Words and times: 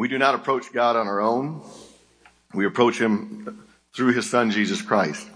We 0.00 0.08
do 0.08 0.16
not 0.16 0.34
approach 0.34 0.72
God 0.72 0.96
on 0.96 1.08
our 1.08 1.20
own. 1.20 1.60
We 2.54 2.64
approach 2.64 2.98
Him 2.98 3.66
through 3.94 4.14
His 4.14 4.30
Son, 4.30 4.50
Jesus 4.50 4.80
Christ. 4.80 5.28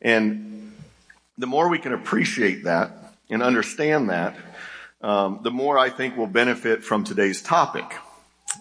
And 0.00 0.72
the 1.36 1.46
more 1.46 1.68
we 1.68 1.78
can 1.78 1.92
appreciate 1.92 2.64
that 2.64 2.92
and 3.28 3.42
understand 3.42 4.08
that, 4.08 4.38
um, 5.02 5.40
the 5.42 5.50
more 5.50 5.76
I 5.76 5.90
think 5.90 6.16
we'll 6.16 6.28
benefit 6.28 6.82
from 6.82 7.04
today's 7.04 7.42
topic, 7.42 7.84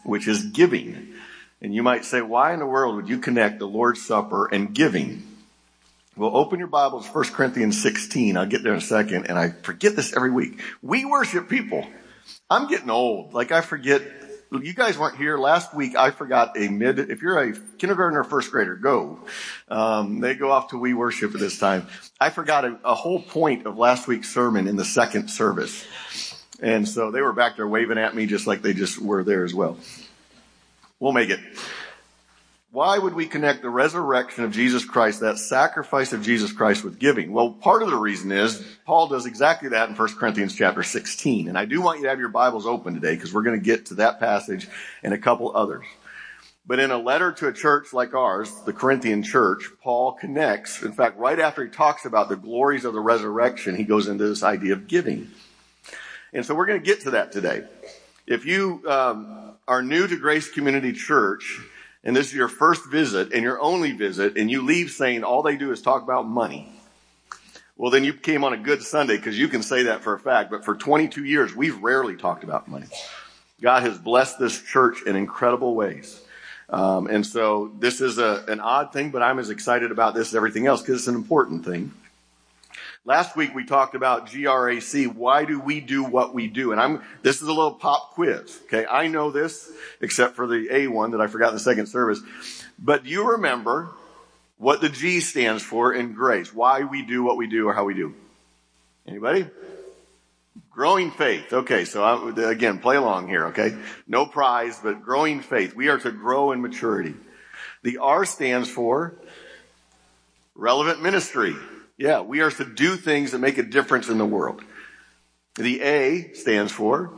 which 0.03 0.27
is 0.27 0.43
giving. 0.43 1.13
And 1.61 1.73
you 1.73 1.83
might 1.83 2.03
say, 2.03 2.21
why 2.21 2.51
in 2.51 2.59
the 2.59 2.65
world 2.65 2.97
would 2.97 3.07
you 3.07 3.19
connect 3.19 3.59
the 3.59 3.65
Lord's 3.65 4.05
Supper 4.05 4.47
and 4.47 4.75
giving? 4.75 5.23
Well, 6.17 6.35
open 6.35 6.59
your 6.59 6.67
Bibles, 6.67 7.07
1 7.07 7.23
Corinthians 7.27 7.81
16. 7.81 8.35
I'll 8.35 8.45
get 8.45 8.61
there 8.61 8.73
in 8.73 8.79
a 8.79 8.81
second, 8.81 9.27
and 9.27 9.39
I 9.39 9.51
forget 9.51 9.95
this 9.95 10.13
every 10.13 10.31
week. 10.31 10.59
We 10.81 11.05
worship 11.05 11.47
people. 11.47 11.87
I'm 12.49 12.67
getting 12.67 12.89
old. 12.89 13.33
Like 13.33 13.53
I 13.53 13.61
forget 13.61 14.01
you 14.61 14.73
guys 14.73 14.97
weren't 14.97 15.17
here 15.17 15.37
last 15.37 15.73
week. 15.73 15.95
I 15.95 16.11
forgot 16.11 16.57
a 16.57 16.67
mid. 16.67 16.99
If 16.99 17.21
you're 17.21 17.39
a 17.39 17.53
kindergartner 17.77 18.21
or 18.21 18.23
first 18.23 18.51
grader, 18.51 18.75
go. 18.75 19.19
Um, 19.67 20.19
they 20.19 20.35
go 20.35 20.51
off 20.51 20.69
to 20.69 20.77
we 20.77 20.93
worship 20.93 21.33
at 21.33 21.39
this 21.39 21.57
time. 21.57 21.87
I 22.19 22.29
forgot 22.29 22.65
a, 22.65 22.77
a 22.85 22.93
whole 22.93 23.21
point 23.21 23.65
of 23.65 23.77
last 23.77 24.07
week's 24.07 24.33
sermon 24.33 24.67
in 24.67 24.75
the 24.75 24.85
second 24.85 25.29
service, 25.29 25.85
and 26.61 26.87
so 26.87 27.09
they 27.09 27.21
were 27.21 27.33
back 27.33 27.55
there 27.55 27.67
waving 27.67 27.97
at 27.97 28.15
me 28.15 28.25
just 28.25 28.45
like 28.45 28.61
they 28.61 28.73
just 28.73 29.01
were 29.01 29.23
there 29.23 29.43
as 29.43 29.55
well. 29.55 29.77
We'll 30.99 31.13
make 31.13 31.29
it. 31.29 31.39
Why 32.73 32.97
would 32.97 33.13
we 33.13 33.27
connect 33.27 33.61
the 33.61 33.69
resurrection 33.69 34.43
of 34.43 34.51
Jesus 34.51 34.83
Christ, 34.83 35.19
that 35.19 35.37
sacrifice 35.37 36.11
of 36.11 36.23
Jesus 36.23 36.51
Christ 36.51 36.83
with 36.83 36.97
giving? 36.97 37.31
Well, 37.31 37.51
part 37.51 37.83
of 37.83 37.91
the 37.91 37.95
reason 37.95 38.31
is 38.31 38.65
Paul 38.83 39.09
does 39.09 39.27
exactly 39.27 39.69
that 39.69 39.89
in 39.89 39.95
1 39.95 40.15
Corinthians 40.15 40.55
chapter 40.55 40.81
16. 40.81 41.49
And 41.49 41.55
I 41.55 41.65
do 41.65 41.83
want 41.83 41.99
you 41.99 42.05
to 42.05 42.09
have 42.09 42.17
your 42.17 42.29
Bibles 42.29 42.65
open 42.65 42.95
today 42.95 43.13
because 43.13 43.31
we're 43.31 43.43
going 43.43 43.59
to 43.59 43.63
get 43.63 43.85
to 43.87 43.93
that 43.95 44.19
passage 44.19 44.67
and 45.03 45.13
a 45.13 45.19
couple 45.19 45.55
others. 45.55 45.85
But 46.65 46.79
in 46.79 46.89
a 46.89 46.97
letter 46.97 47.31
to 47.33 47.47
a 47.47 47.53
church 47.53 47.93
like 47.93 48.15
ours, 48.15 48.51
the 48.65 48.73
Corinthian 48.73 49.21
church, 49.21 49.69
Paul 49.83 50.13
connects, 50.13 50.81
in 50.81 50.93
fact, 50.93 51.19
right 51.19 51.39
after 51.39 51.63
he 51.63 51.69
talks 51.69 52.05
about 52.05 52.27
the 52.27 52.37
glories 52.37 52.85
of 52.85 52.93
the 52.93 53.01
resurrection, 53.01 53.75
he 53.75 53.83
goes 53.83 54.07
into 54.07 54.27
this 54.27 54.41
idea 54.41 54.73
of 54.73 54.87
giving. 54.87 55.29
And 56.33 56.43
so 56.43 56.55
we're 56.55 56.65
going 56.65 56.81
to 56.81 56.85
get 56.85 57.01
to 57.01 57.11
that 57.11 57.33
today. 57.33 57.65
If 58.25 58.47
you 58.47 58.81
um, 58.87 59.51
are 59.67 59.83
new 59.83 60.07
to 60.07 60.17
Grace 60.17 60.49
Community 60.49 60.93
Church, 60.93 61.61
and 62.03 62.15
this 62.15 62.27
is 62.27 62.33
your 62.33 62.47
first 62.47 62.89
visit 62.89 63.33
and 63.33 63.43
your 63.43 63.61
only 63.61 63.91
visit, 63.91 64.37
and 64.37 64.49
you 64.51 64.61
leave 64.61 64.91
saying 64.91 65.23
all 65.23 65.41
they 65.41 65.55
do 65.55 65.71
is 65.71 65.81
talk 65.81 66.03
about 66.03 66.27
money, 66.27 66.69
well, 67.75 67.89
then 67.89 68.03
you 68.03 68.13
came 68.13 68.43
on 68.43 68.53
a 68.53 68.57
good 68.57 68.83
Sunday 68.83 69.17
because 69.17 69.37
you 69.37 69.47
can 69.47 69.63
say 69.63 69.83
that 69.83 70.03
for 70.03 70.13
a 70.13 70.19
fact. 70.19 70.51
But 70.51 70.63
for 70.63 70.75
22 70.75 71.23
years, 71.25 71.55
we've 71.55 71.81
rarely 71.81 72.15
talked 72.15 72.43
about 72.43 72.67
money. 72.67 72.85
God 73.61 73.83
has 73.83 73.97
blessed 73.97 74.39
this 74.39 74.61
church 74.61 75.01
in 75.05 75.15
incredible 75.15 75.73
ways. 75.73 76.21
Um, 76.69 77.07
and 77.07 77.25
so 77.25 77.71
this 77.79 78.01
is 78.01 78.17
a, 78.19 78.45
an 78.47 78.59
odd 78.59 78.93
thing, 78.93 79.09
but 79.09 79.21
I'm 79.21 79.39
as 79.39 79.49
excited 79.49 79.91
about 79.91 80.13
this 80.13 80.29
as 80.29 80.35
everything 80.35 80.67
else 80.67 80.81
because 80.81 80.99
it's 80.99 81.07
an 81.07 81.15
important 81.15 81.65
thing. 81.65 81.91
Last 83.05 83.35
week 83.35 83.53
we 83.53 83.65
talked 83.65 83.95
about 83.95 84.27
GRAC. 84.27 85.13
Why 85.13 85.43
do 85.43 85.59
we 85.59 85.81
do 85.81 86.05
what 86.05 86.33
we 86.33 86.47
do? 86.47 86.71
And 86.71 86.79
I'm, 86.79 87.01
this 87.21 87.41
is 87.41 87.47
a 87.49 87.51
little 87.51 87.73
pop 87.73 88.13
quiz. 88.13 88.61
Okay. 88.65 88.85
I 88.85 89.07
know 89.07 89.29
this 89.29 89.69
except 89.99 90.37
for 90.37 90.47
the 90.47 90.69
A 90.71 90.87
one 90.87 91.11
that 91.11 91.19
I 91.19 91.27
forgot 91.27 91.49
in 91.49 91.55
the 91.55 91.59
second 91.59 91.87
service. 91.87 92.21
But 92.79 93.03
do 93.03 93.09
you 93.09 93.31
remember 93.31 93.89
what 94.57 94.79
the 94.79 94.87
G 94.87 95.19
stands 95.19 95.61
for 95.61 95.93
in 95.93 96.13
grace? 96.13 96.53
Why 96.53 96.83
we 96.83 97.01
do 97.01 97.23
what 97.23 97.35
we 97.35 97.47
do 97.47 97.67
or 97.67 97.73
how 97.73 97.83
we 97.83 97.93
do? 97.93 98.15
Anybody? 99.05 99.47
Growing 100.71 101.11
faith. 101.11 101.51
Okay. 101.51 101.83
So 101.83 102.03
I, 102.05 102.51
again, 102.51 102.79
play 102.79 102.95
along 102.95 103.27
here. 103.27 103.47
Okay. 103.47 103.75
No 104.07 104.25
prize, 104.25 104.79
but 104.81 105.03
growing 105.03 105.41
faith. 105.41 105.75
We 105.75 105.89
are 105.89 105.99
to 105.99 106.11
grow 106.11 106.53
in 106.53 106.61
maturity. 106.61 107.15
The 107.81 107.97
R 107.97 108.23
stands 108.23 108.69
for 108.69 109.13
relevant 110.55 111.03
ministry. 111.03 111.53
Yeah, 111.97 112.21
we 112.21 112.41
are 112.41 112.51
to 112.51 112.65
do 112.65 112.95
things 112.95 113.31
that 113.31 113.39
make 113.39 113.57
a 113.57 113.63
difference 113.63 114.09
in 114.09 114.17
the 114.17 114.25
world. 114.25 114.61
The 115.55 115.81
A 115.81 116.33
stands 116.33 116.71
for 116.71 117.13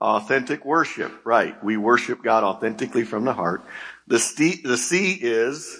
authentic 0.00 0.64
worship. 0.64 1.12
Right. 1.24 1.62
We 1.62 1.76
worship 1.76 2.22
God 2.22 2.44
authentically 2.44 3.04
from 3.04 3.24
the 3.24 3.32
heart. 3.32 3.62
The 4.06 4.18
C, 4.18 4.60
the 4.62 4.76
C 4.76 5.12
is 5.14 5.78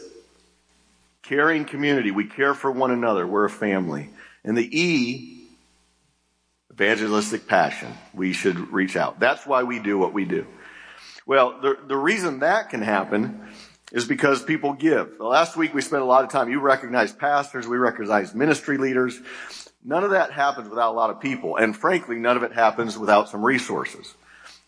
caring 1.23 1.65
community. 1.65 2.11
We 2.11 2.25
care 2.25 2.55
for 2.55 2.71
one 2.71 2.91
another. 2.91 3.27
We're 3.27 3.45
a 3.45 3.51
family. 3.51 4.11
And 4.45 4.57
the 4.57 4.79
E, 4.79 5.49
evangelistic 6.73 7.47
passion. 7.47 7.93
We 8.15 8.33
should 8.33 8.73
reach 8.73 8.97
out. 8.97 9.21
That's 9.21 9.47
why 9.47 9.63
we 9.63 9.79
do 9.79 9.99
what 9.99 10.13
we 10.13 10.25
do. 10.25 10.47
Well, 11.27 11.61
the, 11.61 11.79
the 11.87 11.97
reason 11.97 12.41
that 12.41 12.71
can 12.71 12.83
happen 12.83 13.49
is 13.93 14.05
because 14.05 14.43
people 14.43 14.73
give. 14.73 15.19
The 15.19 15.25
last 15.25 15.57
week 15.57 15.75
we 15.75 15.83
spent 15.83 16.03
a 16.03 16.07
lot 16.07 16.25
of 16.25 16.31
time, 16.31 16.51
you 16.51 16.61
recognize 16.61 17.13
pastors, 17.13 17.67
we 17.67 17.77
recognize 17.77 18.35
ministry 18.35 18.79
leaders. 18.79 19.19
None 19.85 20.05
of 20.05 20.11
that 20.11 20.33
happens 20.33 20.69
without 20.69 20.93
a 20.93 20.97
lot 20.97 21.11
of 21.11 21.21
people. 21.21 21.57
And 21.57 21.77
frankly, 21.77 22.17
none 22.17 22.37
of 22.37 22.43
it 22.43 22.53
happens 22.53 22.99
without 22.99 23.29
some 23.29 23.45
resources. 23.45 24.15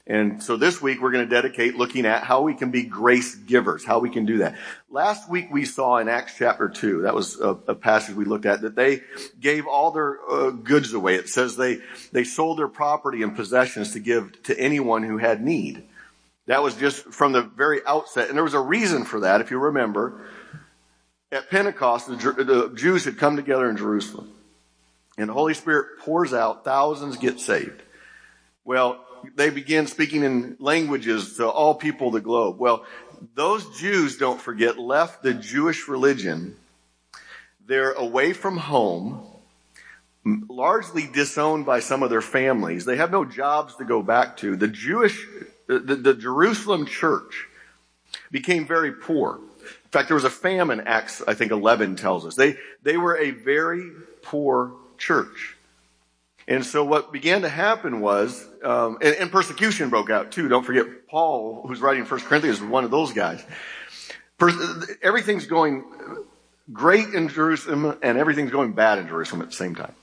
And 0.05 0.43
so 0.43 0.57
this 0.57 0.83
week 0.83 1.01
we're 1.01 1.13
going 1.13 1.29
to 1.29 1.33
dedicate 1.33 1.77
looking 1.77 2.07
at 2.07 2.25
how 2.25 2.43
we 2.43 2.55
can 2.55 2.73
be 2.73 2.83
grace 2.83 3.37
givers, 3.37 3.85
how 3.85 4.01
we 4.01 4.11
can 4.11 4.27
do 4.27 4.39
that. 4.39 4.57
Last 4.91 5.31
week 5.31 5.49
we 5.53 5.65
saw 5.65 5.99
in 5.99 6.09
Acts 6.09 6.35
chapter 6.37 6.69
2, 6.69 7.03
that 7.03 7.15
was 7.15 7.41
a, 7.41 7.51
a 7.69 7.75
passage 7.77 8.17
we 8.17 8.25
looked 8.25 8.45
at, 8.45 8.63
that 8.63 8.75
they 8.75 9.03
gave 9.39 9.69
all 9.69 9.93
their 9.93 10.19
uh, 10.29 10.51
goods 10.51 10.93
away. 10.93 11.15
It 11.15 11.29
says 11.29 11.57
they, 11.57 11.79
they 12.11 12.25
sold 12.25 12.59
their 12.59 12.69
property 12.69 13.23
and 13.23 13.37
possessions 13.37 13.93
to 13.93 14.01
give 14.01 14.43
to 14.45 14.59
anyone 14.59 15.05
who 15.05 15.19
had 15.19 15.41
need. 15.41 15.85
That 16.47 16.63
was 16.63 16.75
just 16.75 17.05
from 17.13 17.33
the 17.33 17.43
very 17.43 17.81
outset. 17.87 18.29
And 18.29 18.37
there 18.37 18.45
was 18.45 18.55
a 18.55 18.61
reason 18.61 19.05
for 19.05 19.21
that, 19.21 19.41
if 19.41 19.51
you 19.51 19.59
remember. 19.59 20.27
At 21.31 21.51
Pentecost, 21.51 22.09
the, 22.09 22.17
the 22.17 22.73
Jews 22.75 23.05
had 23.05 23.17
come 23.17 23.37
together 23.37 23.71
in 23.71 23.77
Jerusalem. 23.77 24.31
And 25.17 25.29
the 25.29 25.35
Holy 25.35 25.55
Spirit 25.55 26.01
pours 26.01 26.33
out, 26.33 26.65
thousands 26.65 27.17
get 27.17 27.39
saved. 27.39 27.83
Well, 28.65 29.05
they 29.37 29.51
begin 29.51 29.87
speaking 29.87 30.25
in 30.25 30.57
languages 30.59 31.37
to 31.37 31.49
all 31.49 31.75
people 31.75 32.09
of 32.09 32.15
the 32.15 32.21
globe. 32.21 32.59
Well, 32.59 32.85
those 33.35 33.79
Jews, 33.79 34.17
don't 34.17 34.41
forget, 34.41 34.79
left 34.79 35.23
the 35.23 35.35
Jewish 35.35 35.87
religion. 35.87 36.57
They're 37.65 37.93
away 37.93 38.33
from 38.33 38.57
home, 38.57 39.25
largely 40.25 41.07
disowned 41.07 41.67
by 41.67 41.81
some 41.81 42.03
of 42.03 42.11
their 42.11 42.21
families. 42.21 42.85
They 42.85 42.97
have 42.97 43.13
no 43.13 43.25
jobs 43.25 43.77
to 43.77 43.85
go 43.85 44.03
back 44.03 44.39
to. 44.39 44.57
The 44.57 44.69
Jewish 44.69 45.25
the, 45.79 45.97
the, 45.97 46.15
Jerusalem 46.15 46.87
church 46.87 47.49
became 48.31 48.67
very 48.67 48.93
poor. 48.93 49.39
In 49.61 49.91
fact, 49.91 50.09
there 50.09 50.15
was 50.15 50.25
a 50.25 50.31
famine, 50.31 50.81
Acts, 50.81 51.23
I 51.27 51.35
think 51.35 51.53
11 51.53 51.97
tells 51.97 52.27
us. 52.27 52.35
They, 52.35 52.57
they 52.83 52.97
were 52.97 53.17
a 53.17 53.31
very 53.31 53.91
poor 54.23 54.73
church. 54.99 55.57
And 56.49 56.65
so 56.67 56.85
what 56.85 57.13
began 57.13 57.43
to 57.43 57.49
happen 57.49 58.01
was, 58.01 58.45
um, 58.65 58.99
and, 59.01 59.15
and, 59.15 59.31
persecution 59.31 59.91
broke 59.91 60.11
out 60.11 60.33
too. 60.33 60.49
Don't 60.49 60.65
forget 60.65 61.07
Paul, 61.09 61.65
who's 61.67 61.81
writing 61.81 62.05
First 62.05 62.27
Corinthians, 62.27 62.61
was 62.61 62.69
one 62.69 62.85
of 62.85 62.91
those 62.91 63.13
guys. 63.13 63.45
everything's 65.03 65.47
going 65.47 65.85
great 66.73 67.09
in 67.15 67.29
Jerusalem 67.29 67.97
and 68.03 68.19
everything's 68.19 68.51
going 68.51 68.73
bad 68.73 68.99
in 68.99 69.07
Jerusalem 69.07 69.43
at 69.43 69.51
the 69.51 69.57
same 69.57 69.75
time. 69.75 69.95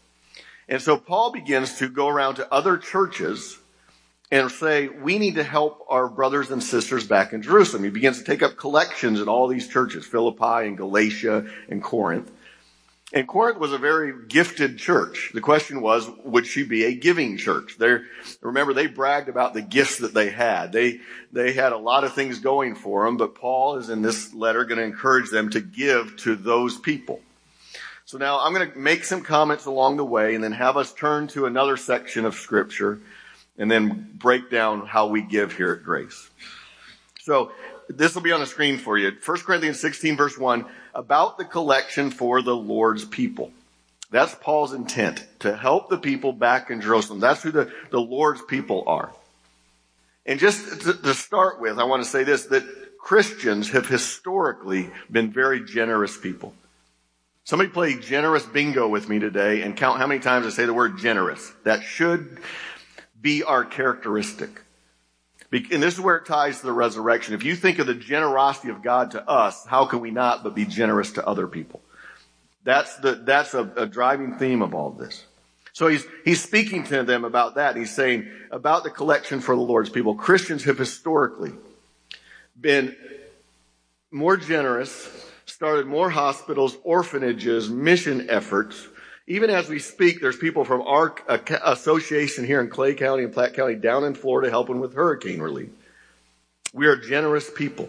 And 0.69 0.81
so 0.81 0.97
Paul 0.97 1.31
begins 1.31 1.79
to 1.79 1.89
go 1.89 2.07
around 2.07 2.35
to 2.35 2.53
other 2.53 2.77
churches 2.77 3.57
and 4.31 4.51
say, 4.51 4.87
we 4.87 5.17
need 5.17 5.35
to 5.35 5.43
help 5.43 5.85
our 5.89 6.07
brothers 6.07 6.51
and 6.51 6.63
sisters 6.63 7.05
back 7.05 7.33
in 7.33 7.41
Jerusalem. 7.41 7.83
He 7.83 7.89
begins 7.89 8.19
to 8.19 8.23
take 8.23 8.43
up 8.43 8.57
collections 8.57 9.21
in 9.21 9.27
all 9.27 9.47
these 9.47 9.67
churches, 9.67 10.05
Philippi 10.05 10.67
and 10.67 10.77
Galatia 10.77 11.49
and 11.67 11.81
Corinth. 11.81 12.31
And 13.11 13.27
Corinth 13.27 13.57
was 13.57 13.73
a 13.73 13.79
very 13.79 14.13
gifted 14.27 14.77
church. 14.77 15.31
The 15.33 15.41
question 15.41 15.81
was, 15.81 16.07
would 16.23 16.45
she 16.45 16.61
be 16.61 16.85
a 16.85 16.93
giving 16.93 17.37
church? 17.37 17.77
They 17.79 17.97
remember 18.41 18.71
they 18.71 18.85
bragged 18.85 19.29
about 19.29 19.55
the 19.55 19.63
gifts 19.63 19.97
that 19.97 20.13
they 20.13 20.29
had. 20.29 20.71
They, 20.71 20.99
they 21.31 21.53
had 21.53 21.71
a 21.71 21.77
lot 21.77 22.03
of 22.03 22.13
things 22.13 22.37
going 22.37 22.75
for 22.75 23.05
them, 23.05 23.17
but 23.17 23.33
Paul 23.33 23.77
is 23.77 23.89
in 23.89 24.03
this 24.03 24.31
letter 24.35 24.63
going 24.63 24.77
to 24.77 24.83
encourage 24.83 25.31
them 25.31 25.49
to 25.51 25.59
give 25.59 26.17
to 26.17 26.35
those 26.35 26.77
people. 26.77 27.19
So 28.05 28.19
now 28.19 28.41
I'm 28.41 28.53
going 28.53 28.71
to 28.71 28.77
make 28.77 29.03
some 29.03 29.23
comments 29.23 29.65
along 29.65 29.97
the 29.97 30.05
way 30.05 30.35
and 30.35 30.43
then 30.43 30.51
have 30.51 30.77
us 30.77 30.93
turn 30.93 31.27
to 31.29 31.47
another 31.47 31.77
section 31.77 32.25
of 32.25 32.35
scripture 32.35 32.99
and 33.59 33.69
then 33.69 34.09
break 34.15 34.49
down 34.49 34.87
how 34.87 35.07
we 35.07 35.21
give 35.21 35.55
here 35.55 35.73
at 35.73 35.83
Grace. 35.83 36.29
So 37.21 37.51
this 37.89 38.15
will 38.15 38.21
be 38.21 38.31
on 38.31 38.39
the 38.39 38.47
screen 38.47 38.77
for 38.77 38.97
you. 38.97 39.11
1 39.23 39.37
Corinthians 39.41 39.79
16 39.79 40.17
verse 40.17 40.37
1 40.37 40.65
about 40.95 41.37
the 41.37 41.45
collection 41.45 42.09
for 42.09 42.41
the 42.41 42.55
Lord's 42.55 43.05
people. 43.05 43.51
That's 44.09 44.33
Paul's 44.33 44.73
intent 44.73 45.23
to 45.39 45.55
help 45.55 45.89
the 45.89 45.97
people 45.97 46.33
back 46.33 46.71
in 46.71 46.81
Jerusalem. 46.81 47.19
That's 47.19 47.43
who 47.43 47.51
the, 47.51 47.71
the 47.91 48.01
Lord's 48.01 48.41
people 48.41 48.83
are. 48.87 49.11
And 50.25 50.39
just 50.39 50.81
to, 50.81 50.93
to 50.93 51.13
start 51.13 51.61
with, 51.61 51.77
I 51.77 51.83
want 51.83 52.03
to 52.03 52.09
say 52.09 52.23
this, 52.23 52.45
that 52.47 52.63
Christians 52.99 53.71
have 53.71 53.87
historically 53.87 54.89
been 55.11 55.31
very 55.31 55.63
generous 55.63 56.17
people. 56.17 56.53
Somebody 57.43 57.69
play 57.69 57.99
generous 57.99 58.45
bingo 58.45 58.87
with 58.87 59.09
me 59.09 59.19
today 59.19 59.61
and 59.61 59.75
count 59.75 59.99
how 59.99 60.07
many 60.07 60.19
times 60.19 60.45
I 60.45 60.49
say 60.49 60.65
the 60.65 60.73
word 60.73 60.97
generous. 60.99 61.51
That 61.63 61.83
should 61.83 62.39
be 63.21 63.43
our 63.43 63.65
characteristic. 63.65 64.61
And 65.51 65.81
this 65.81 65.95
is 65.95 65.99
where 65.99 66.17
it 66.17 66.25
ties 66.25 66.59
to 66.59 66.67
the 66.67 66.71
resurrection. 66.71 67.33
If 67.33 67.43
you 67.43 67.55
think 67.55 67.79
of 67.79 67.87
the 67.87 67.95
generosity 67.95 68.69
of 68.69 68.83
God 68.83 69.11
to 69.11 69.27
us, 69.27 69.65
how 69.65 69.85
can 69.85 69.99
we 69.99 70.11
not 70.11 70.43
but 70.43 70.53
be 70.53 70.65
generous 70.65 71.13
to 71.13 71.25
other 71.25 71.47
people? 71.47 71.81
That's 72.63 72.95
the, 72.97 73.15
that's 73.15 73.53
a, 73.53 73.63
a 73.75 73.87
driving 73.87 74.37
theme 74.37 74.61
of 74.61 74.75
all 74.75 74.91
this. 74.91 75.25
So 75.73 75.87
he's, 75.87 76.05
he's 76.25 76.41
speaking 76.41 76.83
to 76.85 77.03
them 77.03 77.23
about 77.25 77.55
that. 77.55 77.75
He's 77.75 77.93
saying 77.95 78.29
about 78.51 78.83
the 78.83 78.89
collection 78.89 79.39
for 79.39 79.55
the 79.55 79.61
Lord's 79.61 79.89
people. 79.89 80.13
Christians 80.13 80.65
have 80.65 80.77
historically 80.77 81.53
been 82.59 82.95
more 84.11 84.37
generous, 84.37 85.09
started 85.45 85.87
more 85.87 86.09
hospitals, 86.09 86.77
orphanages, 86.83 87.69
mission 87.69 88.29
efforts. 88.29 88.87
Even 89.29 89.51
as 89.51 89.69
we 89.69 89.77
speak, 89.77 90.21
there's 90.21 90.35
people 90.35 90.65
from 90.65 90.81
our 90.81 91.15
association 91.63 92.43
here 92.43 92.59
in 92.61 92.67
Clay 92.67 92.95
County 92.95 93.23
and 93.23 93.31
Platte 93.31 93.53
County 93.53 93.75
down 93.75 94.03
in 94.03 94.15
Florida 94.15 94.49
helping 94.49 94.79
with 94.79 94.95
hurricane 94.95 95.39
relief. 95.39 95.69
We 96.73 96.87
are 96.87 96.95
generous 96.95 97.47
people. 97.47 97.87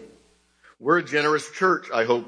We're 0.79 0.99
a 0.99 1.03
generous 1.03 1.49
church, 1.51 1.87
I 1.91 2.05
hope. 2.05 2.27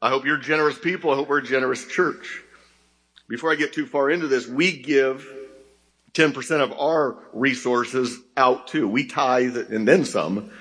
I 0.00 0.08
hope 0.08 0.24
you're 0.24 0.38
generous 0.38 0.78
people. 0.78 1.10
I 1.10 1.16
hope 1.16 1.28
we're 1.28 1.38
a 1.38 1.44
generous 1.44 1.84
church. 1.84 2.42
Before 3.28 3.50
I 3.50 3.56
get 3.56 3.72
too 3.72 3.86
far 3.86 4.08
into 4.08 4.28
this, 4.28 4.46
we 4.46 4.70
give 4.80 5.26
10% 6.12 6.60
of 6.60 6.72
our 6.78 7.16
resources 7.32 8.16
out 8.36 8.68
too. 8.68 8.86
We 8.86 9.06
tithe 9.06 9.56
and 9.56 9.86
then 9.86 10.04
some 10.04 10.52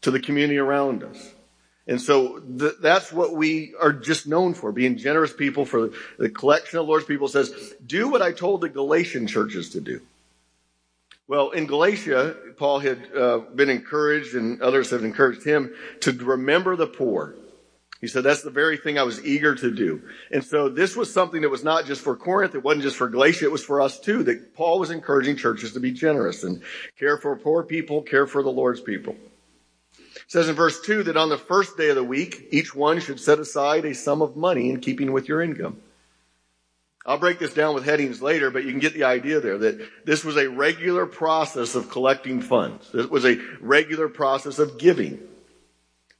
to 0.00 0.10
the 0.10 0.20
community 0.20 0.58
around 0.58 1.04
us. 1.04 1.31
And 1.86 2.00
so 2.00 2.38
th- 2.38 2.74
that's 2.80 3.12
what 3.12 3.34
we 3.34 3.74
are 3.80 3.92
just 3.92 4.26
known 4.26 4.54
for, 4.54 4.70
being 4.70 4.96
generous 4.96 5.32
people 5.32 5.64
for 5.64 5.90
the 6.18 6.30
collection 6.30 6.78
of 6.78 6.86
Lord's 6.86 7.06
people 7.06 7.28
says, 7.28 7.74
do 7.84 8.08
what 8.08 8.22
I 8.22 8.32
told 8.32 8.60
the 8.60 8.68
Galatian 8.68 9.26
churches 9.26 9.70
to 9.70 9.80
do. 9.80 10.00
Well, 11.26 11.50
in 11.50 11.66
Galatia, 11.66 12.36
Paul 12.56 12.80
had 12.80 13.08
uh, 13.16 13.38
been 13.38 13.70
encouraged 13.70 14.34
and 14.34 14.60
others 14.62 14.90
have 14.90 15.04
encouraged 15.04 15.44
him 15.44 15.74
to 16.00 16.12
remember 16.12 16.76
the 16.76 16.86
poor. 16.86 17.34
He 18.00 18.08
said, 18.08 18.24
that's 18.24 18.42
the 18.42 18.50
very 18.50 18.76
thing 18.76 18.98
I 18.98 19.04
was 19.04 19.24
eager 19.24 19.54
to 19.54 19.70
do. 19.70 20.02
And 20.30 20.44
so 20.44 20.68
this 20.68 20.96
was 20.96 21.12
something 21.12 21.42
that 21.42 21.48
was 21.48 21.62
not 21.64 21.86
just 21.86 22.00
for 22.00 22.16
Corinth. 22.16 22.54
It 22.54 22.62
wasn't 22.62 22.82
just 22.82 22.96
for 22.96 23.08
Galatia. 23.08 23.44
It 23.44 23.52
was 23.52 23.64
for 23.64 23.80
us 23.80 23.98
too, 23.98 24.24
that 24.24 24.54
Paul 24.54 24.80
was 24.80 24.90
encouraging 24.90 25.36
churches 25.36 25.72
to 25.72 25.80
be 25.80 25.92
generous 25.92 26.42
and 26.42 26.62
care 26.98 27.16
for 27.16 27.34
poor 27.36 27.62
people, 27.62 28.02
care 28.02 28.26
for 28.26 28.42
the 28.42 28.50
Lord's 28.50 28.80
people. 28.80 29.16
It 30.24 30.30
says 30.30 30.48
in 30.48 30.54
verse 30.54 30.80
2 30.80 31.04
that 31.04 31.16
on 31.16 31.28
the 31.28 31.38
first 31.38 31.76
day 31.76 31.90
of 31.90 31.96
the 31.96 32.04
week, 32.04 32.48
each 32.50 32.74
one 32.74 33.00
should 33.00 33.20
set 33.20 33.38
aside 33.38 33.84
a 33.84 33.94
sum 33.94 34.22
of 34.22 34.36
money 34.36 34.70
in 34.70 34.80
keeping 34.80 35.12
with 35.12 35.28
your 35.28 35.42
income. 35.42 35.80
I'll 37.04 37.18
break 37.18 37.40
this 37.40 37.52
down 37.52 37.74
with 37.74 37.84
headings 37.84 38.22
later, 38.22 38.50
but 38.50 38.64
you 38.64 38.70
can 38.70 38.78
get 38.78 38.94
the 38.94 39.04
idea 39.04 39.40
there 39.40 39.58
that 39.58 39.88
this 40.04 40.24
was 40.24 40.36
a 40.36 40.48
regular 40.48 41.04
process 41.04 41.74
of 41.74 41.90
collecting 41.90 42.40
funds. 42.40 42.88
It 42.94 43.10
was 43.10 43.24
a 43.24 43.40
regular 43.60 44.08
process 44.08 44.60
of 44.60 44.78
giving. 44.78 45.18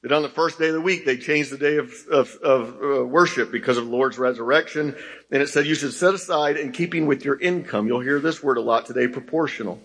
That 0.01 0.11
on 0.11 0.21
the 0.21 0.29
first 0.29 0.59
day 0.59 0.67
of 0.67 0.73
the 0.73 0.81
week, 0.81 1.05
they 1.05 1.15
changed 1.15 1.49
the 1.49 1.57
day 1.57 1.77
of, 1.77 1.93
of, 2.11 2.35
of 2.43 2.83
uh, 2.83 3.05
worship 3.05 3.53
because 3.53 3.77
of 3.77 3.85
the 3.85 3.91
Lord's 3.91 4.17
resurrection. 4.17 4.97
And 5.31 5.41
it 5.41 5.47
said 5.47 5.65
you 5.65 5.75
should 5.75 5.93
set 5.93 6.13
aside 6.13 6.57
in 6.57 6.73
keeping 6.73 7.05
with 7.05 7.23
your 7.23 7.39
income. 7.39 7.87
You'll 7.87 8.01
hear 8.01 8.19
this 8.19 8.43
word 8.43 8.57
a 8.57 8.61
lot 8.61 8.85
today, 8.85 9.07
proportional. 9.07 9.79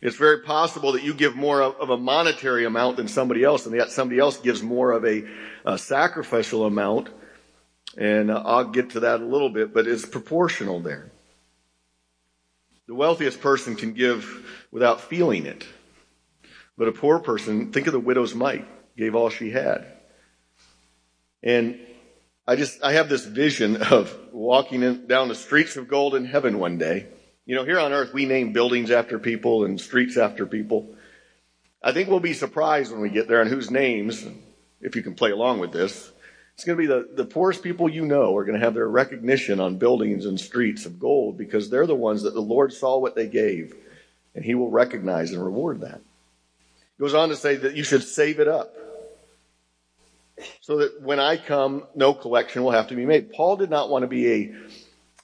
It's 0.00 0.16
very 0.16 0.42
possible 0.42 0.92
that 0.92 1.02
you 1.02 1.14
give 1.14 1.34
more 1.34 1.62
of 1.62 1.88
a 1.88 1.96
monetary 1.96 2.66
amount 2.66 2.98
than 2.98 3.08
somebody 3.08 3.42
else, 3.42 3.64
and 3.64 3.74
yet 3.74 3.90
somebody 3.90 4.20
else 4.20 4.36
gives 4.38 4.62
more 4.62 4.92
of 4.92 5.04
a, 5.04 5.24
a 5.64 5.78
sacrificial 5.78 6.66
amount. 6.66 7.08
And 7.96 8.30
I'll 8.30 8.64
get 8.64 8.90
to 8.90 9.00
that 9.00 9.20
a 9.20 9.24
little 9.24 9.48
bit, 9.48 9.72
but 9.72 9.86
it's 9.86 10.04
proportional 10.04 10.80
there. 10.80 11.10
The 12.86 12.94
wealthiest 12.94 13.40
person 13.40 13.76
can 13.76 13.94
give 13.94 14.66
without 14.70 15.00
feeling 15.00 15.46
it. 15.46 15.66
But 16.76 16.88
a 16.88 16.92
poor 16.92 17.18
person, 17.18 17.72
think 17.72 17.86
of 17.86 17.92
the 17.92 18.00
widow's 18.00 18.34
mite, 18.34 18.66
gave 18.96 19.14
all 19.14 19.30
she 19.30 19.50
had. 19.50 19.86
And 21.42 21.78
I 22.46 22.56
just, 22.56 22.82
I 22.82 22.92
have 22.92 23.08
this 23.08 23.24
vision 23.24 23.76
of 23.76 24.14
walking 24.32 24.82
in, 24.82 25.06
down 25.06 25.28
the 25.28 25.34
streets 25.34 25.76
of 25.76 25.88
gold 25.88 26.14
in 26.14 26.26
heaven 26.26 26.58
one 26.58 26.76
day 26.76 27.06
you 27.46 27.54
know, 27.54 27.64
here 27.64 27.78
on 27.78 27.92
earth, 27.92 28.14
we 28.14 28.24
name 28.24 28.52
buildings 28.52 28.90
after 28.90 29.18
people 29.18 29.64
and 29.64 29.80
streets 29.80 30.16
after 30.16 30.46
people. 30.46 30.94
I 31.82 31.92
think 31.92 32.08
we'll 32.08 32.20
be 32.20 32.32
surprised 32.32 32.90
when 32.90 33.02
we 33.02 33.10
get 33.10 33.28
there 33.28 33.42
and 33.42 33.50
whose 33.50 33.70
names, 33.70 34.26
if 34.80 34.96
you 34.96 35.02
can 35.02 35.14
play 35.14 35.30
along 35.30 35.60
with 35.60 35.72
this, 35.72 36.10
it's 36.54 36.64
going 36.64 36.78
to 36.78 36.82
be 36.82 36.86
the, 36.86 37.08
the 37.14 37.28
poorest 37.28 37.62
people 37.62 37.88
you 37.88 38.06
know 38.06 38.34
are 38.36 38.44
going 38.44 38.58
to 38.58 38.64
have 38.64 38.74
their 38.74 38.88
recognition 38.88 39.60
on 39.60 39.76
buildings 39.76 40.24
and 40.24 40.38
streets 40.40 40.86
of 40.86 40.98
gold 40.98 41.36
because 41.36 41.68
they're 41.68 41.86
the 41.86 41.94
ones 41.94 42.22
that 42.22 42.32
the 42.32 42.40
Lord 42.40 42.72
saw 42.72 42.98
what 42.98 43.14
they 43.14 43.26
gave 43.26 43.74
and 44.34 44.44
he 44.44 44.54
will 44.54 44.70
recognize 44.70 45.32
and 45.32 45.44
reward 45.44 45.80
that. 45.80 46.00
He 46.96 47.00
goes 47.00 47.14
on 47.14 47.28
to 47.28 47.36
say 47.36 47.56
that 47.56 47.74
you 47.74 47.84
should 47.84 48.04
save 48.04 48.40
it 48.40 48.48
up 48.48 48.74
so 50.60 50.78
that 50.78 51.02
when 51.02 51.20
I 51.20 51.36
come, 51.36 51.86
no 51.94 52.14
collection 52.14 52.62
will 52.62 52.70
have 52.70 52.88
to 52.88 52.96
be 52.96 53.04
made. 53.04 53.32
Paul 53.32 53.56
did 53.56 53.70
not 53.70 53.90
want 53.90 54.02
to 54.02 54.08
be 54.08 54.32
a 54.32 54.54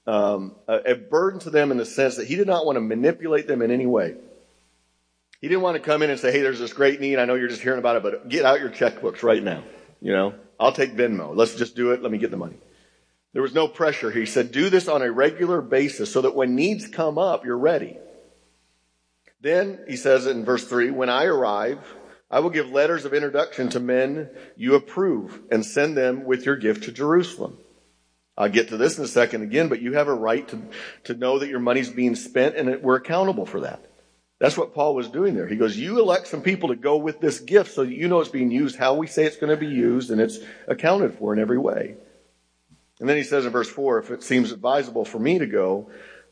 Um, 0.06 0.56
a, 0.66 0.92
a 0.92 0.94
burden 0.94 1.40
to 1.40 1.50
them 1.50 1.70
in 1.70 1.76
the 1.76 1.84
sense 1.84 2.16
that 2.16 2.26
he 2.26 2.36
did 2.36 2.46
not 2.46 2.66
want 2.66 2.76
to 2.76 2.80
manipulate 2.80 3.46
them 3.46 3.62
in 3.62 3.70
any 3.70 3.86
way. 3.86 4.16
He 5.40 5.48
didn't 5.48 5.62
want 5.62 5.76
to 5.76 5.82
come 5.82 6.02
in 6.02 6.10
and 6.10 6.18
say, 6.18 6.32
hey, 6.32 6.40
there's 6.40 6.58
this 6.58 6.72
great 6.72 7.00
need. 7.00 7.18
I 7.18 7.24
know 7.24 7.34
you're 7.34 7.48
just 7.48 7.62
hearing 7.62 7.78
about 7.78 7.96
it, 7.96 8.02
but 8.02 8.28
get 8.28 8.44
out 8.44 8.60
your 8.60 8.70
checkbooks 8.70 9.22
right 9.22 9.42
now. 9.42 9.62
You 10.00 10.12
know, 10.12 10.34
I'll 10.58 10.72
take 10.72 10.94
Venmo. 10.94 11.34
Let's 11.36 11.54
just 11.54 11.76
do 11.76 11.92
it. 11.92 12.02
Let 12.02 12.10
me 12.10 12.18
get 12.18 12.30
the 12.30 12.36
money. 12.36 12.56
There 13.32 13.42
was 13.42 13.54
no 13.54 13.68
pressure. 13.68 14.10
He 14.10 14.26
said, 14.26 14.52
do 14.52 14.70
this 14.70 14.88
on 14.88 15.02
a 15.02 15.12
regular 15.12 15.60
basis 15.60 16.12
so 16.12 16.22
that 16.22 16.34
when 16.34 16.56
needs 16.56 16.88
come 16.88 17.16
up, 17.16 17.44
you're 17.44 17.56
ready. 17.56 17.96
Then 19.40 19.84
he 19.88 19.96
says 19.96 20.26
in 20.26 20.44
verse 20.44 20.64
three, 20.64 20.90
when 20.90 21.08
I 21.08 21.24
arrive, 21.24 21.78
I 22.30 22.40
will 22.40 22.50
give 22.50 22.70
letters 22.70 23.04
of 23.04 23.14
introduction 23.14 23.68
to 23.70 23.80
men 23.80 24.30
you 24.56 24.74
approve 24.74 25.40
and 25.50 25.64
send 25.64 25.96
them 25.96 26.24
with 26.24 26.44
your 26.44 26.56
gift 26.56 26.84
to 26.84 26.92
Jerusalem. 26.92 27.58
I'll 28.40 28.48
get 28.48 28.68
to 28.68 28.78
this 28.78 28.96
in 28.96 29.04
a 29.04 29.06
second 29.06 29.42
again, 29.42 29.68
but 29.68 29.82
you 29.82 29.92
have 29.92 30.08
a 30.08 30.14
right 30.14 30.48
to, 30.48 30.62
to 31.04 31.14
know 31.14 31.40
that 31.40 31.50
your 31.50 31.60
money's 31.60 31.90
being 31.90 32.14
spent 32.14 32.56
and 32.56 32.68
that 32.68 32.82
we're 32.82 32.96
accountable 32.96 33.44
for 33.44 33.60
that. 33.60 33.84
That's 34.38 34.56
what 34.56 34.72
Paul 34.72 34.94
was 34.94 35.10
doing 35.10 35.34
there. 35.34 35.46
He 35.46 35.56
goes, 35.56 35.76
you 35.76 35.98
elect 35.98 36.26
some 36.26 36.40
people 36.40 36.70
to 36.70 36.74
go 36.74 36.96
with 36.96 37.20
this 37.20 37.38
gift 37.38 37.74
so 37.74 37.84
that 37.84 37.92
you 37.92 38.08
know 38.08 38.18
it's 38.20 38.30
being 38.30 38.50
used, 38.50 38.76
how 38.76 38.94
we 38.94 39.08
say 39.08 39.26
it's 39.26 39.36
going 39.36 39.50
to 39.50 39.58
be 39.58 39.66
used, 39.66 40.10
and 40.10 40.22
it's 40.22 40.38
accounted 40.66 41.18
for 41.18 41.34
in 41.34 41.38
every 41.38 41.58
way. 41.58 41.96
And 42.98 43.06
then 43.06 43.18
he 43.18 43.24
says 43.24 43.44
in 43.44 43.52
verse 43.52 43.68
four, 43.68 43.98
if 43.98 44.10
it 44.10 44.22
seems 44.22 44.52
advisable 44.52 45.04
for 45.04 45.18
me 45.18 45.38
to 45.38 45.46
go, 45.46 45.90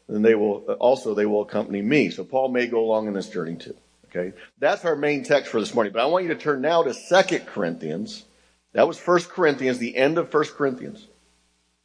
then 0.09 0.23
they 0.23 0.35
will, 0.35 0.65
also 0.81 1.13
they 1.13 1.27
will 1.27 1.43
accompany 1.43 1.83
me. 1.83 2.09
So 2.09 2.25
Paul 2.25 2.49
may 2.49 2.69
go 2.69 2.81
along 2.81 3.09
in 3.09 3.13
this 3.13 3.29
journey 3.29 3.57
too. 3.57 3.77
Okay. 4.07 4.33
That's 4.59 4.87
our 4.87 4.97
main 4.97 5.25
text 5.25 5.51
for 5.53 5.61
this 5.61 5.75
morning. 5.75 5.93
But 5.93 6.01
I 6.01 6.07
want 6.07 6.25
you 6.25 6.33
to 6.33 6.41
turn 6.41 6.63
now 6.63 6.85
to 6.85 6.95
Second 6.95 7.45
Corinthians. 7.45 8.25
That 8.73 8.89
was 8.89 8.97
First 8.97 9.29
Corinthians, 9.29 9.77
the 9.77 9.95
end 9.95 10.17
of 10.17 10.31
First 10.31 10.55
Corinthians. 10.55 11.07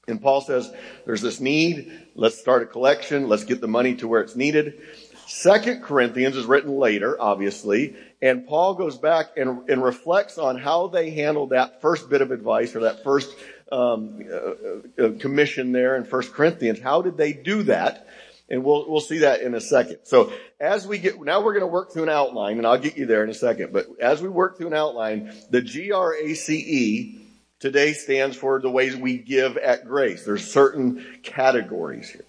And 0.07 0.21
Paul 0.21 0.41
says, 0.41 0.71
there's 1.05 1.21
this 1.21 1.39
need. 1.39 2.07
Let's 2.15 2.37
start 2.37 2.61
a 2.63 2.65
collection. 2.65 3.29
Let's 3.29 3.45
get 3.45 3.61
the 3.61 3.67
money 3.67 3.95
to 3.95 4.07
where 4.07 4.21
it's 4.21 4.35
needed. 4.35 4.81
Second 5.27 5.81
Corinthians 5.81 6.35
is 6.35 6.45
written 6.45 6.77
later, 6.77 7.19
obviously, 7.19 7.95
and 8.21 8.45
Paul 8.45 8.75
goes 8.75 8.97
back 8.97 9.37
and, 9.37 9.69
and 9.69 9.81
reflects 9.81 10.37
on 10.37 10.57
how 10.57 10.87
they 10.87 11.11
handled 11.11 11.51
that 11.51 11.81
first 11.81 12.09
bit 12.09 12.21
of 12.21 12.31
advice 12.31 12.75
or 12.75 12.81
that 12.81 13.03
first 13.03 13.33
um, 13.71 14.21
uh, 14.31 15.03
uh, 15.03 15.11
commission 15.19 15.71
there 15.71 15.95
in 15.95 16.03
First 16.03 16.33
Corinthians. 16.33 16.79
How 16.79 17.01
did 17.01 17.17
they 17.17 17.33
do 17.33 17.63
that? 17.63 18.07
And 18.49 18.63
we'll 18.63 18.87
we'll 18.89 19.01
see 19.01 19.19
that 19.19 19.41
in 19.41 19.55
a 19.55 19.61
second. 19.61 19.99
So 20.03 20.33
as 20.59 20.85
we 20.85 20.97
get 20.97 21.19
now, 21.19 21.41
we're 21.41 21.53
going 21.53 21.61
to 21.61 21.67
work 21.67 21.91
through 21.91 22.03
an 22.03 22.09
outline, 22.09 22.57
and 22.57 22.67
I'll 22.67 22.77
get 22.77 22.97
you 22.97 23.05
there 23.05 23.23
in 23.23 23.29
a 23.29 23.33
second. 23.33 23.71
But 23.71 23.87
as 23.99 24.21
we 24.21 24.27
work 24.27 24.57
through 24.57 24.67
an 24.67 24.73
outline, 24.73 25.33
the 25.49 25.61
G 25.61 25.91
R 25.91 26.13
A 26.13 26.33
C 26.33 26.55
E 26.55 27.22
today 27.63 27.93
stands 27.93 28.35
for 28.35 28.59
the 28.59 28.69
ways 28.69 28.93
we 28.93 29.17
give 29.17 29.55
at 29.55 29.85
grace. 29.85 30.25
There's 30.25 30.45
certain 30.45 31.19
categories 31.23 32.09
here. 32.09 32.25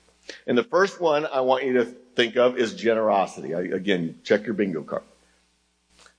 And 0.46 0.56
the 0.56 0.62
first 0.62 1.00
one 1.00 1.26
I 1.26 1.40
want 1.40 1.64
you 1.64 1.72
to 1.72 1.86
think 1.86 2.36
of 2.36 2.56
is 2.56 2.72
generosity. 2.72 3.52
I, 3.52 3.62
again, 3.62 4.20
check 4.22 4.46
your 4.46 4.54
bingo 4.54 4.84
card. 4.84 5.02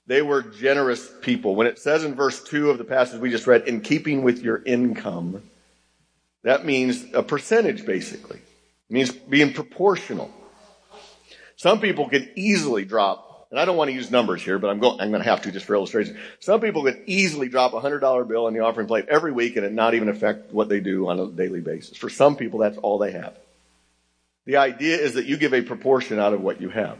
They 0.06 0.20
were 0.20 0.42
generous 0.42 1.10
people. 1.22 1.56
When 1.56 1.66
it 1.66 1.78
says 1.78 2.04
in 2.04 2.14
verse 2.14 2.44
2 2.44 2.68
of 2.68 2.76
the 2.76 2.84
passage 2.84 3.18
we 3.18 3.30
just 3.30 3.46
read, 3.46 3.66
in 3.66 3.80
keeping 3.80 4.22
with 4.22 4.42
your 4.42 4.62
income, 4.66 5.42
that 6.42 6.66
means 6.66 7.02
a 7.14 7.22
percentage 7.22 7.86
basically. 7.86 8.36
It 8.36 8.92
means 8.92 9.12
being 9.12 9.54
proportional. 9.54 10.30
Some 11.56 11.80
people 11.80 12.10
can 12.10 12.28
easily 12.36 12.84
drop 12.84 13.35
and 13.50 13.60
I 13.60 13.64
don't 13.64 13.76
want 13.76 13.90
to 13.90 13.94
use 13.94 14.10
numbers 14.10 14.42
here, 14.42 14.58
but 14.58 14.68
I'm 14.68 14.80
going, 14.80 15.00
I'm 15.00 15.10
going 15.10 15.22
to 15.22 15.28
have 15.28 15.42
to 15.42 15.52
just 15.52 15.66
for 15.66 15.74
illustration. 15.74 16.18
Some 16.40 16.60
people 16.60 16.82
could 16.82 17.02
easily 17.06 17.48
drop 17.48 17.72
a 17.74 17.80
hundred 17.80 18.00
dollar 18.00 18.24
bill 18.24 18.46
on 18.46 18.54
the 18.54 18.60
offering 18.60 18.86
plate 18.86 19.06
every 19.08 19.32
week 19.32 19.56
and 19.56 19.64
it 19.64 19.72
not 19.72 19.94
even 19.94 20.08
affect 20.08 20.52
what 20.52 20.68
they 20.68 20.80
do 20.80 21.08
on 21.08 21.20
a 21.20 21.28
daily 21.28 21.60
basis. 21.60 21.96
For 21.96 22.10
some 22.10 22.36
people, 22.36 22.58
that's 22.58 22.78
all 22.78 22.98
they 22.98 23.12
have. 23.12 23.36
The 24.46 24.56
idea 24.56 24.96
is 24.96 25.14
that 25.14 25.26
you 25.26 25.36
give 25.36 25.54
a 25.54 25.62
proportion 25.62 26.18
out 26.18 26.32
of 26.32 26.40
what 26.40 26.60
you 26.60 26.68
have. 26.70 26.98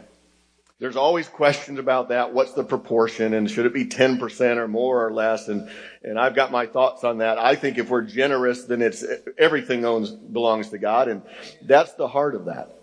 There's 0.79 0.95
always 0.95 1.27
questions 1.27 1.79
about 1.79 2.09
that. 2.09 2.33
What's 2.33 2.53
the 2.53 2.63
proportion 2.63 3.33
and 3.33 3.49
should 3.49 3.65
it 3.65 3.73
be 3.73 3.85
10% 3.85 4.57
or 4.57 4.67
more 4.67 5.07
or 5.07 5.11
less? 5.11 5.47
And, 5.47 5.69
and 6.03 6.19
I've 6.19 6.35
got 6.35 6.51
my 6.51 6.67
thoughts 6.67 7.03
on 7.03 7.17
that. 7.17 7.39
I 7.39 7.55
think 7.55 7.79
if 7.79 7.89
we're 7.89 8.03
generous, 8.03 8.65
then 8.65 8.83
it's, 8.83 9.03
everything 9.39 9.85
owns, 9.85 10.11
belongs 10.11 10.69
to 10.69 10.77
God. 10.77 11.07
And 11.07 11.23
that's 11.63 11.93
the 11.93 12.07
heart 12.07 12.35
of 12.35 12.45
that. 12.45 12.77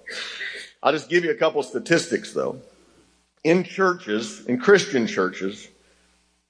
I'll 0.83 0.93
just 0.93 1.09
give 1.09 1.25
you 1.25 1.31
a 1.31 1.37
couple 1.37 1.63
statistics 1.63 2.33
though. 2.33 2.61
In 3.45 3.63
churches, 3.63 4.45
in 4.47 4.59
Christian 4.59 5.07
churches, 5.07 5.69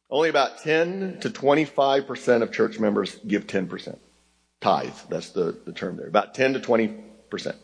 only 0.08 0.28
about 0.28 0.58
10 0.62 1.18
to 1.20 1.30
25% 1.30 2.42
of 2.42 2.52
church 2.52 2.78
members 2.78 3.18
give 3.26 3.46
10%. 3.46 3.98
Tithe, 4.60 4.94
that's 5.10 5.30
the, 5.30 5.58
the 5.66 5.72
term 5.72 5.96
there. 5.96 6.06
About 6.06 6.34
10 6.34 6.54
to 6.54 6.60
20%. 6.60 7.56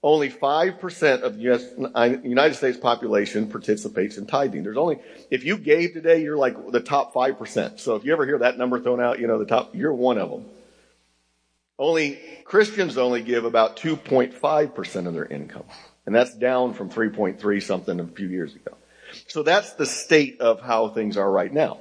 Only 0.00 0.30
5% 0.30 1.22
of 1.22 1.36
the 1.36 1.52
US, 1.52 1.64
uh, 1.94 2.16
United 2.22 2.54
States 2.54 2.78
population 2.78 3.50
participates 3.50 4.16
in 4.16 4.26
tithing. 4.26 4.62
There's 4.62 4.76
only, 4.76 5.00
if 5.28 5.44
you 5.44 5.58
gave 5.58 5.92
today, 5.92 6.22
you're 6.22 6.36
like 6.36 6.70
the 6.70 6.80
top 6.80 7.12
5%. 7.12 7.80
So 7.80 7.96
if 7.96 8.04
you 8.04 8.12
ever 8.12 8.24
hear 8.24 8.38
that 8.38 8.56
number 8.58 8.80
thrown 8.80 9.00
out, 9.00 9.18
you 9.18 9.26
know, 9.26 9.40
the 9.40 9.46
top, 9.46 9.74
you're 9.74 9.92
one 9.92 10.18
of 10.18 10.30
them. 10.30 10.44
Only, 11.80 12.20
Christians 12.44 12.96
only 12.96 13.22
give 13.22 13.44
about 13.44 13.76
2.5% 13.76 15.06
of 15.06 15.14
their 15.14 15.26
income. 15.26 15.64
And 16.08 16.14
that's 16.14 16.34
down 16.34 16.72
from 16.72 16.88
3.3 16.88 17.62
something 17.62 18.00
a 18.00 18.06
few 18.06 18.28
years 18.28 18.54
ago. 18.54 18.74
So 19.26 19.42
that's 19.42 19.74
the 19.74 19.84
state 19.84 20.40
of 20.40 20.58
how 20.58 20.88
things 20.88 21.18
are 21.18 21.30
right 21.30 21.52
now. 21.52 21.80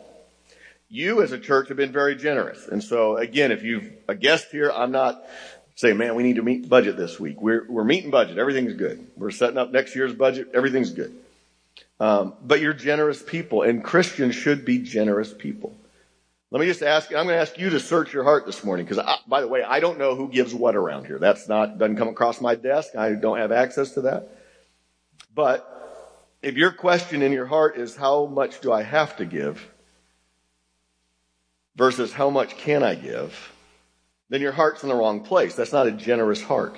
You 0.89 1.21
as 1.21 1.31
a 1.31 1.39
church 1.39 1.69
have 1.69 1.77
been 1.77 1.93
very 1.93 2.17
generous. 2.17 2.67
And 2.67 2.83
so 2.83 3.15
again, 3.15 3.53
if 3.53 3.63
you've 3.63 3.89
a 4.09 4.15
guest 4.15 4.47
here, 4.51 4.69
I'm 4.69 4.91
not 4.91 5.25
saying, 5.75 5.95
man, 5.95 6.15
we 6.15 6.23
need 6.23 6.35
to 6.35 6.41
meet 6.41 6.67
budget 6.67 6.97
this 6.97 7.17
week. 7.17 7.41
We're, 7.41 7.65
we're 7.69 7.85
meeting 7.85 8.11
budget. 8.11 8.37
Everything's 8.37 8.73
good. 8.73 9.07
We're 9.15 9.31
setting 9.31 9.57
up 9.57 9.71
next 9.71 9.95
year's 9.95 10.13
budget. 10.13 10.49
Everything's 10.53 10.91
good. 10.91 11.15
Um, 12.01 12.33
but 12.43 12.59
you're 12.59 12.73
generous 12.73 13.23
people, 13.23 13.61
and 13.61 13.81
Christians 13.81 14.35
should 14.35 14.65
be 14.65 14.79
generous 14.79 15.33
people. 15.33 15.73
Let 16.49 16.61
me 16.61 16.65
just 16.65 16.81
ask, 16.81 17.09
I'm 17.09 17.25
going 17.25 17.35
to 17.35 17.41
ask 17.41 17.57
you 17.57 17.69
to 17.71 17.79
search 17.79 18.13
your 18.13 18.23
heart 18.23 18.45
this 18.45 18.63
morning, 18.63 18.85
because 18.85 19.03
by 19.27 19.41
the 19.41 19.47
way, 19.47 19.63
I 19.63 19.79
don't 19.79 19.97
know 19.97 20.15
who 20.15 20.29
gives 20.29 20.53
what 20.53 20.75
around 20.75 21.05
here. 21.05 21.19
That's 21.19 21.49
not, 21.49 21.77
doesn't 21.77 21.97
come 21.97 22.07
across 22.07 22.39
my 22.39 22.55
desk. 22.55 22.95
I 22.95 23.13
don't 23.13 23.37
have 23.37 23.51
access 23.51 23.91
to 23.95 24.01
that. 24.01 24.29
But 25.35 25.65
if 26.41 26.55
your 26.55 26.71
question 26.71 27.21
in 27.21 27.33
your 27.33 27.45
heart 27.45 27.77
is, 27.77 27.95
how 27.95 28.27
much 28.27 28.61
do 28.61 28.71
I 28.71 28.83
have 28.83 29.17
to 29.17 29.25
give? 29.25 29.67
Versus 31.75 32.13
how 32.13 32.29
much 32.29 32.57
can 32.57 32.81
I 32.81 32.95
give? 32.95 33.51
then 34.29 34.41
your 34.41 34.51
heart's 34.51 34.83
in 34.83 34.89
the 34.89 34.95
wrong 34.95 35.21
place. 35.21 35.55
That's 35.55 35.73
not 35.73 35.87
a 35.87 35.91
generous 35.91 36.41
heart. 36.41 36.77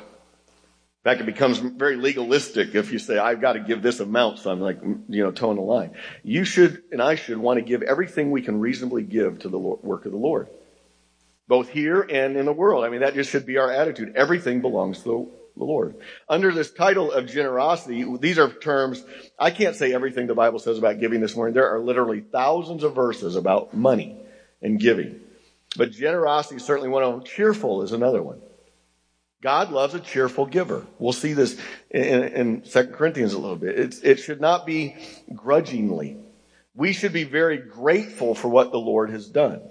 In 1.00 1.12
fact, 1.12 1.22
it 1.22 1.26
becomes 1.26 1.60
very 1.60 1.96
legalistic 1.96 2.76
if 2.76 2.92
you 2.92 3.00
say, 3.00 3.18
I've 3.18 3.40
got 3.40 3.54
to 3.54 3.62
give 3.62 3.82
this 3.82 4.02
amount, 4.02 4.40
so 4.40 4.52
I'm 4.52 4.60
like, 4.60 4.82
you 4.84 5.24
know, 5.24 5.32
toeing 5.32 5.56
the 5.56 5.62
line. 5.62 5.92
You 6.24 6.44
should, 6.44 6.84
and 6.92 7.02
I 7.02 7.16
should, 7.16 7.38
want 7.38 7.58
to 7.58 7.66
give 7.66 7.84
everything 7.84 8.32
we 8.32 8.42
can 8.42 8.60
reasonably 8.60 9.04
give 9.04 9.40
to 9.40 9.50
the 9.50 9.58
work 9.58 10.06
of 10.06 10.12
the 10.12 10.18
Lord. 10.18 10.50
Both 11.48 11.70
here 11.70 12.02
and 12.02 12.36
in 12.36 12.46
the 12.46 12.52
world. 12.52 12.84
I 12.84 12.90
mean, 12.90 13.00
that 13.00 13.14
just 13.14 13.32
should 13.32 13.46
be 13.46 13.58
our 13.58 13.72
attitude. 13.72 14.12
Everything 14.18 14.60
belongs 14.60 15.02
to 15.04 15.32
the 15.56 15.64
Lord. 15.64 15.96
Under 16.28 16.52
this 16.52 16.70
title 16.70 17.14
of 17.14 17.28
generosity, 17.28 18.06
these 18.20 18.38
are 18.38 18.52
terms, 18.52 19.02
I 19.40 19.52
can't 19.52 19.78
say 19.78 19.94
everything 19.94 20.28
the 20.28 20.36
Bible 20.36 20.60
says 20.60 20.78
about 20.78 21.00
giving 21.00 21.22
this 21.22 21.34
morning. 21.34 21.54
There 21.54 21.74
are 21.74 21.80
literally 21.80 22.20
thousands 22.20 22.84
of 22.84 22.94
verses 22.94 23.38
about 23.38 23.74
money 23.74 24.18
and 24.62 24.78
giving. 24.78 25.22
But 25.78 25.92
generosity 25.92 26.58
is 26.58 26.66
certainly 26.66 26.90
one 26.90 27.04
of 27.04 27.14
them. 27.14 27.24
Cheerful 27.24 27.84
is 27.84 27.94
another 27.94 28.22
one. 28.22 28.42
God 29.42 29.72
loves 29.72 29.94
a 29.94 30.00
cheerful 30.00 30.46
giver. 30.46 30.86
We'll 30.98 31.14
see 31.14 31.34
this 31.34 31.58
in, 31.90 32.24
in 32.24 32.62
2 32.62 32.88
Corinthians 32.88 33.34
a 33.34 33.40
little 33.40 33.56
bit. 33.56 33.80
It's, 33.80 34.00
it 34.00 34.20
should 34.20 34.42
not 34.42 34.66
be 34.66 34.96
grudgingly. 35.34 36.18
We 36.76 36.92
should 36.92 37.14
be 37.14 37.24
very 37.24 37.58
grateful 37.58 38.36
for 38.36 38.50
what 38.50 38.72
the 38.72 38.80
Lord 38.80 39.10
has 39.12 39.28
done. 39.28 39.62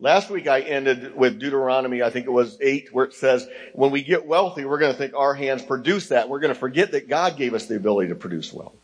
Last 0.00 0.30
week 0.30 0.46
I 0.46 0.60
ended 0.60 1.16
with 1.16 1.38
Deuteronomy, 1.40 2.02
I 2.02 2.10
think 2.10 2.26
it 2.26 2.32
was 2.32 2.56
8, 2.60 2.92
where 2.92 3.04
it 3.04 3.14
says, 3.14 3.48
when 3.72 3.90
we 3.90 4.02
get 4.02 4.26
wealthy, 4.26 4.64
we're 4.64 4.78
going 4.78 4.92
to 4.92 4.98
think 4.98 5.14
our 5.14 5.34
hands 5.34 5.62
produce 5.62 6.08
that. 6.08 6.28
We're 6.28 6.40
going 6.40 6.54
to 6.54 6.58
forget 6.58 6.92
that 6.92 7.08
God 7.08 7.36
gave 7.36 7.54
us 7.54 7.66
the 7.66 7.76
ability 7.76 8.08
to 8.10 8.14
produce 8.14 8.52
wealth. 8.52 8.76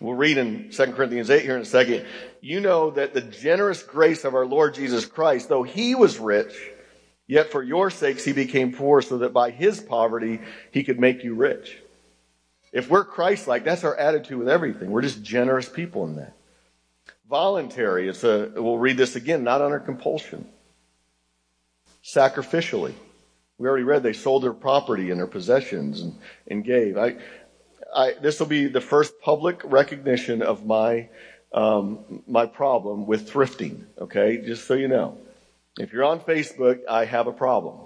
We'll 0.00 0.14
read 0.14 0.38
in 0.38 0.70
2 0.70 0.92
Corinthians 0.92 1.30
8 1.30 1.42
here 1.42 1.56
in 1.56 1.62
a 1.62 1.64
second. 1.64 2.06
You 2.40 2.60
know 2.60 2.90
that 2.92 3.14
the 3.14 3.20
generous 3.20 3.82
grace 3.82 4.24
of 4.24 4.34
our 4.34 4.46
Lord 4.46 4.74
Jesus 4.74 5.06
Christ, 5.06 5.48
though 5.48 5.62
he 5.62 5.94
was 5.94 6.18
rich, 6.18 6.52
yet 7.26 7.50
for 7.50 7.62
your 7.62 7.90
sakes 7.90 8.24
he 8.24 8.32
became 8.32 8.72
poor 8.72 9.02
so 9.02 9.18
that 9.18 9.32
by 9.32 9.50
his 9.50 9.80
poverty 9.80 10.40
he 10.70 10.84
could 10.84 10.98
make 10.98 11.24
you 11.24 11.34
rich. 11.34 11.78
If 12.72 12.90
we're 12.90 13.04
Christ-like, 13.04 13.64
that's 13.64 13.84
our 13.84 13.96
attitude 13.96 14.38
with 14.38 14.48
everything. 14.48 14.90
We're 14.90 15.02
just 15.02 15.22
generous 15.22 15.68
people 15.68 16.04
in 16.06 16.16
that. 16.16 16.34
Voluntary, 17.28 18.08
it's 18.08 18.24
a, 18.24 18.50
we'll 18.54 18.78
read 18.78 18.96
this 18.96 19.16
again, 19.16 19.44
not 19.44 19.62
under 19.62 19.78
compulsion. 19.78 20.46
Sacrificially. 22.04 22.92
We 23.56 23.68
already 23.68 23.84
read 23.84 24.02
they 24.02 24.12
sold 24.12 24.42
their 24.42 24.52
property 24.52 25.10
and 25.10 25.20
their 25.20 25.28
possessions 25.28 26.00
and, 26.00 26.18
and 26.48 26.64
gave. 26.64 26.98
I, 26.98 27.16
I, 27.94 28.14
this 28.20 28.40
will 28.40 28.48
be 28.48 28.66
the 28.66 28.80
first 28.80 29.20
public 29.20 29.60
recognition 29.64 30.42
of 30.42 30.66
my 30.66 31.08
um, 31.52 32.24
my 32.26 32.46
problem 32.46 33.06
with 33.06 33.30
thrifting. 33.30 33.84
Okay, 34.00 34.38
just 34.38 34.66
so 34.66 34.74
you 34.74 34.88
know, 34.88 35.16
if 35.78 35.92
you're 35.92 36.04
on 36.04 36.20
Facebook, 36.20 36.80
I 36.88 37.04
have 37.04 37.26
a 37.26 37.32
problem, 37.32 37.80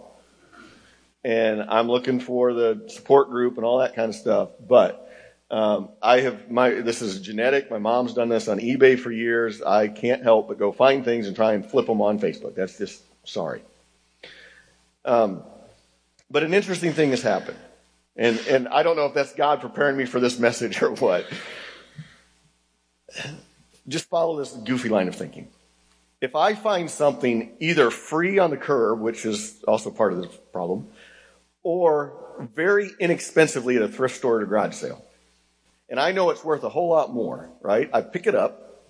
and 1.24 1.62
I'm 1.62 1.88
looking 1.88 2.20
for 2.20 2.52
the 2.52 2.84
support 2.88 3.30
group 3.30 3.56
and 3.56 3.64
all 3.64 3.78
that 3.78 3.94
kind 3.94 4.10
of 4.10 4.14
stuff. 4.14 4.50
But 4.66 5.10
um, 5.50 5.90
I 6.02 6.20
have 6.20 6.50
my 6.50 6.70
this 6.70 7.02
is 7.02 7.20
genetic. 7.20 7.70
My 7.70 7.78
mom's 7.78 8.14
done 8.14 8.28
this 8.28 8.48
on 8.48 8.58
eBay 8.58 8.98
for 8.98 9.10
years. 9.10 9.62
I 9.62 9.88
can't 9.88 10.22
help 10.22 10.48
but 10.48 10.58
go 10.58 10.72
find 10.72 11.04
things 11.04 11.26
and 11.26 11.34
try 11.34 11.54
and 11.54 11.64
flip 11.64 11.86
them 11.86 12.02
on 12.02 12.18
Facebook. 12.18 12.54
That's 12.54 12.76
just 12.76 13.02
sorry. 13.26 13.62
Um, 15.04 15.42
but 16.30 16.42
an 16.42 16.52
interesting 16.52 16.92
thing 16.92 17.10
has 17.10 17.22
happened. 17.22 17.58
And, 18.16 18.38
and 18.50 18.68
I 18.68 18.82
don't 18.82 18.96
know 18.96 19.06
if 19.06 19.14
that's 19.14 19.32
God 19.34 19.60
preparing 19.60 19.96
me 19.96 20.04
for 20.04 20.20
this 20.20 20.38
message 20.38 20.82
or 20.82 20.90
what. 20.92 21.26
Just 23.86 24.08
follow 24.10 24.38
this 24.38 24.52
goofy 24.52 24.90
line 24.90 25.08
of 25.08 25.14
thinking. 25.14 25.48
If 26.20 26.34
I 26.34 26.54
find 26.54 26.90
something 26.90 27.52
either 27.60 27.90
free 27.90 28.38
on 28.38 28.50
the 28.50 28.56
curb, 28.56 29.00
which 29.00 29.24
is 29.24 29.62
also 29.68 29.90
part 29.90 30.12
of 30.12 30.20
the 30.20 30.28
problem, 30.52 30.88
or 31.62 32.12
very 32.54 32.90
inexpensively 32.98 33.76
at 33.76 33.82
a 33.82 33.88
thrift 33.88 34.16
store 34.16 34.36
or 34.36 34.40
a 34.42 34.46
garage 34.46 34.74
sale, 34.74 35.04
and 35.88 36.00
I 36.00 36.12
know 36.12 36.30
it's 36.30 36.44
worth 36.44 36.64
a 36.64 36.68
whole 36.68 36.88
lot 36.88 37.12
more, 37.12 37.48
right? 37.60 37.88
I 37.92 38.00
pick 38.00 38.26
it 38.26 38.34
up 38.34 38.82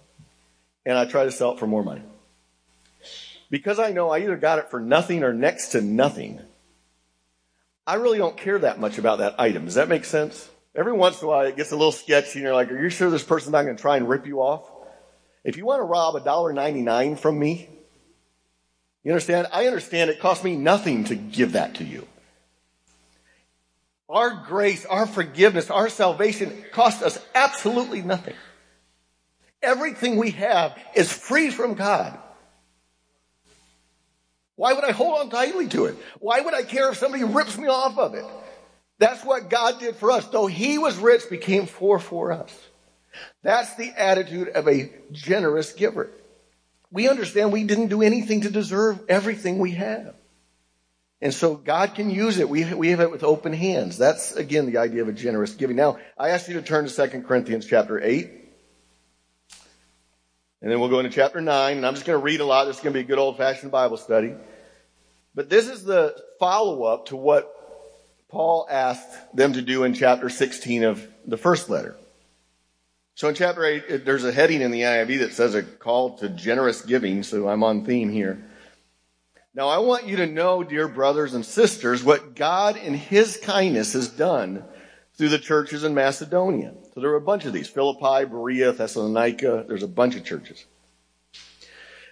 and 0.86 0.96
I 0.96 1.04
try 1.04 1.24
to 1.24 1.30
sell 1.30 1.52
it 1.52 1.58
for 1.58 1.66
more 1.66 1.84
money. 1.84 2.02
Because 3.50 3.78
I 3.78 3.92
know 3.92 4.10
I 4.10 4.20
either 4.20 4.36
got 4.36 4.58
it 4.58 4.70
for 4.70 4.80
nothing 4.80 5.22
or 5.22 5.32
next 5.32 5.68
to 5.68 5.80
nothing, 5.80 6.40
I 7.86 7.94
really 7.94 8.18
don't 8.18 8.36
care 8.36 8.58
that 8.58 8.80
much 8.80 8.98
about 8.98 9.18
that 9.18 9.38
item. 9.38 9.64
Does 9.66 9.74
that 9.74 9.88
make 9.88 10.04
sense? 10.04 10.48
Every 10.74 10.92
once 10.92 11.20
in 11.20 11.26
a 11.26 11.28
while 11.28 11.46
it 11.46 11.56
gets 11.56 11.72
a 11.72 11.76
little 11.76 11.92
sketchy 11.92 12.38
and 12.38 12.42
you're 12.42 12.54
like, 12.54 12.70
are 12.70 12.82
you 12.82 12.90
sure 12.90 13.10
this 13.10 13.22
person's 13.22 13.52
not 13.52 13.64
going 13.64 13.76
to 13.76 13.80
try 13.80 13.96
and 13.96 14.08
rip 14.08 14.26
you 14.26 14.40
off? 14.40 14.68
If 15.48 15.56
you 15.56 15.64
want 15.64 15.80
to 15.80 15.84
rob 15.84 16.14
$1.99 16.14 17.18
from 17.18 17.38
me, 17.38 17.70
you 19.02 19.12
understand? 19.12 19.46
I 19.50 19.66
understand 19.66 20.10
it 20.10 20.20
costs 20.20 20.44
me 20.44 20.54
nothing 20.56 21.04
to 21.04 21.14
give 21.14 21.52
that 21.52 21.76
to 21.76 21.84
you. 21.84 22.06
Our 24.10 24.44
grace, 24.46 24.84
our 24.84 25.06
forgiveness, 25.06 25.70
our 25.70 25.88
salvation 25.88 26.66
cost 26.72 27.02
us 27.02 27.18
absolutely 27.34 28.02
nothing. 28.02 28.34
Everything 29.62 30.18
we 30.18 30.32
have 30.32 30.76
is 30.94 31.10
free 31.10 31.48
from 31.48 31.72
God. 31.72 32.18
Why 34.56 34.74
would 34.74 34.84
I 34.84 34.92
hold 34.92 35.18
on 35.18 35.30
tightly 35.30 35.66
to 35.68 35.86
it? 35.86 35.96
Why 36.18 36.42
would 36.42 36.52
I 36.52 36.62
care 36.62 36.90
if 36.90 36.98
somebody 36.98 37.24
rips 37.24 37.56
me 37.56 37.68
off 37.68 37.96
of 37.96 38.12
it? 38.12 38.26
That's 38.98 39.24
what 39.24 39.48
God 39.48 39.80
did 39.80 39.96
for 39.96 40.10
us. 40.10 40.26
Though 40.26 40.46
he 40.46 40.76
was 40.76 40.98
rich, 40.98 41.30
became 41.30 41.66
poor 41.66 41.98
for 41.98 42.32
us. 42.32 42.54
That's 43.42 43.74
the 43.74 43.90
attitude 43.96 44.48
of 44.48 44.68
a 44.68 44.90
generous 45.12 45.72
giver. 45.72 46.10
We 46.90 47.08
understand 47.08 47.52
we 47.52 47.64
didn't 47.64 47.88
do 47.88 48.02
anything 48.02 48.42
to 48.42 48.50
deserve 48.50 49.00
everything 49.08 49.58
we 49.58 49.72
have. 49.72 50.14
And 51.20 51.34
so 51.34 51.56
God 51.56 51.94
can 51.94 52.10
use 52.10 52.38
it. 52.38 52.48
We, 52.48 52.72
we 52.74 52.90
have 52.90 53.00
it 53.00 53.10
with 53.10 53.24
open 53.24 53.52
hands. 53.52 53.98
That's 53.98 54.32
again 54.32 54.66
the 54.66 54.78
idea 54.78 55.02
of 55.02 55.08
a 55.08 55.12
generous 55.12 55.54
giving. 55.54 55.76
Now, 55.76 55.98
I 56.16 56.30
ask 56.30 56.48
you 56.48 56.54
to 56.54 56.62
turn 56.62 56.86
to 56.86 57.08
2 57.08 57.22
Corinthians 57.22 57.66
chapter 57.66 58.00
8. 58.02 58.30
And 60.60 60.72
then 60.72 60.80
we'll 60.80 60.88
go 60.88 60.98
into 60.98 61.10
chapter 61.10 61.40
9, 61.40 61.76
and 61.76 61.86
I'm 61.86 61.94
just 61.94 62.04
going 62.04 62.18
to 62.18 62.24
read 62.24 62.40
a 62.40 62.44
lot. 62.44 62.64
This 62.64 62.76
is 62.76 62.82
going 62.82 62.92
to 62.92 62.98
be 62.98 63.04
a 63.04 63.06
good 63.06 63.18
old 63.18 63.36
fashioned 63.36 63.70
Bible 63.70 63.96
study. 63.96 64.34
But 65.34 65.48
this 65.48 65.68
is 65.68 65.84
the 65.84 66.16
follow 66.40 66.82
up 66.82 67.06
to 67.06 67.16
what 67.16 67.54
Paul 68.28 68.66
asked 68.68 69.36
them 69.36 69.52
to 69.52 69.62
do 69.62 69.84
in 69.84 69.94
chapter 69.94 70.28
16 70.28 70.84
of 70.84 71.06
the 71.26 71.36
first 71.36 71.70
letter. 71.70 71.96
So 73.18 73.28
in 73.28 73.34
chapter 73.34 73.64
8, 73.64 74.04
there's 74.04 74.22
a 74.22 74.30
heading 74.30 74.60
in 74.62 74.70
the 74.70 74.82
NIV 74.82 75.18
that 75.18 75.32
says 75.32 75.56
a 75.56 75.64
call 75.64 76.18
to 76.18 76.28
generous 76.28 76.82
giving, 76.82 77.24
so 77.24 77.48
I'm 77.48 77.64
on 77.64 77.84
theme 77.84 78.10
here. 78.10 78.44
Now 79.52 79.66
I 79.66 79.78
want 79.78 80.06
you 80.06 80.18
to 80.18 80.26
know, 80.28 80.62
dear 80.62 80.86
brothers 80.86 81.34
and 81.34 81.44
sisters, 81.44 82.04
what 82.04 82.36
God 82.36 82.76
in 82.76 82.94
His 82.94 83.36
kindness 83.36 83.94
has 83.94 84.06
done 84.06 84.62
through 85.14 85.30
the 85.30 85.40
churches 85.40 85.82
in 85.82 85.94
Macedonia. 85.94 86.74
So 86.94 87.00
there 87.00 87.10
were 87.10 87.16
a 87.16 87.20
bunch 87.20 87.44
of 87.44 87.52
these. 87.52 87.66
Philippi, 87.66 88.24
Berea, 88.24 88.70
Thessalonica. 88.70 89.64
There's 89.66 89.82
a 89.82 89.88
bunch 89.88 90.14
of 90.14 90.24
churches. 90.24 90.64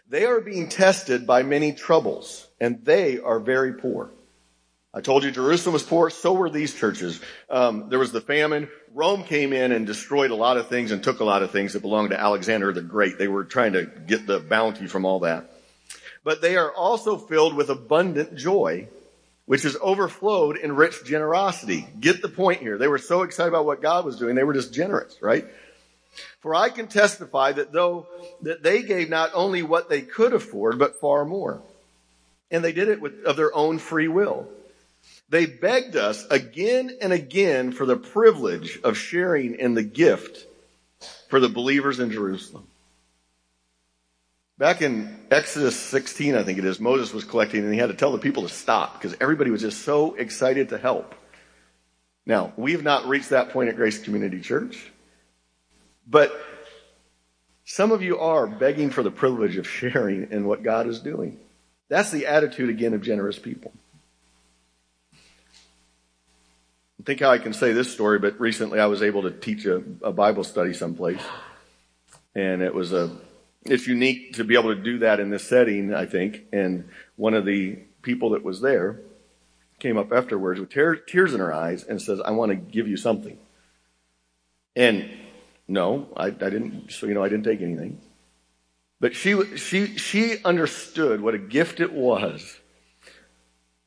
They 0.09 0.25
are 0.25 0.41
being 0.41 0.69
tested 0.69 1.25
by 1.25 1.45
many 1.45 1.73
troubles, 1.73 2.49
and 2.61 2.85
they 2.85 3.21
are 3.21 3.39
very 3.39 3.75
poor. 3.75 4.11
I 4.97 5.03
told 5.03 5.25
you 5.25 5.31
Jerusalem 5.31 5.75
was 5.75 5.83
poor, 5.83 6.09
so 6.09 6.33
were 6.33 6.49
these 6.49 6.75
churches. 6.75 7.21
Um, 7.51 7.91
there 7.91 7.99
was 7.99 8.13
the 8.13 8.21
famine. 8.23 8.69
Rome 8.97 9.25
came 9.25 9.53
in 9.53 9.73
and 9.73 9.87
destroyed 9.87 10.31
a 10.31 10.35
lot 10.35 10.57
of 10.57 10.69
things 10.69 10.91
and 10.91 11.05
took 11.05 11.21
a 11.21 11.25
lot 11.25 11.43
of 11.43 11.50
things 11.50 11.75
that 11.75 11.83
belonged 11.83 12.09
to 12.11 12.19
Alexander 12.19 12.73
the 12.73 12.81
Great. 12.81 13.19
They 13.19 13.29
were 13.29 13.45
trying 13.45 13.75
to 13.75 13.85
get 13.85 14.26
the 14.26 14.41
bounty 14.41 14.87
from 14.87 15.05
all 15.05 15.21
that. 15.21 15.50
But 16.25 16.41
they 16.41 16.57
are 16.57 16.73
also 16.73 17.19
filled 17.19 17.55
with 17.55 17.69
abundant 17.69 18.37
joy, 18.37 18.88
which 19.45 19.67
is 19.67 19.76
overflowed 19.83 20.57
in 20.57 20.75
rich 20.75 21.05
generosity. 21.05 21.87
Get 22.00 22.23
the 22.23 22.31
point 22.31 22.62
here. 22.62 22.79
They 22.79 22.88
were 22.88 22.97
so 22.97 23.21
excited 23.21 23.50
about 23.50 23.67
what 23.67 23.83
God 23.83 24.07
was 24.07 24.19
doing, 24.19 24.35
they 24.35 24.45
were 24.45 24.55
just 24.55 24.73
generous, 24.73 25.21
right? 25.21 25.45
For 26.41 26.55
I 26.55 26.71
can 26.71 26.88
testify 26.88 27.53
that 27.53 27.73
though 27.73 28.07
that 28.41 28.62
they 28.62 28.83
gave 28.83 29.11
not 29.11 29.31
only 29.35 29.62
what 29.62 29.91
they 29.91 30.00
could 30.00 30.33
afford, 30.33 30.79
but 30.79 31.00
far 31.00 31.26
more. 31.26 31.61
And 32.50 32.65
they 32.65 32.73
did 32.73 32.88
it 32.88 33.03
with, 33.03 33.25
of 33.26 33.37
their 33.37 33.55
own 33.55 33.79
free 33.79 34.09
will. 34.09 34.49
They 35.29 35.47
begged 35.47 35.97
us 35.97 36.25
again 36.31 36.99
and 37.01 37.13
again 37.13 37.73
for 37.73 37.85
the 37.85 37.97
privilege 37.97 38.79
of 38.85 38.97
sharing 38.97 39.57
in 39.57 39.75
the 39.75 39.83
gift 39.83 40.47
for 41.29 41.41
the 41.41 41.49
believers 41.49 41.99
in 41.99 42.11
Jerusalem. 42.11 42.67
Back 44.59 44.81
in 44.81 45.15
Exodus 45.31 45.77
16, 45.77 46.35
I 46.35 46.43
think 46.43 46.59
it 46.59 46.65
is, 46.65 46.81
Moses 46.81 47.13
was 47.13 47.25
collecting 47.25 47.65
and 47.65 47.73
he 47.73 47.79
had 47.79 47.91
to 47.91 47.95
tell 47.95 48.13
the 48.13 48.19
people 48.19 48.45
to 48.45 48.49
stop 48.49 48.95
because 48.95 49.17
everybody 49.21 49.51
was 49.51 49.61
just 49.61 49.83
so 49.83 50.15
excited 50.15 50.71
to 50.71 50.79
help. 50.79 51.15
Now, 52.25 52.53
we 52.57 52.73
have 52.73 52.83
not 52.83 53.07
reached 53.07 53.31
that 53.31 53.51
point 53.51 53.69
at 53.69 53.77
Grace 53.77 53.99
Community 53.99 54.41
Church, 54.41 54.91
but 56.07 56.33
some 57.65 57.93
of 57.93 58.03
you 58.03 58.19
are 58.19 58.47
begging 58.47 58.91
for 58.91 59.03
the 59.03 59.11
privilege 59.11 59.57
of 59.57 59.69
sharing 59.69 60.31
in 60.31 60.47
what 60.47 60.63
God 60.63 60.87
is 60.87 61.01
doing. 61.01 61.39
That's 61.89 62.11
the 62.11 62.27
attitude 62.27 62.71
again 62.71 62.95
of 62.95 63.03
generous 63.03 63.39
people. 63.39 63.73
Think 67.07 67.21
how 67.21 67.31
I 67.31 67.39
can 67.39 67.53
say 67.53 67.73
this 67.73 67.93
story, 67.93 68.19
but 68.19 68.39
recently 68.41 68.81
I 68.81 68.87
was 68.87 69.01
able 69.01 69.23
to 69.23 69.31
teach 69.31 69.65
a, 69.65 69.77
a 70.03 70.13
Bible 70.13 70.43
study 70.43 70.75
someplace. 70.75 71.23
And 72.35 72.63
it 72.63 72.75
was 72.75 72.93
a, 72.93 73.17
it's 73.65 73.87
unique 73.87 74.35
to 74.35 74.45
be 74.45 74.55
able 74.55 74.75
to 74.75 74.83
do 74.83 74.99
that 74.99 75.21
in 75.21 75.31
this 75.31 75.49
setting, 75.49 75.95
I 75.95 76.07
think. 76.07 76.43
And 76.53 76.89
one 77.15 77.35
of 77.35 77.47
the 77.47 77.79
people 78.03 78.31
that 78.31 78.43
was 78.43 78.61
there 78.61 79.01
came 79.79 79.97
up 79.97 80.13
afterwards 80.13 80.59
with 80.59 80.71
tears 80.71 81.33
in 81.33 81.39
her 81.39 81.53
eyes 81.53 81.85
and 81.85 82.03
says, 82.03 82.21
I 82.21 82.33
want 82.33 82.51
to 82.51 82.57
give 82.57 82.89
you 82.89 82.97
something. 82.97 83.39
And 84.75 85.09
no, 85.69 86.09
I, 86.17 86.27
I 86.27 86.31
didn't, 86.31 86.91
so 86.91 87.07
you 87.07 87.15
know, 87.15 87.23
I 87.23 87.29
didn't 87.29 87.45
take 87.45 87.63
anything. 87.63 88.01
But 88.99 89.15
she, 89.15 89.57
she, 89.57 89.97
she 89.97 90.43
understood 90.45 91.21
what 91.21 91.35
a 91.35 91.39
gift 91.39 91.79
it 91.79 91.93
was 91.93 92.59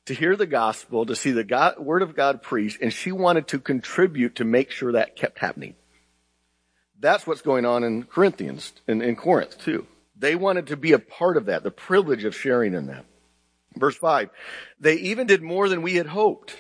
to 0.10 0.16
hear 0.16 0.36
the 0.36 0.48
gospel, 0.48 1.06
to 1.06 1.16
see 1.16 1.30
the 1.30 1.44
God, 1.44 1.78
word 1.78 2.01
of 2.01 2.16
God 2.16 2.42
preached, 2.42 2.82
and 2.82 2.92
she 2.92 3.12
wanted 3.12 3.48
to 3.50 3.60
contribute 3.60 4.38
to 4.38 4.44
make 4.44 4.72
sure 4.72 4.94
that 4.94 5.16
kept 5.16 5.38
happening. 5.38 5.75
That's 7.00 7.28
what's 7.28 7.44
going 7.44 7.63
on 7.63 7.84
in 7.84 8.06
Corinthians, 8.06 8.74
in, 8.88 9.04
in 9.04 9.16
Corinth 9.16 9.60
too. 9.60 9.86
They 10.18 10.34
wanted 10.34 10.66
to 10.68 10.78
be 10.78 10.94
a 10.94 11.00
part 11.00 11.38
of 11.38 11.46
that, 11.46 11.62
the 11.62 11.70
privilege 11.70 12.24
of 12.24 12.36
sharing 12.36 12.74
in 12.74 12.88
that. 12.88 13.06
Verse 13.75 13.96
5, 13.98 14.32
they 14.80 14.96
even 14.96 15.28
did 15.28 15.44
more 15.44 15.70
than 15.70 15.84
we 15.84 15.94
had 15.94 16.08
hoped. 16.08 16.58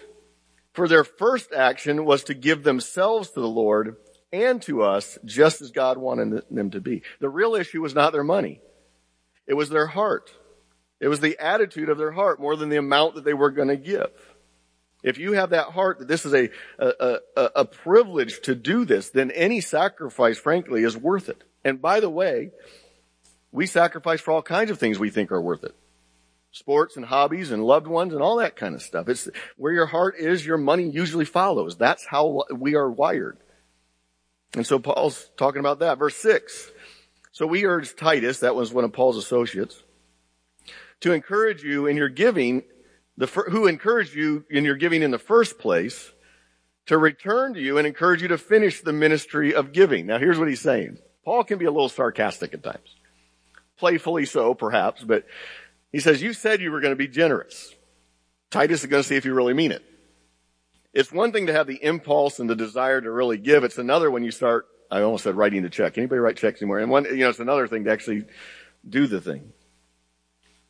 For 0.73 0.87
their 0.87 1.03
first 1.03 1.51
action 1.51 2.05
was 2.05 2.25
to 2.25 2.35
give 2.35 2.61
themselves 2.61 3.31
to 3.31 3.41
the 3.41 3.47
Lord 3.47 3.95
and 4.31 4.61
to 4.61 4.83
us 4.83 5.17
just 5.25 5.59
as 5.63 5.71
God 5.71 5.97
wanted 5.97 6.43
them 6.51 6.69
to 6.69 6.81
be. 6.81 7.01
The 7.19 7.29
real 7.29 7.55
issue 7.55 7.81
was 7.81 7.95
not 7.95 8.13
their 8.13 8.23
money. 8.23 8.61
It 9.47 9.55
was 9.55 9.69
their 9.69 9.87
heart. 9.87 10.31
It 10.99 11.07
was 11.07 11.19
the 11.19 11.37
attitude 11.39 11.89
of 11.89 11.97
their 11.97 12.11
heart 12.11 12.39
more 12.39 12.55
than 12.55 12.69
the 12.69 12.77
amount 12.77 13.15
that 13.15 13.23
they 13.23 13.33
were 13.33 13.51
going 13.51 13.69
to 13.69 13.77
give. 13.77 14.09
If 15.01 15.17
you 15.17 15.33
have 15.33 15.51
that 15.51 15.67
heart 15.67 15.99
that 15.99 16.07
this 16.07 16.25
is 16.25 16.33
a, 16.33 16.49
a, 16.77 17.19
a, 17.37 17.51
a, 17.55 17.65
privilege 17.65 18.41
to 18.41 18.55
do 18.55 18.83
this, 18.83 19.09
then 19.09 19.31
any 19.31 19.61
sacrifice, 19.61 20.37
frankly, 20.37 20.83
is 20.83 20.97
worth 20.97 21.29
it. 21.29 21.41
And 21.63 21.81
by 21.81 22.01
the 22.01 22.09
way, 22.09 22.51
we 23.51 23.65
sacrifice 23.65 24.19
for 24.19 24.31
all 24.31 24.41
kinds 24.41 24.71
of 24.71 24.77
things 24.77 24.99
we 24.99 25.09
think 25.09 25.31
are 25.31 25.41
worth 25.41 25.63
it. 25.63 25.73
Sports 26.51 26.97
and 26.97 27.05
hobbies 27.05 27.51
and 27.51 27.63
loved 27.63 27.87
ones 27.87 28.13
and 28.13 28.21
all 28.21 28.37
that 28.37 28.57
kind 28.57 28.75
of 28.75 28.81
stuff. 28.81 29.07
It's 29.07 29.29
where 29.55 29.71
your 29.71 29.85
heart 29.85 30.15
is, 30.17 30.45
your 30.45 30.57
money 30.57 30.89
usually 30.89 31.25
follows. 31.25 31.77
That's 31.77 32.05
how 32.05 32.43
we 32.53 32.75
are 32.75 32.89
wired. 32.89 33.37
And 34.55 34.67
so 34.67 34.79
Paul's 34.79 35.29
talking 35.37 35.59
about 35.59 35.79
that. 35.79 35.97
Verse 35.97 36.15
six. 36.15 36.71
So 37.31 37.45
we 37.47 37.65
urge 37.65 37.95
Titus, 37.95 38.39
that 38.39 38.55
was 38.55 38.73
one 38.73 38.83
of 38.83 38.91
Paul's 38.91 39.15
associates, 39.15 39.81
to 41.01 41.13
encourage 41.13 41.63
you 41.63 41.87
in 41.87 41.97
your 41.97 42.09
giving, 42.09 42.63
the, 43.17 43.27
who 43.27 43.67
encouraged 43.67 44.15
you 44.15 44.45
in 44.49 44.65
your 44.65 44.75
giving 44.75 45.01
in 45.01 45.11
the 45.11 45.19
first 45.19 45.59
place, 45.59 46.11
to 46.87 46.97
return 46.97 47.53
to 47.53 47.61
you 47.61 47.77
and 47.77 47.85
encourage 47.85 48.21
you 48.21 48.27
to 48.29 48.37
finish 48.37 48.81
the 48.81 48.93
ministry 48.93 49.53
of 49.53 49.71
giving. 49.71 50.07
Now 50.07 50.17
here's 50.17 50.39
what 50.39 50.47
he's 50.47 50.61
saying. 50.61 50.97
Paul 51.23 51.43
can 51.43 51.59
be 51.59 51.65
a 51.65 51.71
little 51.71 51.89
sarcastic 51.89 52.53
at 52.53 52.63
times. 52.63 52.95
Playfully 53.77 54.25
so, 54.25 54.53
perhaps, 54.53 55.03
but 55.03 55.25
he 55.91 55.99
says, 55.99 56.21
you 56.21 56.33
said 56.33 56.61
you 56.61 56.71
were 56.71 56.81
going 56.81 56.91
to 56.91 56.97
be 56.97 57.07
generous. 57.07 57.73
Titus 58.49 58.81
is 58.81 58.89
going 58.89 59.03
to 59.03 59.07
see 59.07 59.15
if 59.15 59.25
you 59.25 59.33
really 59.33 59.53
mean 59.53 59.71
it. 59.71 59.83
It's 60.93 61.11
one 61.11 61.31
thing 61.31 61.45
to 61.45 61.53
have 61.53 61.67
the 61.67 61.81
impulse 61.83 62.39
and 62.39 62.49
the 62.49 62.55
desire 62.55 62.99
to 62.99 63.11
really 63.11 63.37
give. 63.37 63.63
It's 63.63 63.77
another 63.77 64.09
when 64.09 64.23
you 64.23 64.31
start, 64.31 64.65
I 64.89 65.01
almost 65.01 65.23
said 65.23 65.35
writing 65.35 65.61
the 65.61 65.69
check. 65.69 65.97
Anybody 65.97 66.19
write 66.19 66.37
checks 66.37 66.61
anymore? 66.61 66.79
And 66.79 66.89
one, 66.89 67.05
you 67.05 67.17
know, 67.17 67.29
it's 67.29 67.39
another 67.39 67.67
thing 67.67 67.83
to 67.83 67.91
actually 67.91 68.25
do 68.87 69.05
the 69.05 69.21
thing. 69.21 69.53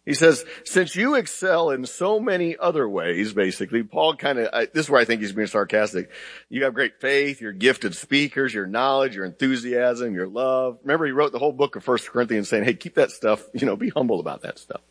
He 0.05 0.15
says, 0.15 0.43
since 0.63 0.95
you 0.95 1.15
excel 1.15 1.69
in 1.69 1.85
so 1.85 2.19
many 2.19 2.57
other 2.57 2.89
ways, 2.89 3.33
basically, 3.33 3.83
Paul 3.83 4.15
kind 4.15 4.39
of, 4.39 4.71
this 4.73 4.85
is 4.85 4.89
where 4.89 4.99
I 4.99 5.05
think 5.05 5.21
he's 5.21 5.33
being 5.33 5.47
sarcastic. 5.47 6.09
You 6.49 6.63
have 6.63 6.73
great 6.73 6.99
faith, 6.99 7.41
you're 7.41 7.51
gifted 7.51 7.93
speakers, 7.93 8.53
your 8.53 8.65
knowledge, 8.65 9.15
your 9.15 9.25
enthusiasm, 9.25 10.15
your 10.15 10.27
love. 10.27 10.79
Remember 10.81 11.05
he 11.05 11.11
wrote 11.11 11.31
the 11.31 11.37
whole 11.37 11.51
book 11.51 11.75
of 11.75 11.83
First 11.83 12.09
Corinthians 12.09 12.49
saying, 12.49 12.63
hey, 12.63 12.73
keep 12.73 12.95
that 12.95 13.11
stuff, 13.11 13.43
you 13.53 13.67
know, 13.67 13.75
be 13.75 13.89
humble 13.89 14.19
about 14.19 14.41
that 14.41 14.57
stuff. 14.57 14.81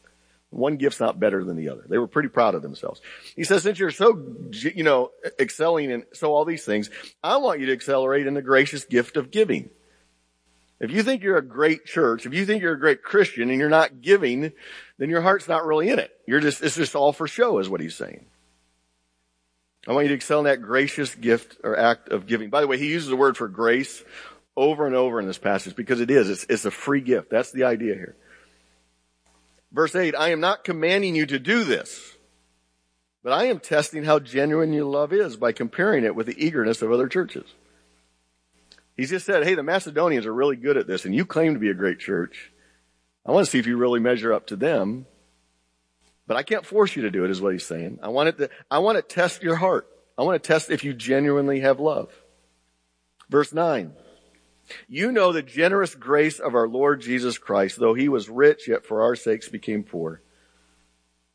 One 0.50 0.76
gift's 0.76 1.00
not 1.00 1.18
better 1.18 1.42
than 1.42 1.56
the 1.56 1.70
other. 1.70 1.84
They 1.88 1.98
were 1.98 2.06
pretty 2.06 2.28
proud 2.28 2.54
of 2.54 2.62
themselves. 2.62 3.00
He 3.34 3.44
says, 3.44 3.64
since 3.64 3.78
you're 3.78 3.90
so, 3.90 4.36
you 4.52 4.84
know, 4.84 5.10
excelling 5.38 5.90
in 5.90 6.04
so 6.12 6.32
all 6.32 6.44
these 6.44 6.64
things, 6.64 6.90
I 7.22 7.38
want 7.38 7.60
you 7.60 7.66
to 7.66 7.72
accelerate 7.72 8.26
in 8.26 8.34
the 8.34 8.42
gracious 8.42 8.84
gift 8.84 9.16
of 9.16 9.30
giving. 9.30 9.70
If 10.80 10.92
you 10.92 11.02
think 11.02 11.24
you're 11.24 11.36
a 11.38 11.42
great 11.44 11.84
church, 11.84 12.24
if 12.24 12.32
you 12.32 12.46
think 12.46 12.62
you're 12.62 12.74
a 12.74 12.78
great 12.78 13.02
Christian 13.02 13.50
and 13.50 13.58
you're 13.58 13.68
not 13.68 14.00
giving, 14.00 14.52
then 14.98 15.10
your 15.10 15.20
heart's 15.22 15.48
not 15.48 15.64
really 15.64 15.88
in 15.88 15.98
it. 15.98 16.10
You're 16.26 16.40
just, 16.40 16.62
it's 16.62 16.76
just 16.76 16.94
all 16.94 17.12
for 17.12 17.26
show 17.26 17.58
is 17.58 17.68
what 17.68 17.80
he's 17.80 17.94
saying. 17.94 18.26
I 19.86 19.92
want 19.92 20.04
you 20.04 20.08
to 20.08 20.14
excel 20.14 20.40
in 20.40 20.44
that 20.44 20.60
gracious 20.60 21.14
gift 21.14 21.56
or 21.62 21.78
act 21.78 22.10
of 22.10 22.26
giving. 22.26 22.50
By 22.50 22.60
the 22.60 22.66
way, 22.66 22.78
he 22.78 22.90
uses 22.90 23.08
the 23.08 23.16
word 23.16 23.36
for 23.36 23.48
grace 23.48 24.02
over 24.56 24.86
and 24.86 24.94
over 24.94 25.20
in 25.20 25.26
this 25.26 25.38
passage 25.38 25.76
because 25.76 26.00
it 26.00 26.10
is. 26.10 26.28
It's, 26.28 26.44
it's 26.48 26.64
a 26.64 26.70
free 26.70 27.00
gift. 27.00 27.30
That's 27.30 27.52
the 27.52 27.64
idea 27.64 27.94
here. 27.94 28.16
Verse 29.70 29.94
8, 29.94 30.14
I 30.14 30.30
am 30.30 30.40
not 30.40 30.64
commanding 30.64 31.14
you 31.14 31.26
to 31.26 31.38
do 31.38 31.64
this, 31.64 32.16
but 33.22 33.32
I 33.32 33.44
am 33.46 33.60
testing 33.60 34.02
how 34.02 34.18
genuine 34.18 34.72
your 34.72 34.86
love 34.86 35.12
is 35.12 35.36
by 35.36 35.52
comparing 35.52 36.04
it 36.04 36.14
with 36.14 36.26
the 36.26 36.44
eagerness 36.44 36.82
of 36.82 36.90
other 36.90 37.06
churches. 37.06 37.46
He's 38.96 39.10
just 39.10 39.26
said, 39.26 39.44
hey, 39.44 39.54
the 39.54 39.62
Macedonians 39.62 40.26
are 40.26 40.34
really 40.34 40.56
good 40.56 40.76
at 40.76 40.86
this, 40.86 41.04
and 41.04 41.14
you 41.14 41.24
claim 41.24 41.54
to 41.54 41.60
be 41.60 41.70
a 41.70 41.74
great 41.74 42.00
church. 42.00 42.50
I 43.28 43.32
want 43.32 43.44
to 43.44 43.50
see 43.50 43.58
if 43.58 43.66
you 43.66 43.76
really 43.76 44.00
measure 44.00 44.32
up 44.32 44.46
to 44.46 44.56
them. 44.56 45.04
But 46.26 46.38
I 46.38 46.42
can't 46.42 46.64
force 46.64 46.96
you 46.96 47.02
to 47.02 47.10
do 47.10 47.24
it, 47.24 47.30
is 47.30 47.42
what 47.42 47.52
he's 47.52 47.66
saying. 47.66 47.98
I 48.02 48.08
want 48.08 48.30
it 48.30 48.38
to, 48.38 48.50
I 48.70 48.78
want 48.78 48.96
to 48.96 49.02
test 49.02 49.42
your 49.42 49.56
heart. 49.56 49.86
I 50.16 50.22
want 50.22 50.42
to 50.42 50.46
test 50.46 50.70
if 50.70 50.82
you 50.82 50.94
genuinely 50.94 51.60
have 51.60 51.78
love. 51.78 52.10
Verse 53.28 53.52
9. 53.52 53.92
You 54.88 55.12
know 55.12 55.32
the 55.32 55.42
generous 55.42 55.94
grace 55.94 56.38
of 56.38 56.54
our 56.54 56.68
Lord 56.68 57.02
Jesus 57.02 57.38
Christ, 57.38 57.78
though 57.78 57.94
he 57.94 58.08
was 58.08 58.28
rich, 58.28 58.66
yet 58.66 58.84
for 58.84 59.02
our 59.02 59.14
sakes 59.14 59.48
became 59.48 59.82
poor, 59.82 60.20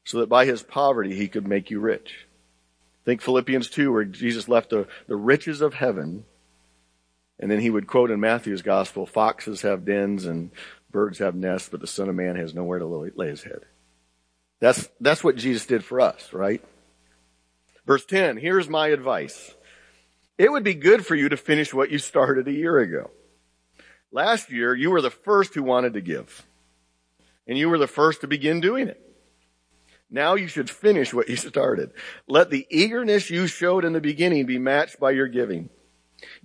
so 0.03 0.19
that 0.19 0.29
by 0.29 0.45
his 0.45 0.61
poverty 0.61 1.15
he 1.15 1.27
could 1.27 1.47
make 1.47 1.71
you 1.71 1.79
rich. 1.79 2.27
Think 3.05 3.21
Philippians 3.21 3.69
2, 3.69 3.91
where 3.91 4.05
Jesus 4.05 4.47
left 4.47 4.69
the, 4.69 4.87
the 5.07 5.15
riches 5.15 5.61
of 5.61 5.75
heaven 5.75 6.25
and 7.39 7.49
then 7.51 7.59
he 7.59 7.69
would 7.69 7.87
quote 7.87 8.11
in 8.11 8.19
Matthew's 8.19 8.61
gospel, 8.61 9.05
foxes 9.05 9.63
have 9.63 9.85
dens 9.85 10.25
and 10.25 10.51
birds 10.93 11.19
have 11.19 11.35
nests, 11.35 11.67
but 11.67 11.81
the 11.81 11.87
son 11.87 12.07
of 12.07 12.15
man 12.15 12.37
has 12.37 12.53
nowhere 12.53 12.79
to 12.79 12.85
lay 12.85 13.27
his 13.27 13.43
head. 13.43 13.65
That's, 14.61 14.87
that's 15.01 15.23
what 15.23 15.35
Jesus 15.35 15.65
did 15.65 15.83
for 15.83 15.99
us, 15.99 16.31
right? 16.31 16.63
Verse 17.85 18.05
10, 18.05 18.37
here's 18.37 18.69
my 18.69 18.87
advice. 18.87 19.53
It 20.37 20.49
would 20.49 20.63
be 20.63 20.73
good 20.73 21.05
for 21.05 21.15
you 21.15 21.27
to 21.27 21.35
finish 21.35 21.73
what 21.73 21.91
you 21.91 21.99
started 21.99 22.47
a 22.47 22.53
year 22.53 22.79
ago. 22.79 23.11
Last 24.11 24.51
year, 24.51 24.73
you 24.73 24.89
were 24.89 25.01
the 25.01 25.09
first 25.09 25.53
who 25.53 25.63
wanted 25.63 25.93
to 25.93 26.01
give. 26.01 26.45
And 27.45 27.57
you 27.57 27.67
were 27.67 27.77
the 27.77 27.87
first 27.87 28.21
to 28.21 28.27
begin 28.27 28.61
doing 28.61 28.87
it. 28.87 29.01
Now 30.09 30.35
you 30.35 30.47
should 30.47 30.69
finish 30.69 31.13
what 31.13 31.27
you 31.27 31.35
started. 31.35 31.91
Let 32.27 32.49
the 32.49 32.65
eagerness 32.69 33.29
you 33.29 33.47
showed 33.47 33.83
in 33.83 33.93
the 33.93 33.99
beginning 33.99 34.45
be 34.45 34.59
matched 34.59 34.99
by 34.99 35.11
your 35.11 35.27
giving. 35.27 35.69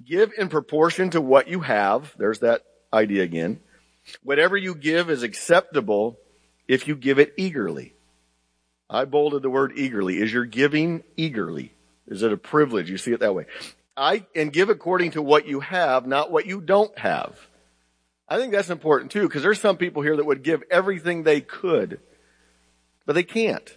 Give 0.05 0.33
in 0.37 0.49
proportion 0.49 1.11
to 1.11 1.21
what 1.21 1.49
you 1.49 1.61
have. 1.61 2.15
There's 2.19 2.41
that 2.41 2.63
idea 2.93 3.23
again. 3.23 3.61
Whatever 4.23 4.57
you 4.57 4.75
give 4.75 5.11
is 5.11 5.23
acceptable 5.23 6.19
if 6.67 6.87
you 6.89 6.97
give 6.97 7.19
it 7.19 7.35
eagerly. 7.37 7.95
I 8.91 9.05
bolded 9.05 9.43
the 9.43 9.51
word 9.51 9.73
eagerly. 9.77 10.19
Is 10.19 10.33
your 10.33 10.45
giving 10.45 11.03
eagerly? 11.17 11.73
Is 12.07 12.23
it 12.23 12.33
a 12.33 12.37
privilege? 12.37 12.91
You 12.91 12.99
see 12.99 13.13
it 13.13 13.21
that 13.21 13.35
way. 13.35 13.47
I, 13.97 14.25
and 14.35 14.53
give 14.53 14.71
according 14.71 15.13
to 15.13 15.23
what 15.23 15.47
you 15.47 15.61
have, 15.61 16.07
not 16.07 16.31
what 16.31 16.47
you 16.47 16.61
don't 16.61 16.97
have. 16.99 17.39
I 18.29 18.37
think 18.37 18.53
that's 18.53 18.71
important 18.71 19.11
too, 19.11 19.23
because 19.23 19.43
there's 19.43 19.61
some 19.61 19.77
people 19.77 20.03
here 20.03 20.17
that 20.17 20.27
would 20.27 20.43
give 20.43 20.63
everything 20.71 21.23
they 21.23 21.41
could, 21.41 22.01
but 23.07 23.15
they 23.15 23.23
can't. 23.23 23.77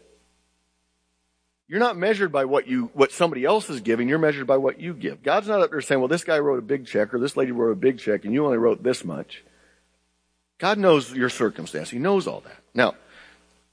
You're 1.67 1.79
not 1.79 1.97
measured 1.97 2.33
by 2.33 2.45
what 2.45 2.67
you, 2.67 2.91
what 2.93 3.13
somebody 3.13 3.45
else 3.45 3.69
is 3.69 3.79
giving, 3.79 4.09
you're 4.09 4.19
measured 4.19 4.45
by 4.45 4.57
what 4.57 4.79
you 4.79 4.93
give. 4.93 5.23
God's 5.23 5.47
not 5.47 5.61
up 5.61 5.71
there 5.71 5.79
saying, 5.79 6.01
well, 6.01 6.09
this 6.09 6.25
guy 6.25 6.37
wrote 6.39 6.59
a 6.59 6.63
big 6.63 6.85
check 6.85 7.13
or 7.13 7.19
this 7.19 7.37
lady 7.37 7.53
wrote 7.53 7.71
a 7.71 7.77
big 7.77 7.97
check 7.97 8.25
and 8.25 8.33
you 8.33 8.45
only 8.45 8.57
wrote 8.57 8.83
this 8.83 9.05
much. 9.05 9.43
God 10.61 10.77
knows 10.77 11.11
your 11.11 11.29
circumstance. 11.29 11.89
He 11.89 11.97
knows 11.97 12.27
all 12.27 12.41
that. 12.41 12.57
Now, 12.75 12.93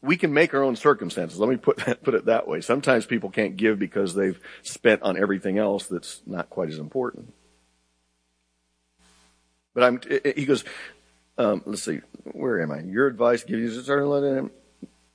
we 0.00 0.16
can 0.16 0.32
make 0.32 0.54
our 0.54 0.62
own 0.62 0.74
circumstances. 0.74 1.38
Let 1.38 1.50
me 1.50 1.58
put 1.58 1.76
that, 1.84 2.02
put 2.02 2.14
it 2.14 2.24
that 2.24 2.48
way. 2.48 2.62
Sometimes 2.62 3.04
people 3.04 3.28
can't 3.28 3.58
give 3.58 3.78
because 3.78 4.14
they've 4.14 4.40
spent 4.62 5.02
on 5.02 5.20
everything 5.20 5.58
else 5.58 5.86
that's 5.86 6.22
not 6.26 6.48
quite 6.48 6.70
as 6.70 6.78
important. 6.78 7.34
But 9.74 9.84
I'm, 9.84 10.00
he 10.34 10.46
goes, 10.46 10.64
um, 11.36 11.62
let's 11.66 11.82
see, 11.82 12.00
where 12.32 12.62
am 12.62 12.72
I? 12.72 12.80
Your 12.80 13.06
advice 13.06 13.44
gives 13.44 13.74
you 13.74 13.80
eternal 13.80 14.50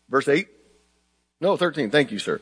Verse 0.10 0.28
8? 0.28 0.48
No, 1.42 1.58
13. 1.58 1.90
Thank 1.90 2.12
you, 2.12 2.20
sir. 2.20 2.40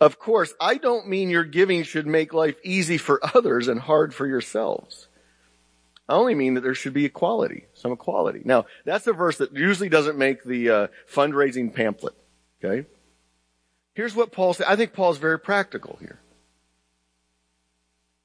Of 0.00 0.18
course, 0.18 0.54
I 0.58 0.76
don't 0.76 1.06
mean 1.06 1.28
your 1.28 1.44
giving 1.44 1.82
should 1.82 2.06
make 2.06 2.32
life 2.32 2.56
easy 2.64 2.96
for 2.96 3.20
others 3.36 3.68
and 3.68 3.78
hard 3.78 4.14
for 4.14 4.26
yourselves. 4.26 5.08
I 6.08 6.14
only 6.14 6.34
mean 6.34 6.54
that 6.54 6.60
there 6.60 6.74
should 6.74 6.92
be 6.92 7.06
equality, 7.06 7.64
some 7.74 7.92
equality. 7.92 8.42
Now, 8.44 8.66
that's 8.84 9.06
a 9.06 9.12
verse 9.12 9.38
that 9.38 9.54
usually 9.54 9.88
doesn't 9.88 10.18
make 10.18 10.44
the 10.44 10.70
uh, 10.70 10.86
fundraising 11.10 11.74
pamphlet. 11.74 12.14
Okay? 12.62 12.86
Here's 13.94 14.14
what 14.14 14.32
Paul 14.32 14.54
said. 14.54 14.66
I 14.68 14.76
think 14.76 14.92
Paul's 14.92 15.18
very 15.18 15.38
practical 15.38 15.98
here. 16.00 16.20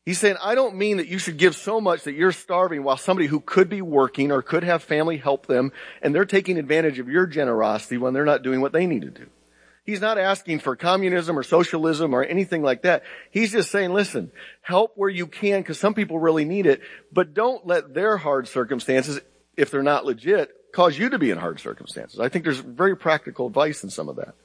He's 0.06 0.18
saying, 0.18 0.38
I 0.42 0.56
don't 0.56 0.76
mean 0.76 0.98
that 0.98 1.08
you 1.08 1.20
should 1.20 1.38
give 1.38 1.56
so 1.56 1.80
much 1.80 2.04
that 2.04 2.14
you're 2.14 2.32
starving 2.32 2.84
while 2.84 2.98
somebody 2.98 3.28
who 3.28 3.40
could 3.40 3.70
be 3.70 3.82
working 3.82 4.32
or 4.32 4.42
could 4.42 4.64
have 4.64 4.82
family 4.82 5.18
help 5.18 5.46
them 5.46 5.72
and 6.02 6.16
they're 6.16 6.26
taking 6.26 6.58
advantage 6.58 6.98
of 6.98 7.08
your 7.08 7.28
generosity 7.28 7.98
when 7.98 8.14
they're 8.14 8.26
not 8.26 8.42
doing 8.42 8.60
what 8.60 8.72
they 8.72 8.88
need 8.88 9.04
to 9.04 9.12
do. 9.12 9.28
He's 9.90 10.02
not 10.02 10.20
asking 10.20 10.60
for 10.60 10.76
communism 10.76 11.36
or 11.36 11.42
socialism 11.42 12.14
or 12.14 12.24
anything 12.24 12.62
like 12.62 12.84
that. 12.84 13.02
He's 13.32 13.52
just 13.52 13.72
saying, 13.72 13.92
listen, 13.92 14.32
help 14.62 14.92
where 14.96 15.10
you 15.10 15.26
can 15.26 15.62
because 15.62 15.80
some 15.80 15.96
people 15.96 16.20
really 16.20 16.46
need 16.46 16.68
it, 16.68 16.82
but 17.12 17.34
don't 17.34 17.66
let 17.66 17.96
their 17.96 18.16
hard 18.18 18.48
circumstances, 18.48 19.20
if 19.58 19.72
they're 19.72 19.82
not 19.82 20.06
legit, 20.06 20.52
cause 20.74 20.96
you 20.96 21.10
to 21.10 21.18
be 21.18 21.32
in 21.32 21.40
hard 21.40 21.60
circumstances. 21.60 22.20
I 22.20 22.30
think 22.30 22.44
there's 22.44 22.60
very 22.60 22.96
practical 22.96 23.48
advice 23.48 23.84
in 23.84 23.90
some 23.90 24.10
of 24.10 24.18
that. 24.18 24.36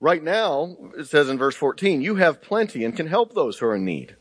Right 0.00 0.24
now, 0.24 0.76
it 0.98 1.06
says 1.06 1.28
in 1.28 1.38
verse 1.38 1.54
14, 1.54 2.02
you 2.02 2.16
have 2.16 2.42
plenty 2.42 2.84
and 2.84 2.96
can 2.96 3.06
help 3.06 3.32
those 3.32 3.58
who 3.58 3.66
are 3.66 3.76
in 3.76 3.84
need. 3.84 4.16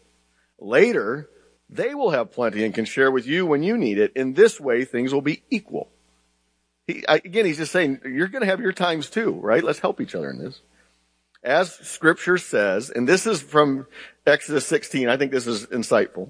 Later, 0.59 1.27
they 1.67 1.95
will 1.95 2.11
have 2.11 2.31
plenty 2.31 2.63
and 2.63 2.75
can 2.75 2.85
share 2.85 3.09
with 3.09 3.25
you 3.25 3.47
when 3.47 3.63
you 3.63 3.75
need 3.75 3.97
it. 3.97 4.11
In 4.15 4.33
this 4.33 4.59
way, 4.59 4.85
things 4.85 5.11
will 5.11 5.21
be 5.21 5.41
equal. 5.49 5.89
He, 6.87 7.03
again, 7.07 7.45
he's 7.45 7.57
just 7.57 7.71
saying, 7.71 8.01
you're 8.05 8.27
going 8.27 8.41
to 8.41 8.47
have 8.47 8.59
your 8.59 8.73
times 8.73 9.09
too, 9.09 9.31
right? 9.31 9.63
Let's 9.63 9.79
help 9.79 10.01
each 10.01 10.15
other 10.15 10.29
in 10.29 10.39
this. 10.39 10.61
As 11.43 11.73
scripture 11.73 12.37
says, 12.37 12.89
and 12.89 13.07
this 13.07 13.25
is 13.25 13.41
from 13.41 13.87
Exodus 14.27 14.65
16, 14.67 15.09
I 15.09 15.17
think 15.17 15.31
this 15.31 15.47
is 15.47 15.65
insightful. 15.67 16.29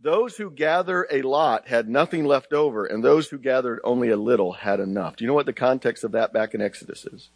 Those 0.00 0.36
who 0.36 0.50
gather 0.50 1.06
a 1.10 1.22
lot 1.22 1.68
had 1.68 1.88
nothing 1.88 2.24
left 2.24 2.52
over, 2.52 2.84
and 2.84 3.04
those 3.04 3.28
who 3.28 3.38
gathered 3.38 3.80
only 3.84 4.10
a 4.10 4.16
little 4.16 4.52
had 4.52 4.80
enough. 4.80 5.16
Do 5.16 5.24
you 5.24 5.28
know 5.28 5.34
what 5.34 5.46
the 5.46 5.52
context 5.52 6.02
of 6.02 6.12
that 6.12 6.32
back 6.32 6.54
in 6.54 6.60
Exodus 6.60 7.06
is? 7.06 7.28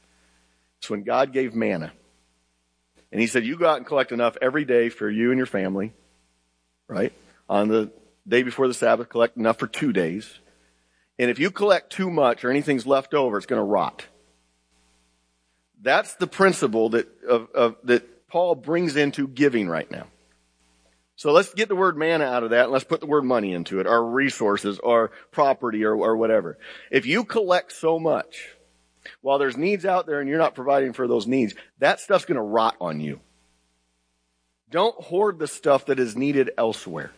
It's 0.79 0.91
when 0.91 1.05
God 1.05 1.33
gave 1.33 1.55
manna. 1.55 1.93
And 3.13 3.21
he 3.21 3.29
said, 3.29 3.45
you 3.45 3.57
go 3.57 3.69
out 3.69 3.77
and 3.77 3.87
collect 3.87 4.11
enough 4.11 4.37
every 4.43 4.65
day 4.65 4.89
for 4.89 5.09
you 5.09 5.31
and 5.31 5.39
your 5.39 5.47
family, 5.47 5.93
right? 6.89 7.13
On 7.49 7.69
the 7.69 7.93
day 8.27 8.43
before 8.43 8.67
the 8.67 8.75
Sabbath, 8.75 9.09
collect 9.09 9.37
enough 9.37 9.59
for 9.59 9.69
two 9.69 9.93
days. 9.93 10.39
And 11.19 11.31
if 11.31 11.39
you 11.39 11.51
collect 11.51 11.91
too 11.91 12.11
much 12.11 12.45
or 12.45 12.51
anything's 12.51 12.87
left 12.87 13.15
over, 13.15 13.37
it's 13.37 13.47
going 13.47 13.61
to 13.61 13.65
rot. 13.65 14.07
That's 15.81 16.15
the 16.15 16.27
principle 16.27 16.91
that, 16.91 17.07
of, 17.25 17.49
of, 17.55 17.77
that 17.85 18.29
Paul 18.29 18.55
brings 18.55 18.97
into 18.97 19.29
giving 19.29 19.69
right 19.69 19.91
now. 19.91 20.07
So 21.17 21.33
let's 21.33 21.55
get 21.55 21.69
the 21.69 21.77
word 21.77 21.97
manna 21.97 22.25
out 22.25 22.43
of 22.43 22.51
that 22.51 22.65
and 22.65 22.73
let's 22.73 22.85
put 22.85 23.01
the 23.01 23.07
word 23.07 23.25
money 23.25 23.55
into 23.55 23.81
it, 23.81 23.87
our 23.87 24.05
resources, 24.05 24.79
our 24.85 25.11
property, 25.31 25.85
or, 25.85 25.95
or 25.95 26.17
whatever. 26.17 26.59
If 26.91 27.07
you 27.07 27.25
collect 27.25 27.73
so 27.73 27.99
much, 27.99 28.51
while 29.23 29.39
there's 29.39 29.57
needs 29.57 29.87
out 29.87 30.07
there 30.07 30.21
and 30.21 30.29
you're 30.29 30.39
not 30.39 30.55
providing 30.55 30.93
for 30.93 31.09
those 31.09 31.27
needs, 31.27 31.55
that 31.79 32.01
stuff's 32.01 32.27
going 32.27 32.37
to 32.37 32.43
rot 32.43 32.77
on 32.81 33.01
you. 33.01 33.21
Don't 34.69 35.01
hoard 35.01 35.39
the 35.39 35.47
stuff 35.47 35.87
that 35.87 35.99
is 35.99 36.17
needed 36.17 36.51
elsewhere. 36.59 37.13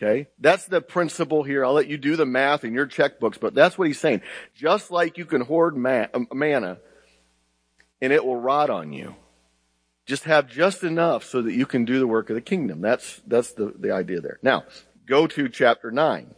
Okay? 0.00 0.28
That's 0.38 0.66
the 0.66 0.80
principle 0.80 1.42
here. 1.42 1.64
I'll 1.64 1.72
let 1.72 1.88
you 1.88 1.98
do 1.98 2.14
the 2.16 2.26
math 2.26 2.64
in 2.64 2.72
your 2.72 2.86
checkbooks, 2.86 3.38
but 3.40 3.54
that's 3.54 3.76
what 3.76 3.88
he's 3.88 3.98
saying. 3.98 4.22
Just 4.54 4.90
like 4.90 5.18
you 5.18 5.24
can 5.24 5.40
hoard 5.40 5.74
um, 5.74 6.28
manna 6.32 6.78
and 8.00 8.12
it 8.12 8.24
will 8.24 8.36
rot 8.36 8.70
on 8.70 8.92
you. 8.92 9.16
Just 10.06 10.24
have 10.24 10.48
just 10.48 10.84
enough 10.84 11.24
so 11.24 11.42
that 11.42 11.52
you 11.52 11.66
can 11.66 11.84
do 11.84 11.98
the 11.98 12.06
work 12.06 12.30
of 12.30 12.34
the 12.34 12.40
kingdom. 12.40 12.80
That's, 12.80 13.20
that's 13.26 13.52
the, 13.52 13.74
the 13.76 13.92
idea 13.92 14.20
there. 14.20 14.38
Now, 14.40 14.64
go 15.06 15.26
to 15.26 15.48
chapter 15.48 15.90
9. 15.90 16.34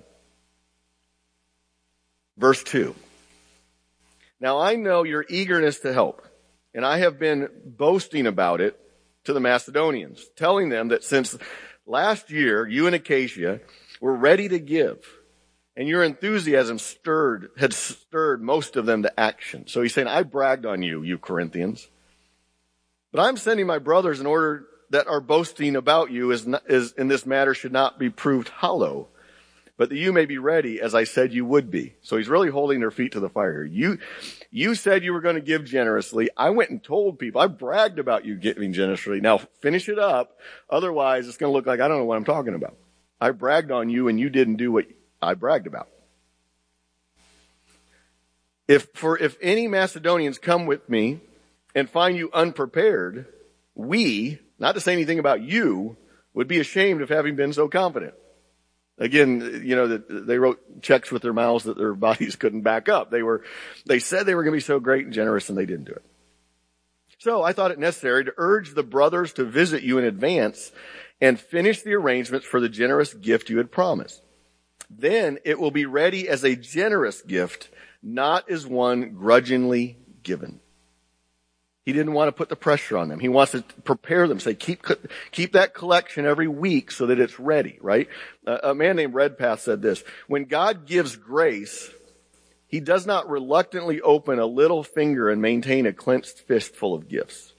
Verse 2.36 2.62
2. 2.64 2.94
Now 4.40 4.58
I 4.58 4.74
know 4.76 5.04
your 5.04 5.26
eagerness 5.28 5.80
to 5.80 5.92
help, 5.92 6.26
and 6.74 6.84
I 6.84 6.98
have 6.98 7.18
been 7.18 7.48
boasting 7.64 8.26
about 8.26 8.62
it 8.62 8.80
to 9.24 9.34
the 9.34 9.40
Macedonians, 9.40 10.26
telling 10.34 10.70
them 10.70 10.88
that 10.88 11.04
since 11.04 11.36
Last 11.90 12.30
year, 12.30 12.68
you 12.68 12.86
and 12.86 12.94
Achaia 12.94 13.58
were 14.00 14.14
ready 14.14 14.48
to 14.48 14.60
give, 14.60 15.04
and 15.76 15.88
your 15.88 16.04
enthusiasm 16.04 16.78
stirred, 16.78 17.50
had 17.58 17.72
stirred 17.72 18.40
most 18.40 18.76
of 18.76 18.86
them 18.86 19.02
to 19.02 19.18
action. 19.18 19.66
So 19.66 19.82
he's 19.82 19.92
saying, 19.92 20.06
I 20.06 20.22
bragged 20.22 20.64
on 20.66 20.84
you, 20.84 21.02
you 21.02 21.18
Corinthians. 21.18 21.88
But 23.10 23.22
I'm 23.22 23.36
sending 23.36 23.66
my 23.66 23.80
brothers 23.80 24.20
in 24.20 24.26
order 24.26 24.66
that 24.90 25.08
our 25.08 25.20
boasting 25.20 25.74
about 25.74 26.12
you 26.12 26.30
is, 26.30 26.46
not, 26.46 26.62
is 26.70 26.92
in 26.92 27.08
this 27.08 27.26
matter 27.26 27.54
should 27.54 27.72
not 27.72 27.98
be 27.98 28.08
proved 28.08 28.50
hollow 28.50 29.08
but 29.80 29.88
that 29.88 29.96
you 29.96 30.12
may 30.12 30.26
be 30.26 30.36
ready 30.36 30.78
as 30.78 30.94
I 30.94 31.04
said 31.04 31.32
you 31.32 31.46
would 31.46 31.70
be. 31.70 31.94
So 32.02 32.18
he's 32.18 32.28
really 32.28 32.50
holding 32.50 32.80
their 32.80 32.90
feet 32.90 33.12
to 33.12 33.20
the 33.20 33.30
fire. 33.30 33.64
You, 33.64 33.96
you 34.50 34.74
said 34.74 35.02
you 35.02 35.14
were 35.14 35.22
going 35.22 35.36
to 35.36 35.40
give 35.40 35.64
generously. 35.64 36.28
I 36.36 36.50
went 36.50 36.68
and 36.68 36.84
told 36.84 37.18
people, 37.18 37.40
I 37.40 37.46
bragged 37.46 37.98
about 37.98 38.26
you 38.26 38.36
giving 38.36 38.74
generously. 38.74 39.22
Now 39.22 39.38
finish 39.38 39.88
it 39.88 39.98
up. 39.98 40.36
Otherwise 40.68 41.26
it's 41.26 41.38
going 41.38 41.50
to 41.50 41.54
look 41.56 41.64
like 41.64 41.80
I 41.80 41.88
don't 41.88 41.96
know 41.96 42.04
what 42.04 42.18
I'm 42.18 42.26
talking 42.26 42.54
about. 42.54 42.76
I 43.22 43.30
bragged 43.30 43.70
on 43.70 43.88
you 43.88 44.08
and 44.08 44.20
you 44.20 44.28
didn't 44.28 44.56
do 44.56 44.70
what 44.70 44.84
I 45.22 45.32
bragged 45.32 45.66
about. 45.66 45.88
If 48.68 48.88
for, 48.92 49.16
if 49.16 49.38
any 49.40 49.66
Macedonians 49.66 50.38
come 50.38 50.66
with 50.66 50.90
me 50.90 51.20
and 51.74 51.88
find 51.88 52.18
you 52.18 52.28
unprepared, 52.34 53.24
we, 53.74 54.40
not 54.58 54.74
to 54.74 54.80
say 54.82 54.92
anything 54.92 55.18
about 55.18 55.40
you, 55.40 55.96
would 56.34 56.48
be 56.48 56.60
ashamed 56.60 57.00
of 57.00 57.08
having 57.08 57.34
been 57.34 57.54
so 57.54 57.66
confident. 57.66 58.12
Again, 59.00 59.62
you 59.64 59.74
know, 59.74 59.96
they 59.96 60.38
wrote 60.38 60.82
checks 60.82 61.10
with 61.10 61.22
their 61.22 61.32
mouths 61.32 61.64
that 61.64 61.78
their 61.78 61.94
bodies 62.08 62.36
couldn't 62.36 62.60
back 62.60 62.88
up. 62.88 63.10
They 63.10 63.22
were, 63.22 63.42
they 63.86 63.98
said 63.98 64.26
they 64.26 64.34
were 64.34 64.44
going 64.44 64.52
to 64.52 64.58
be 64.58 64.60
so 64.60 64.78
great 64.78 65.06
and 65.06 65.14
generous 65.14 65.48
and 65.48 65.56
they 65.56 65.66
didn't 65.66 65.86
do 65.86 65.92
it. 65.92 66.04
So 67.18 67.42
I 67.42 67.52
thought 67.52 67.70
it 67.70 67.78
necessary 67.78 68.26
to 68.26 68.34
urge 68.36 68.74
the 68.74 68.82
brothers 68.82 69.32
to 69.34 69.44
visit 69.44 69.82
you 69.82 69.98
in 69.98 70.04
advance 70.04 70.70
and 71.20 71.40
finish 71.40 71.82
the 71.82 71.94
arrangements 71.94 72.46
for 72.46 72.60
the 72.60 72.68
generous 72.68 73.12
gift 73.12 73.50
you 73.50 73.58
had 73.58 73.72
promised. 73.72 74.22
Then 74.90 75.38
it 75.44 75.58
will 75.58 75.70
be 75.70 75.86
ready 75.86 76.28
as 76.28 76.44
a 76.44 76.56
generous 76.56 77.22
gift, 77.22 77.68
not 78.02 78.50
as 78.50 78.66
one 78.66 79.14
grudgingly 79.14 79.98
given. 80.22 80.60
He 81.90 81.96
didn't 81.96 82.12
want 82.12 82.28
to 82.28 82.32
put 82.32 82.48
the 82.48 82.54
pressure 82.54 82.96
on 82.96 83.08
them. 83.08 83.18
He 83.18 83.28
wants 83.28 83.50
to 83.50 83.62
prepare 83.82 84.28
them, 84.28 84.38
say, 84.38 84.54
keep, 84.54 84.86
keep 85.32 85.54
that 85.54 85.74
collection 85.74 86.24
every 86.24 86.46
week 86.46 86.92
so 86.92 87.06
that 87.06 87.18
it's 87.18 87.40
ready, 87.40 87.80
right? 87.80 88.06
Uh, 88.46 88.58
a 88.62 88.74
man 88.76 88.94
named 88.94 89.12
Redpath 89.12 89.62
said 89.62 89.82
this, 89.82 90.04
when 90.28 90.44
God 90.44 90.86
gives 90.86 91.16
grace, 91.16 91.90
he 92.68 92.78
does 92.78 93.06
not 93.06 93.28
reluctantly 93.28 94.00
open 94.00 94.38
a 94.38 94.46
little 94.46 94.84
finger 94.84 95.30
and 95.30 95.42
maintain 95.42 95.84
a 95.84 95.92
clenched 95.92 96.38
fist 96.42 96.76
full 96.76 96.94
of 96.94 97.08
gifts. 97.08 97.54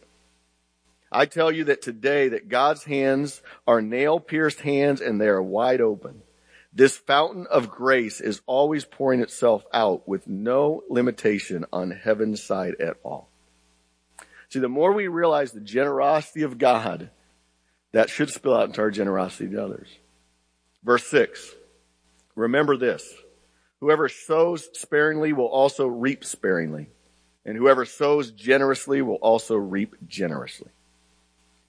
I 1.12 1.26
tell 1.26 1.52
you 1.52 1.66
that 1.66 1.82
today 1.82 2.30
that 2.30 2.48
God's 2.48 2.86
hands 2.86 3.42
are 3.68 3.82
nail 3.82 4.22
pierced 4.22 4.62
hands 4.62 5.02
and 5.02 5.20
they 5.20 5.28
are 5.28 5.44
wide 5.44 5.82
open. 5.82 6.22
This 6.72 6.96
fountain 6.96 7.48
of 7.48 7.70
grace 7.70 8.22
is 8.22 8.40
always 8.46 8.86
pouring 8.86 9.20
itself 9.20 9.66
out 9.74 10.08
with 10.08 10.26
no 10.26 10.84
limitation 10.90 11.66
on 11.74 11.92
heaven's 11.92 12.42
side 12.42 12.76
at 12.80 12.96
all. 13.04 13.31
See, 14.52 14.60
the 14.60 14.68
more 14.68 14.92
we 14.92 15.08
realize 15.08 15.54
the 15.54 15.62
generosity 15.62 16.42
of 16.42 16.58
God, 16.58 17.10
that 17.94 18.10
should 18.10 18.30
spill 18.30 18.54
out 18.54 18.68
into 18.68 18.82
our 18.82 18.92
generosity 18.92 19.50
to 19.50 19.64
others. 19.64 19.88
Verse 20.84 21.08
6. 21.08 21.56
Remember 22.36 22.76
this. 22.76 23.14
Whoever 23.80 24.10
sows 24.10 24.68
sparingly 24.74 25.32
will 25.32 25.48
also 25.48 25.88
reap 25.88 26.26
sparingly. 26.26 26.90
And 27.46 27.56
whoever 27.56 27.86
sows 27.86 28.32
generously 28.32 29.02
will 29.02 29.16
also 29.16 29.56
reap 29.56 29.96
generously. 30.08 30.70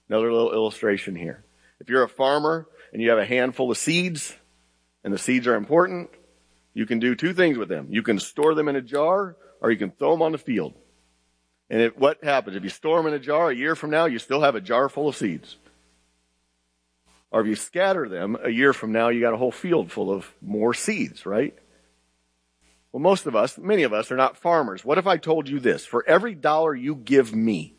Another 0.09 0.31
little 0.31 0.53
illustration 0.53 1.15
here. 1.15 1.43
If 1.79 1.89
you're 1.89 2.03
a 2.03 2.09
farmer 2.09 2.67
and 2.91 3.01
you 3.01 3.09
have 3.09 3.19
a 3.19 3.25
handful 3.25 3.71
of 3.71 3.77
seeds, 3.77 4.35
and 5.05 5.13
the 5.13 5.17
seeds 5.17 5.47
are 5.47 5.55
important, 5.55 6.09
you 6.73 6.85
can 6.85 6.99
do 6.99 7.15
two 7.15 7.33
things 7.33 7.57
with 7.57 7.69
them. 7.69 7.87
You 7.89 8.03
can 8.03 8.19
store 8.19 8.55
them 8.55 8.67
in 8.67 8.75
a 8.75 8.81
jar, 8.81 9.35
or 9.61 9.71
you 9.71 9.77
can 9.77 9.91
throw 9.91 10.11
them 10.11 10.21
on 10.21 10.33
the 10.33 10.37
field. 10.37 10.73
And 11.73 11.91
what 11.97 12.23
happens? 12.23 12.55
If 12.55 12.63
you 12.63 12.69
store 12.69 12.97
them 12.97 13.07
in 13.07 13.15
a 13.15 13.19
jar 13.19 13.49
a 13.49 13.55
year 13.55 13.75
from 13.75 13.89
now, 13.89 14.05
you 14.05 14.19
still 14.19 14.41
have 14.41 14.53
a 14.53 14.61
jar 14.61 14.89
full 14.89 15.09
of 15.09 15.15
seeds. 15.15 15.57
Or 17.31 17.41
if 17.41 17.47
you 17.47 17.55
scatter 17.55 18.07
them 18.07 18.37
a 18.43 18.51
year 18.51 18.73
from 18.73 18.91
now, 18.91 19.09
you 19.09 19.19
got 19.21 19.33
a 19.33 19.37
whole 19.37 19.51
field 19.51 19.91
full 19.91 20.11
of 20.11 20.31
more 20.39 20.75
seeds, 20.75 21.25
right? 21.25 21.57
Well, 22.91 23.01
most 23.01 23.25
of 23.25 23.35
us, 23.35 23.57
many 23.57 23.81
of 23.81 23.91
us 23.91 24.11
are 24.11 24.15
not 24.15 24.37
farmers. 24.37 24.85
What 24.85 24.99
if 24.99 25.07
I 25.07 25.17
told 25.17 25.49
you 25.49 25.59
this? 25.59 25.83
For 25.83 26.07
every 26.07 26.35
dollar 26.35 26.75
you 26.75 26.93
give 26.93 27.33
me, 27.33 27.73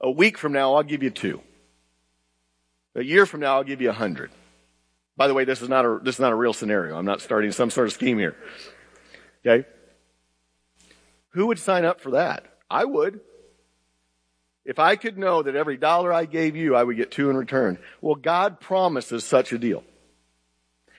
a 0.00 0.08
week 0.08 0.38
from 0.38 0.52
now, 0.52 0.76
I'll 0.76 0.84
give 0.84 1.02
you 1.02 1.10
two. 1.10 1.40
A 2.94 3.02
year 3.02 3.26
from 3.26 3.40
now, 3.40 3.56
I'll 3.56 3.64
give 3.64 3.80
you 3.80 3.90
a 3.90 3.94
hundred. 3.94 4.30
By 5.16 5.26
the 5.26 5.34
way, 5.34 5.44
this 5.44 5.60
is 5.60 5.68
not 5.68 5.84
a, 5.84 5.98
this 6.00 6.14
is 6.14 6.20
not 6.20 6.30
a 6.30 6.36
real 6.36 6.52
scenario. 6.52 6.96
I'm 6.96 7.04
not 7.04 7.20
starting 7.20 7.50
some 7.50 7.70
sort 7.70 7.88
of 7.88 7.92
scheme 7.92 8.18
here. 8.18 8.36
Okay? 9.44 9.66
Who 11.32 11.48
would 11.48 11.58
sign 11.58 11.84
up 11.84 12.00
for 12.00 12.12
that? 12.12 12.44
I 12.70 12.84
would. 12.84 13.20
If 14.64 14.78
I 14.78 14.96
could 14.96 15.18
know 15.18 15.42
that 15.42 15.56
every 15.56 15.76
dollar 15.76 16.12
I 16.12 16.24
gave 16.24 16.54
you, 16.54 16.76
I 16.76 16.84
would 16.84 16.96
get 16.96 17.10
two 17.10 17.30
in 17.30 17.36
return. 17.36 17.78
Well, 18.00 18.14
God 18.14 18.60
promises 18.60 19.24
such 19.24 19.52
a 19.52 19.58
deal. 19.58 19.82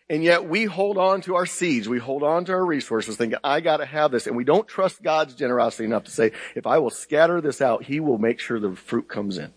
And 0.10 0.24
yet 0.24 0.48
we 0.48 0.66
hold 0.66 0.98
on 0.98 1.22
to 1.22 1.36
our 1.36 1.46
seeds. 1.46 1.88
We 1.88 1.98
hold 1.98 2.24
on 2.24 2.46
to 2.46 2.52
our 2.52 2.66
resources 2.66 3.16
thinking, 3.16 3.40
I 3.44 3.62
gotta 3.62 3.86
have 3.86 4.12
this. 4.12 4.28
And 4.28 4.36
we 4.36 4.44
don't 4.44 4.68
trust 4.68 5.02
God's 5.02 5.34
generosity 5.34 5.86
enough 5.86 6.04
to 6.04 6.12
say, 6.12 6.34
if 6.56 6.68
I 6.68 6.80
will 6.80 6.90
scatter 6.90 7.40
this 7.40 7.62
out, 7.62 7.84
He 7.84 8.00
will 8.02 8.18
make 8.18 8.40
sure 8.40 8.60
the 8.60 8.76
fruit 8.76 9.08
comes 9.08 9.38
in. 9.38 9.54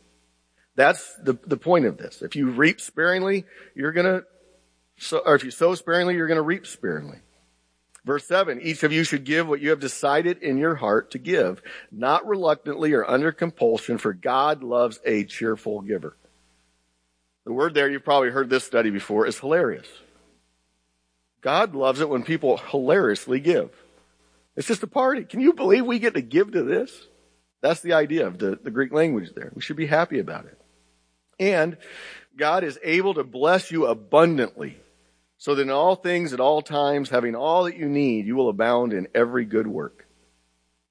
That's 0.76 1.16
the, 1.16 1.38
the 1.46 1.56
point 1.56 1.86
of 1.86 1.96
this. 1.96 2.22
If 2.22 2.36
you 2.36 2.50
reap 2.50 2.80
sparingly, 2.80 3.44
you're 3.74 3.92
gonna, 3.92 4.22
so, 4.98 5.18
or 5.18 5.34
if 5.34 5.42
you 5.42 5.50
sow 5.50 5.74
sparingly, 5.74 6.14
you're 6.14 6.28
gonna 6.28 6.42
reap 6.42 6.66
sparingly. 6.66 7.18
Verse 8.06 8.24
7, 8.26 8.60
each 8.62 8.84
of 8.84 8.92
you 8.92 9.02
should 9.02 9.24
give 9.24 9.48
what 9.48 9.60
you 9.60 9.70
have 9.70 9.80
decided 9.80 10.40
in 10.40 10.58
your 10.58 10.76
heart 10.76 11.10
to 11.10 11.18
give, 11.18 11.60
not 11.90 12.24
reluctantly 12.24 12.92
or 12.92 13.04
under 13.04 13.32
compulsion, 13.32 13.98
for 13.98 14.12
God 14.12 14.62
loves 14.62 15.00
a 15.04 15.24
cheerful 15.24 15.80
giver. 15.80 16.16
The 17.44 17.52
word 17.52 17.74
there, 17.74 17.90
you've 17.90 18.04
probably 18.04 18.30
heard 18.30 18.48
this 18.48 18.62
study 18.62 18.90
before, 18.90 19.26
is 19.26 19.40
hilarious. 19.40 19.88
God 21.40 21.74
loves 21.74 22.00
it 22.00 22.08
when 22.08 22.22
people 22.22 22.58
hilariously 22.58 23.40
give. 23.40 23.70
It's 24.54 24.68
just 24.68 24.84
a 24.84 24.88
party. 24.88 25.24
Can 25.24 25.40
you 25.40 25.52
believe 25.52 25.84
we 25.84 25.98
get 25.98 26.14
to 26.14 26.22
give 26.22 26.52
to 26.52 26.62
this? 26.62 27.08
That's 27.60 27.80
the 27.80 27.94
idea 27.94 28.28
of 28.28 28.38
the, 28.38 28.56
the 28.62 28.70
Greek 28.70 28.92
language 28.92 29.32
there. 29.34 29.50
We 29.52 29.62
should 29.62 29.76
be 29.76 29.86
happy 29.86 30.20
about 30.20 30.46
it. 30.46 30.60
And 31.40 31.76
God 32.36 32.62
is 32.62 32.78
able 32.84 33.14
to 33.14 33.24
bless 33.24 33.72
you 33.72 33.86
abundantly 33.86 34.78
so 35.38 35.54
that 35.54 35.62
in 35.62 35.70
all 35.70 35.96
things 35.96 36.32
at 36.32 36.40
all 36.40 36.62
times, 36.62 37.10
having 37.10 37.34
all 37.34 37.64
that 37.64 37.76
you 37.76 37.88
need, 37.88 38.26
you 38.26 38.36
will 38.36 38.48
abound 38.48 38.92
in 38.92 39.08
every 39.14 39.44
good 39.44 39.66
work. 39.66 40.06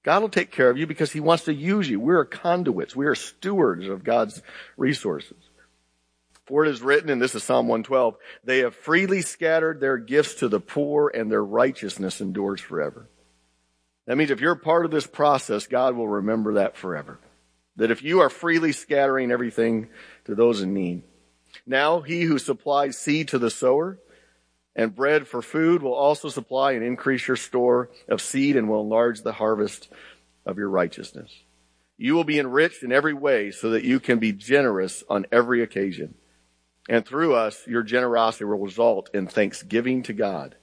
God 0.03 0.21
will 0.21 0.29
take 0.29 0.51
care 0.51 0.69
of 0.69 0.77
you 0.77 0.85
because 0.85 1.11
he 1.11 1.19
wants 1.19 1.45
to 1.45 1.53
use 1.53 1.89
you. 1.89 1.99
We're 1.99 2.25
conduits. 2.25 2.95
We 2.95 3.07
are 3.07 3.15
stewards 3.15 3.87
of 3.87 4.03
God's 4.03 4.41
resources. 4.77 5.37
For 6.45 6.63
it 6.63 6.69
is 6.69 6.83
written, 6.83 7.09
and 7.09 7.19
this 7.19 7.33
is 7.33 7.43
Psalm 7.43 7.67
112, 7.67 8.15
they 8.43 8.59
have 8.59 8.75
freely 8.75 9.23
scattered 9.23 9.79
their 9.79 9.97
gifts 9.97 10.35
to 10.35 10.47
the 10.47 10.59
poor 10.59 11.09
and 11.09 11.31
their 11.31 11.43
righteousness 11.43 12.21
endures 12.21 12.61
forever. 12.61 13.09
That 14.05 14.17
means 14.17 14.29
if 14.29 14.41
you're 14.41 14.55
part 14.55 14.85
of 14.85 14.91
this 14.91 15.07
process, 15.07 15.65
God 15.65 15.95
will 15.95 16.07
remember 16.07 16.53
that 16.53 16.77
forever. 16.77 17.19
That 17.77 17.89
if 17.89 18.03
you 18.03 18.19
are 18.19 18.29
freely 18.29 18.73
scattering 18.73 19.31
everything 19.31 19.89
to 20.25 20.35
those 20.35 20.61
in 20.61 20.75
need. 20.75 21.01
Now 21.65 22.01
he 22.01 22.21
who 22.21 22.37
supplies 22.37 22.95
seed 22.95 23.29
to 23.29 23.39
the 23.39 23.49
sower 23.49 23.97
and 24.75 24.95
bread 24.95 25.27
for 25.27 25.41
food 25.41 25.81
will 25.81 25.93
also 25.93 26.29
supply 26.29 26.73
and 26.73 26.83
increase 26.83 27.27
your 27.27 27.37
store 27.37 27.89
of 28.09 28.21
seed 28.21 28.55
and 28.55 28.69
will 28.69 28.81
enlarge 28.81 29.21
the 29.21 29.33
harvest 29.33 29.89
of 30.45 30.57
your 30.57 30.69
righteousness. 30.69 31.31
You 31.97 32.13
will 32.13 32.25
be 32.25 32.39
enriched 32.39 32.83
in 32.83 32.91
every 32.91 33.13
way 33.13 33.51
so 33.51 33.69
that 33.69 33.85
you 33.85 33.99
can 33.99 34.19
be 34.19 34.33
generous 34.33 35.03
on 35.09 35.25
every 35.31 35.63
occasion. 35.63 36.15
And 36.89 37.05
through 37.05 37.35
us, 37.35 37.65
your 37.65 37.83
generosity 37.83 38.43
will 38.43 38.59
result 38.59 39.09
in 39.13 39.27
thanksgiving 39.27 40.03
to 40.03 40.13
God. 40.13 40.55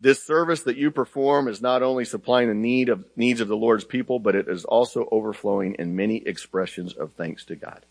This 0.00 0.22
service 0.22 0.62
that 0.62 0.76
you 0.76 0.92
perform 0.92 1.48
is 1.48 1.60
not 1.60 1.82
only 1.82 2.04
supplying 2.04 2.48
the 2.48 2.54
need 2.54 2.88
of, 2.88 3.04
needs 3.16 3.40
of 3.40 3.48
the 3.48 3.56
Lord's 3.56 3.84
people, 3.84 4.20
but 4.20 4.36
it 4.36 4.48
is 4.48 4.64
also 4.64 5.08
overflowing 5.10 5.74
in 5.78 5.96
many 5.96 6.18
expressions 6.18 6.94
of 6.94 7.12
thanks 7.14 7.44
to 7.46 7.56
God. 7.56 7.84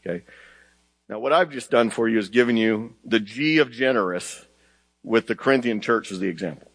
Okay. 0.00 0.24
Now 1.06 1.18
what 1.18 1.34
I've 1.34 1.50
just 1.50 1.70
done 1.70 1.90
for 1.90 2.08
you 2.08 2.18
is 2.18 2.30
given 2.30 2.56
you 2.56 2.94
the 3.04 3.20
G 3.20 3.58
of 3.58 3.70
generous 3.70 4.46
with 5.04 5.28
the 5.28 5.36
Corinthian 5.36 5.80
church 5.80 6.10
as 6.10 6.18
the 6.18 6.28
example. 6.28 6.70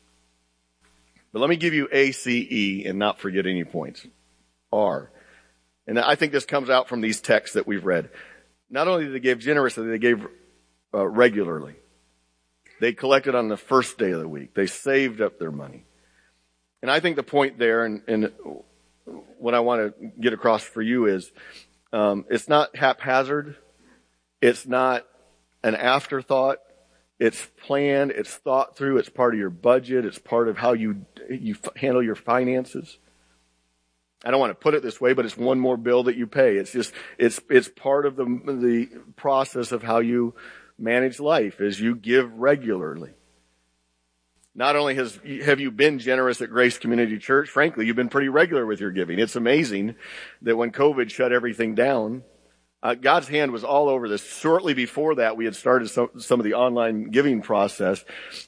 But 1.34 1.40
let 1.40 1.50
me 1.50 1.58
give 1.58 1.74
you 1.74 1.90
A, 1.92 2.12
C, 2.12 2.48
E 2.50 2.86
and 2.86 2.98
not 2.98 3.20
forget 3.20 3.46
any 3.46 3.64
points. 3.64 4.06
R. 4.72 5.12
And 5.88 6.00
I 6.00 6.16
think 6.16 6.32
this 6.32 6.46
comes 6.46 6.70
out 6.70 6.88
from 6.88 7.02
these 7.02 7.20
texts 7.20 7.56
that 7.56 7.68
we've 7.68 7.84
read. 7.84 8.10
Not 8.70 8.88
only 8.88 9.06
did 9.06 9.16
they 9.16 9.20
give 9.20 9.40
generously, 9.40 9.88
they 9.88 9.98
gave 9.98 10.26
uh, 10.94 11.08
regularly. 11.08 11.76
They 12.80 12.94
collected 12.94 13.36
on 13.36 13.50
the 13.50 13.58
first 13.58 13.98
day 13.98 14.12
of 14.12 14.20
the 14.20 14.28
week. 14.28 14.54
They 14.54 14.68
saved 14.68 15.20
up 15.20 15.40
their 15.40 15.52
money. 15.52 15.86
And 16.82 16.90
I 16.90 17.00
think 17.00 17.16
the 17.16 17.24
point 17.24 17.58
there, 17.58 17.84
and, 17.84 18.04
and 18.08 18.32
what 19.38 19.54
I 19.54 19.60
want 19.60 20.00
to 20.00 20.12
get 20.20 20.34
across 20.34 20.64
for 20.64 20.82
you 20.82 21.08
is, 21.08 21.30
um, 21.92 22.26
it's 22.30 22.48
not 22.48 22.76
haphazard. 22.76 23.58
It's 24.42 24.66
not 24.66 25.06
an 25.64 25.76
afterthought. 25.76 26.60
It's 27.20 27.46
planned. 27.66 28.12
It's 28.12 28.34
thought 28.34 28.78
through. 28.78 28.98
It's 28.98 29.10
part 29.10 29.34
of 29.34 29.40
your 29.40 29.50
budget. 29.50 30.06
It's 30.06 30.20
part 30.20 30.48
of 30.48 30.58
how 30.58 30.74
you 30.74 31.06
you 31.30 31.56
handle 31.76 32.02
your 32.02 32.16
finances. 32.16 32.98
I 34.24 34.32
don't 34.32 34.40
want 34.40 34.52
to 34.52 34.56
put 34.56 34.74
it 34.74 34.84
this 34.84 35.00
way, 35.00 35.14
but 35.14 35.26
it's 35.26 35.38
one 35.38 35.60
more 35.60 35.78
bill 35.78 36.04
that 36.04 36.18
you 36.18 36.28
pay. 36.28 36.56
It's 36.56 36.72
just 36.72 36.94
it's 37.18 37.40
it's 37.50 37.68
part 37.68 38.06
of 38.06 38.16
the 38.16 38.24
the 38.24 38.90
process 39.18 39.72
of 39.72 39.84
how 39.84 40.00
you 40.00 40.34
manage 40.78 41.20
life 41.20 41.60
as 41.60 41.80
you 41.80 41.96
give 41.96 42.32
regularly. 42.34 43.12
Not 44.56 44.76
only 44.76 44.96
has 44.96 45.20
have 45.44 45.60
you 45.60 45.72
been 45.72 46.00
generous 46.00 46.42
at 46.42 46.50
Grace 46.50 46.78
Community 46.78 47.18
Church, 47.18 47.50
frankly, 47.50 47.86
you've 47.86 47.96
been 47.96 48.10
pretty 48.10 48.30
regular 48.30 48.66
with 48.66 48.80
your 48.80 48.92
giving. 48.92 49.20
It's 49.20 49.36
amazing 49.36 49.96
that 50.42 50.58
when 50.58 50.72
COVID 50.72 51.10
shut 51.10 51.32
everything 51.32 51.76
down, 51.76 52.24
uh, 52.82 52.96
God's 52.96 53.28
hand 53.28 53.52
was 53.52 53.66
all 53.66 53.90
over 53.90 54.08
this. 54.08 54.24
Shortly 54.24 54.74
before 54.74 55.16
that, 55.16 55.36
we 55.36 55.44
had 55.44 55.56
started 55.56 55.90
some, 55.90 56.10
some 56.18 56.40
of 56.40 56.46
the 56.46 56.54
online 56.54 57.10
giving 57.12 57.42
process. 57.42 58.06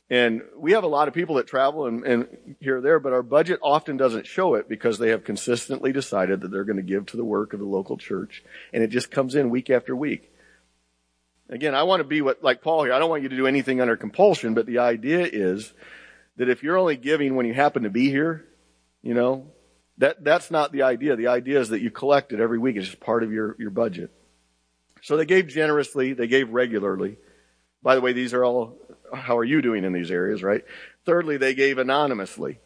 And 0.09 0.41
we 0.55 0.71
have 0.71 0.85
a 0.85 0.87
lot 0.87 1.09
of 1.09 1.13
people 1.13 1.35
that 1.35 1.47
travel 1.47 1.85
and, 1.85 2.05
and 2.05 2.55
here 2.61 2.77
or 2.77 2.81
there, 2.81 2.99
but 2.99 3.11
our 3.11 3.23
budget 3.23 3.59
often 3.61 3.97
doesn't 3.97 4.25
show 4.25 4.55
it 4.55 4.69
because 4.69 4.97
they 4.97 5.09
have 5.09 5.25
consistently 5.25 5.91
decided 5.91 6.41
that 6.41 6.51
they're 6.51 6.63
going 6.63 6.77
to 6.77 6.81
give 6.81 7.07
to 7.07 7.17
the 7.17 7.25
work 7.25 7.51
of 7.51 7.59
the 7.59 7.65
local 7.65 7.97
church. 7.97 8.41
And 8.71 8.81
it 8.81 8.87
just 8.87 9.11
comes 9.11 9.35
in 9.35 9.49
week 9.49 9.69
after 9.69 9.93
week. 9.93 10.31
Again, 11.49 11.75
I 11.75 11.83
want 11.83 11.99
to 11.99 12.05
be 12.05 12.21
what, 12.21 12.41
like 12.41 12.61
Paul 12.61 12.85
here, 12.85 12.93
I 12.93 12.99
don't 12.99 13.09
want 13.09 13.23
you 13.23 13.29
to 13.29 13.35
do 13.35 13.47
anything 13.47 13.81
under 13.81 13.97
compulsion, 13.97 14.53
but 14.53 14.65
the 14.65 14.77
idea 14.77 15.27
is 15.29 15.73
that 16.37 16.47
if 16.47 16.63
you're 16.63 16.77
only 16.77 16.95
giving 16.95 17.35
when 17.35 17.45
you 17.45 17.53
happen 17.53 17.83
to 17.83 17.89
be 17.89 18.09
here, 18.09 18.45
you 19.01 19.13
know, 19.13 19.47
that, 19.97 20.23
that's 20.23 20.49
not 20.49 20.71
the 20.71 20.83
idea. 20.83 21.17
The 21.17 21.27
idea 21.27 21.59
is 21.59 21.69
that 21.69 21.81
you 21.81 21.91
collect 21.91 22.31
it 22.31 22.39
every 22.39 22.57
week. 22.57 22.77
It's 22.77 22.87
just 22.87 23.01
part 23.01 23.23
of 23.23 23.33
your, 23.33 23.57
your 23.59 23.71
budget. 23.71 24.09
So 25.01 25.17
they 25.17 25.25
gave 25.25 25.47
generously, 25.47 26.13
they 26.13 26.27
gave 26.27 26.49
regularly. 26.49 27.17
By 27.83 27.95
the 27.95 28.01
way, 28.01 28.13
these 28.13 28.33
are 28.33 28.45
all, 28.45 28.77
how 29.13 29.37
are 29.37 29.43
you 29.43 29.61
doing 29.61 29.83
in 29.83 29.93
these 29.93 30.11
areas, 30.11 30.43
right? 30.43 30.63
Thirdly, 31.05 31.37
they 31.37 31.55
gave 31.55 31.79
anonymously. 31.79 32.59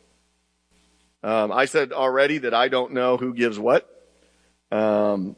Um, 1.23 1.51
I 1.51 1.65
said 1.65 1.93
already 1.93 2.39
that 2.39 2.53
I 2.53 2.67
don't 2.67 2.93
know 2.93 3.17
who 3.17 3.33
gives 3.33 3.57
what. 3.57 3.89
Um, 4.71 5.35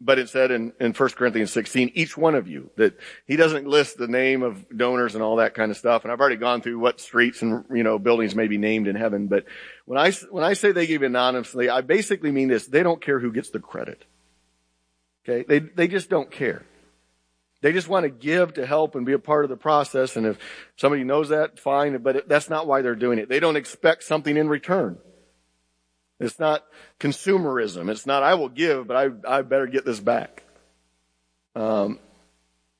but 0.00 0.18
it 0.18 0.28
said 0.28 0.50
in, 0.50 0.72
in 0.78 0.92
1 0.92 1.08
Corinthians 1.10 1.52
16, 1.52 1.92
each 1.94 2.18
one 2.18 2.34
of 2.34 2.48
you, 2.48 2.70
that 2.76 2.98
he 3.26 3.36
doesn't 3.36 3.66
list 3.66 3.96
the 3.96 4.08
name 4.08 4.42
of 4.42 4.64
donors 4.76 5.14
and 5.14 5.22
all 5.22 5.36
that 5.36 5.54
kind 5.54 5.70
of 5.70 5.78
stuff. 5.78 6.04
And 6.04 6.12
I've 6.12 6.20
already 6.20 6.36
gone 6.36 6.60
through 6.60 6.78
what 6.78 7.00
streets 7.00 7.40
and, 7.40 7.64
you 7.72 7.82
know, 7.82 7.98
buildings 7.98 8.34
may 8.34 8.46
be 8.46 8.58
named 8.58 8.88
in 8.88 8.96
heaven. 8.96 9.28
But 9.28 9.46
when 9.86 9.98
I, 9.98 10.10
when 10.30 10.44
I 10.44 10.52
say 10.52 10.72
they 10.72 10.86
gave 10.86 11.02
anonymously, 11.02 11.70
I 11.70 11.80
basically 11.80 12.30
mean 12.30 12.48
this. 12.48 12.66
They 12.66 12.82
don't 12.82 13.00
care 13.00 13.18
who 13.18 13.32
gets 13.32 13.50
the 13.50 13.60
credit. 13.60 14.04
Okay. 15.28 15.44
They, 15.46 15.58
they 15.58 15.88
just 15.88 16.08
don't 16.08 16.30
care. 16.30 16.62
They 17.62 17.72
just 17.72 17.88
want 17.88 18.04
to 18.04 18.10
give 18.10 18.54
to 18.54 18.66
help 18.66 18.94
and 18.94 19.04
be 19.04 19.12
a 19.12 19.18
part 19.18 19.44
of 19.44 19.48
the 19.48 19.56
process. 19.56 20.16
And 20.16 20.26
if 20.26 20.38
somebody 20.76 21.02
knows 21.02 21.30
that, 21.30 21.58
fine. 21.58 21.98
But 21.98 22.28
that's 22.28 22.48
not 22.48 22.66
why 22.66 22.82
they're 22.82 22.94
doing 22.94 23.18
it. 23.18 23.28
They 23.28 23.40
don't 23.40 23.56
expect 23.56 24.04
something 24.04 24.36
in 24.36 24.48
return. 24.48 24.98
It's 26.20 26.38
not 26.38 26.64
consumerism. 27.00 27.90
It's 27.90 28.06
not, 28.06 28.22
I 28.22 28.34
will 28.34 28.48
give, 28.48 28.86
but 28.86 28.96
I, 28.96 29.38
I 29.38 29.42
better 29.42 29.66
get 29.66 29.84
this 29.84 30.00
back. 30.00 30.44
Um, 31.54 31.98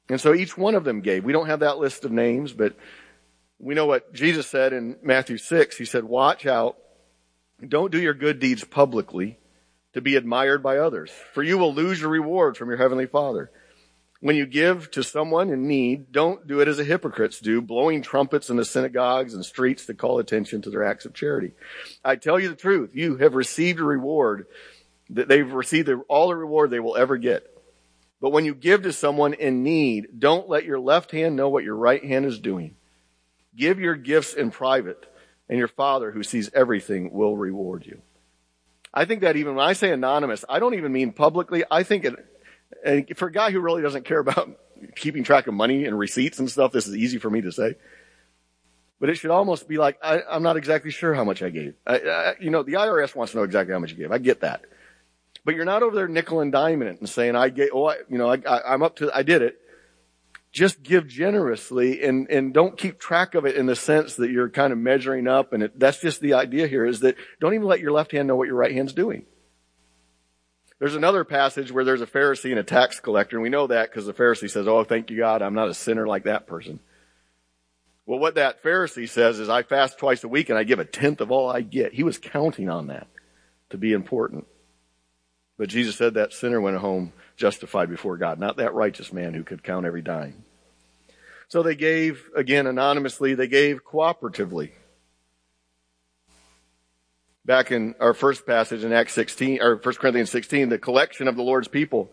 and 0.08 0.20
so 0.20 0.32
each 0.32 0.56
one 0.56 0.74
of 0.74 0.84
them 0.84 1.00
gave. 1.00 1.24
We 1.24 1.32
don't 1.32 1.46
have 1.46 1.60
that 1.60 1.78
list 1.78 2.04
of 2.04 2.12
names, 2.12 2.52
but 2.52 2.76
we 3.58 3.74
know 3.74 3.86
what 3.86 4.12
Jesus 4.12 4.46
said 4.46 4.72
in 4.72 4.96
Matthew 5.02 5.36
6. 5.36 5.76
He 5.76 5.84
said, 5.84 6.04
watch 6.04 6.46
out. 6.46 6.76
Don't 7.66 7.90
do 7.90 8.00
your 8.00 8.14
good 8.14 8.38
deeds 8.38 8.62
publicly 8.64 9.38
to 9.96 10.02
be 10.02 10.14
admired 10.14 10.62
by 10.62 10.76
others, 10.76 11.10
for 11.32 11.42
you 11.42 11.56
will 11.56 11.72
lose 11.72 12.02
your 12.02 12.10
reward 12.10 12.54
from 12.54 12.68
your 12.68 12.76
heavenly 12.76 13.06
Father. 13.06 13.50
When 14.20 14.36
you 14.36 14.44
give 14.44 14.90
to 14.90 15.02
someone 15.02 15.48
in 15.48 15.66
need, 15.66 16.12
don't 16.12 16.46
do 16.46 16.60
it 16.60 16.68
as 16.68 16.76
the 16.76 16.84
hypocrites 16.84 17.40
do, 17.40 17.62
blowing 17.62 18.02
trumpets 18.02 18.50
in 18.50 18.58
the 18.58 18.64
synagogues 18.66 19.32
and 19.32 19.42
streets 19.42 19.86
to 19.86 19.94
call 19.94 20.18
attention 20.18 20.60
to 20.60 20.70
their 20.70 20.84
acts 20.84 21.06
of 21.06 21.14
charity. 21.14 21.52
I 22.04 22.16
tell 22.16 22.38
you 22.38 22.50
the 22.50 22.54
truth, 22.54 22.90
you 22.92 23.16
have 23.16 23.34
received 23.34 23.80
a 23.80 23.84
reward 23.84 24.46
that 25.08 25.28
they've 25.28 25.50
received 25.50 25.88
all 26.10 26.28
the 26.28 26.36
reward 26.36 26.68
they 26.68 26.80
will 26.80 26.98
ever 26.98 27.16
get. 27.16 27.46
But 28.20 28.32
when 28.32 28.44
you 28.44 28.54
give 28.54 28.82
to 28.82 28.92
someone 28.92 29.32
in 29.32 29.62
need, 29.62 30.08
don't 30.18 30.46
let 30.46 30.66
your 30.66 30.78
left 30.78 31.10
hand 31.10 31.36
know 31.36 31.48
what 31.48 31.64
your 31.64 31.76
right 31.76 32.04
hand 32.04 32.26
is 32.26 32.38
doing. 32.38 32.76
Give 33.56 33.80
your 33.80 33.94
gifts 33.94 34.34
in 34.34 34.50
private, 34.50 35.06
and 35.48 35.58
your 35.58 35.68
Father 35.68 36.10
who 36.10 36.22
sees 36.22 36.50
everything 36.52 37.12
will 37.12 37.34
reward 37.34 37.86
you. 37.86 38.02
I 38.96 39.04
think 39.04 39.20
that 39.20 39.36
even 39.36 39.56
when 39.56 39.66
I 39.66 39.74
say 39.74 39.92
anonymous, 39.92 40.42
I 40.48 40.58
don't 40.58 40.72
even 40.72 40.90
mean 40.90 41.12
publicly. 41.12 41.64
I 41.70 41.82
think 41.82 42.06
it, 42.06 42.14
and 42.82 43.06
for 43.14 43.28
a 43.28 43.32
guy 43.32 43.50
who 43.50 43.60
really 43.60 43.82
doesn't 43.82 44.06
care 44.06 44.18
about 44.18 44.58
keeping 44.96 45.22
track 45.22 45.46
of 45.46 45.52
money 45.52 45.84
and 45.84 45.98
receipts 45.98 46.38
and 46.38 46.50
stuff, 46.50 46.72
this 46.72 46.86
is 46.86 46.96
easy 46.96 47.18
for 47.18 47.28
me 47.28 47.42
to 47.42 47.52
say. 47.52 47.74
But 48.98 49.10
it 49.10 49.16
should 49.16 49.30
almost 49.30 49.68
be 49.68 49.76
like, 49.76 49.98
I, 50.02 50.22
am 50.30 50.42
not 50.42 50.56
exactly 50.56 50.90
sure 50.90 51.12
how 51.12 51.24
much 51.24 51.42
I 51.42 51.50
gave. 51.50 51.74
I, 51.86 51.98
I, 51.98 52.34
you 52.40 52.48
know, 52.48 52.62
the 52.62 52.72
IRS 52.72 53.14
wants 53.14 53.32
to 53.32 53.38
know 53.38 53.44
exactly 53.44 53.74
how 53.74 53.78
much 53.78 53.90
you 53.90 53.98
gave. 53.98 54.10
I 54.10 54.16
get 54.16 54.40
that. 54.40 54.64
But 55.44 55.54
you're 55.54 55.66
not 55.66 55.82
over 55.82 55.94
there 55.94 56.08
nickel 56.08 56.40
and 56.40 56.50
diming 56.50 56.86
it 56.86 56.98
and 56.98 57.08
saying, 57.08 57.36
I 57.36 57.50
gave, 57.50 57.68
oh, 57.74 57.90
I, 57.90 57.96
you 58.08 58.16
know, 58.16 58.32
I, 58.32 58.72
I'm 58.72 58.82
up 58.82 58.96
to, 58.96 59.14
I 59.14 59.22
did 59.22 59.42
it. 59.42 59.60
Just 60.56 60.82
give 60.82 61.06
generously 61.06 62.02
and, 62.02 62.30
and 62.30 62.54
don't 62.54 62.78
keep 62.78 62.98
track 62.98 63.34
of 63.34 63.44
it 63.44 63.56
in 63.56 63.66
the 63.66 63.76
sense 63.76 64.16
that 64.16 64.30
you're 64.30 64.48
kind 64.48 64.72
of 64.72 64.78
measuring 64.78 65.28
up. 65.28 65.52
And 65.52 65.62
it, 65.62 65.78
that's 65.78 66.00
just 66.00 66.22
the 66.22 66.32
idea 66.32 66.66
here 66.66 66.86
is 66.86 67.00
that 67.00 67.16
don't 67.42 67.52
even 67.52 67.66
let 67.66 67.80
your 67.80 67.92
left 67.92 68.12
hand 68.12 68.26
know 68.26 68.36
what 68.36 68.48
your 68.48 68.56
right 68.56 68.72
hand's 68.72 68.94
doing. 68.94 69.26
There's 70.78 70.94
another 70.94 71.24
passage 71.24 71.70
where 71.70 71.84
there's 71.84 72.00
a 72.00 72.06
Pharisee 72.06 72.52
and 72.52 72.58
a 72.58 72.62
tax 72.64 73.00
collector, 73.00 73.36
and 73.36 73.42
we 73.42 73.50
know 73.50 73.66
that 73.66 73.90
because 73.90 74.06
the 74.06 74.14
Pharisee 74.14 74.48
says, 74.48 74.66
Oh, 74.66 74.82
thank 74.82 75.10
you, 75.10 75.18
God, 75.18 75.42
I'm 75.42 75.52
not 75.52 75.68
a 75.68 75.74
sinner 75.74 76.06
like 76.06 76.24
that 76.24 76.46
person. 76.46 76.80
Well, 78.06 78.18
what 78.18 78.36
that 78.36 78.62
Pharisee 78.62 79.10
says 79.10 79.38
is, 79.38 79.50
I 79.50 79.62
fast 79.62 79.98
twice 79.98 80.24
a 80.24 80.28
week 80.28 80.48
and 80.48 80.58
I 80.58 80.64
give 80.64 80.78
a 80.78 80.86
tenth 80.86 81.20
of 81.20 81.30
all 81.30 81.50
I 81.50 81.60
get. 81.60 81.92
He 81.92 82.02
was 82.02 82.16
counting 82.16 82.70
on 82.70 82.86
that 82.86 83.08
to 83.68 83.76
be 83.76 83.92
important. 83.92 84.46
But 85.58 85.68
Jesus 85.68 85.96
said 85.96 86.14
that 86.14 86.32
sinner 86.32 86.62
went 86.62 86.78
home 86.78 87.12
justified 87.36 87.90
before 87.90 88.16
God, 88.16 88.38
not 88.38 88.56
that 88.56 88.72
righteous 88.72 89.12
man 89.12 89.34
who 89.34 89.44
could 89.44 89.62
count 89.62 89.84
every 89.84 90.00
dime. 90.00 90.45
So 91.48 91.62
they 91.62 91.76
gave, 91.76 92.28
again, 92.34 92.66
anonymously, 92.66 93.34
they 93.34 93.46
gave 93.46 93.84
cooperatively 93.84 94.72
back 97.44 97.70
in 97.70 97.94
our 98.00 98.12
first 98.12 98.44
passage 98.44 98.82
in 98.82 98.92
Acts 98.92 99.12
16, 99.14 99.62
or 99.62 99.76
1 99.76 99.94
Corinthians 99.94 100.30
16, 100.30 100.68
the 100.68 100.78
collection 100.78 101.28
of 101.28 101.36
the 101.36 101.42
Lord's 101.42 101.68
people. 101.68 102.12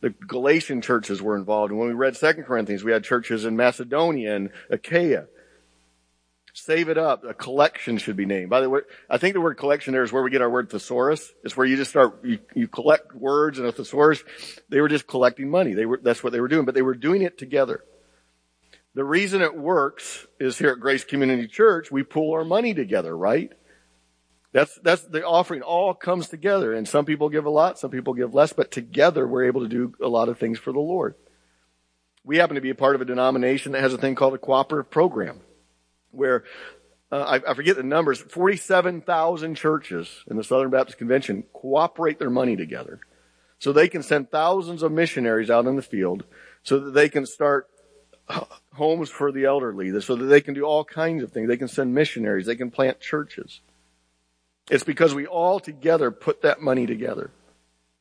The 0.00 0.10
Galatian 0.10 0.80
churches 0.80 1.20
were 1.20 1.36
involved. 1.36 1.70
And 1.70 1.78
when 1.78 1.88
we 1.88 1.94
read 1.94 2.14
2 2.14 2.32
Corinthians, 2.44 2.82
we 2.82 2.92
had 2.92 3.04
churches 3.04 3.44
in 3.44 3.56
Macedonia 3.56 4.34
and 4.34 4.50
Achaia. 4.70 5.26
Save 6.54 6.88
it 6.88 6.96
up. 6.96 7.24
A 7.24 7.34
collection 7.34 7.98
should 7.98 8.16
be 8.16 8.24
named. 8.24 8.48
By 8.48 8.62
the 8.62 8.70
way, 8.70 8.80
I 9.10 9.18
think 9.18 9.34
the 9.34 9.42
word 9.42 9.58
collection 9.58 9.92
there 9.92 10.02
is 10.02 10.12
where 10.12 10.22
we 10.22 10.30
get 10.30 10.40
our 10.40 10.48
word 10.48 10.70
thesaurus. 10.70 11.30
It's 11.44 11.54
where 11.54 11.66
you 11.66 11.76
just 11.76 11.90
start, 11.90 12.24
you, 12.24 12.38
you 12.54 12.66
collect 12.66 13.14
words 13.14 13.58
in 13.58 13.66
a 13.66 13.72
thesaurus. 13.72 14.24
They 14.70 14.80
were 14.80 14.88
just 14.88 15.06
collecting 15.06 15.50
money. 15.50 15.74
They 15.74 15.84
were, 15.84 16.00
that's 16.02 16.24
what 16.24 16.32
they 16.32 16.40
were 16.40 16.48
doing, 16.48 16.64
but 16.64 16.74
they 16.74 16.82
were 16.82 16.94
doing 16.94 17.20
it 17.20 17.36
together. 17.36 17.84
The 18.96 19.04
reason 19.04 19.42
it 19.42 19.54
works 19.54 20.26
is 20.40 20.56
here 20.56 20.70
at 20.70 20.80
Grace 20.80 21.04
Community 21.04 21.46
Church, 21.46 21.92
we 21.92 22.02
pool 22.02 22.32
our 22.32 22.46
money 22.46 22.72
together, 22.72 23.14
right? 23.14 23.52
That's, 24.52 24.74
that's 24.82 25.02
the 25.02 25.22
offering 25.22 25.60
all 25.60 25.92
comes 25.92 26.30
together 26.30 26.72
and 26.72 26.88
some 26.88 27.04
people 27.04 27.28
give 27.28 27.44
a 27.44 27.50
lot, 27.50 27.78
some 27.78 27.90
people 27.90 28.14
give 28.14 28.32
less, 28.32 28.54
but 28.54 28.70
together 28.70 29.28
we're 29.28 29.44
able 29.44 29.60
to 29.60 29.68
do 29.68 29.92
a 30.02 30.08
lot 30.08 30.30
of 30.30 30.38
things 30.38 30.58
for 30.58 30.72
the 30.72 30.80
Lord. 30.80 31.14
We 32.24 32.38
happen 32.38 32.54
to 32.54 32.62
be 32.62 32.70
a 32.70 32.74
part 32.74 32.94
of 32.94 33.02
a 33.02 33.04
denomination 33.04 33.72
that 33.72 33.82
has 33.82 33.92
a 33.92 33.98
thing 33.98 34.14
called 34.14 34.32
a 34.32 34.38
cooperative 34.38 34.90
program 34.90 35.40
where 36.10 36.44
uh, 37.12 37.20
I, 37.20 37.50
I, 37.50 37.54
forget 37.54 37.76
the 37.76 37.82
numbers, 37.82 38.18
47,000 38.18 39.56
churches 39.56 40.24
in 40.26 40.38
the 40.38 40.42
Southern 40.42 40.70
Baptist 40.70 40.96
Convention 40.96 41.44
cooperate 41.52 42.18
their 42.18 42.30
money 42.30 42.56
together. 42.56 43.00
So 43.58 43.74
they 43.74 43.88
can 43.88 44.02
send 44.02 44.30
thousands 44.30 44.82
of 44.82 44.90
missionaries 44.90 45.50
out 45.50 45.66
in 45.66 45.76
the 45.76 45.82
field 45.82 46.24
so 46.62 46.78
that 46.78 46.94
they 46.94 47.10
can 47.10 47.26
start 47.26 47.68
homes 48.74 49.08
for 49.08 49.32
the 49.32 49.44
elderly, 49.44 49.98
so 50.00 50.16
that 50.16 50.24
they 50.24 50.40
can 50.40 50.54
do 50.54 50.64
all 50.64 50.84
kinds 50.84 51.22
of 51.22 51.32
things. 51.32 51.48
They 51.48 51.56
can 51.56 51.68
send 51.68 51.94
missionaries, 51.94 52.46
they 52.46 52.56
can 52.56 52.70
plant 52.70 53.00
churches. 53.00 53.60
It's 54.70 54.84
because 54.84 55.14
we 55.14 55.26
all 55.26 55.60
together 55.60 56.10
put 56.10 56.42
that 56.42 56.60
money 56.60 56.86
together. 56.86 57.30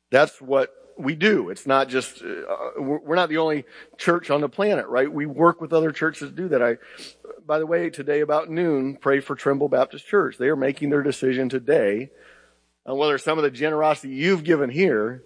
That's 0.10 0.42
what 0.42 0.74
we 0.98 1.14
do. 1.16 1.50
It's 1.50 1.68
not 1.68 1.90
just, 1.90 2.24
uh, 2.24 2.82
we're 2.82 3.16
not 3.16 3.30
the 3.30 3.38
only 3.38 3.66
church 3.98 4.30
on 4.30 4.42
the 4.42 4.50
planet, 4.50 4.88
right? 4.88 5.12
We 5.12 5.26
work 5.26 5.62
with 5.62 5.74
other 5.74 5.92
churches 5.92 6.30
to 6.30 6.36
do 6.36 6.48
that. 6.50 6.64
I, 6.64 6.78
by 7.46 7.60
the 7.60 7.66
way, 7.68 7.90
today 7.90 8.22
about 8.22 8.50
noon, 8.50 8.96
pray 8.96 9.20
for 9.20 9.36
Trimble 9.36 9.70
Baptist 9.70 10.08
Church. 10.08 10.38
They 10.38 10.48
are 10.48 10.56
making 10.56 10.90
their 10.90 11.04
decision 11.04 11.50
today 11.50 12.10
on 12.86 12.98
whether 12.98 13.18
some 13.18 13.38
of 13.38 13.44
the 13.44 13.52
generosity 13.52 14.10
you've 14.10 14.44
given 14.44 14.70
here 14.70 15.22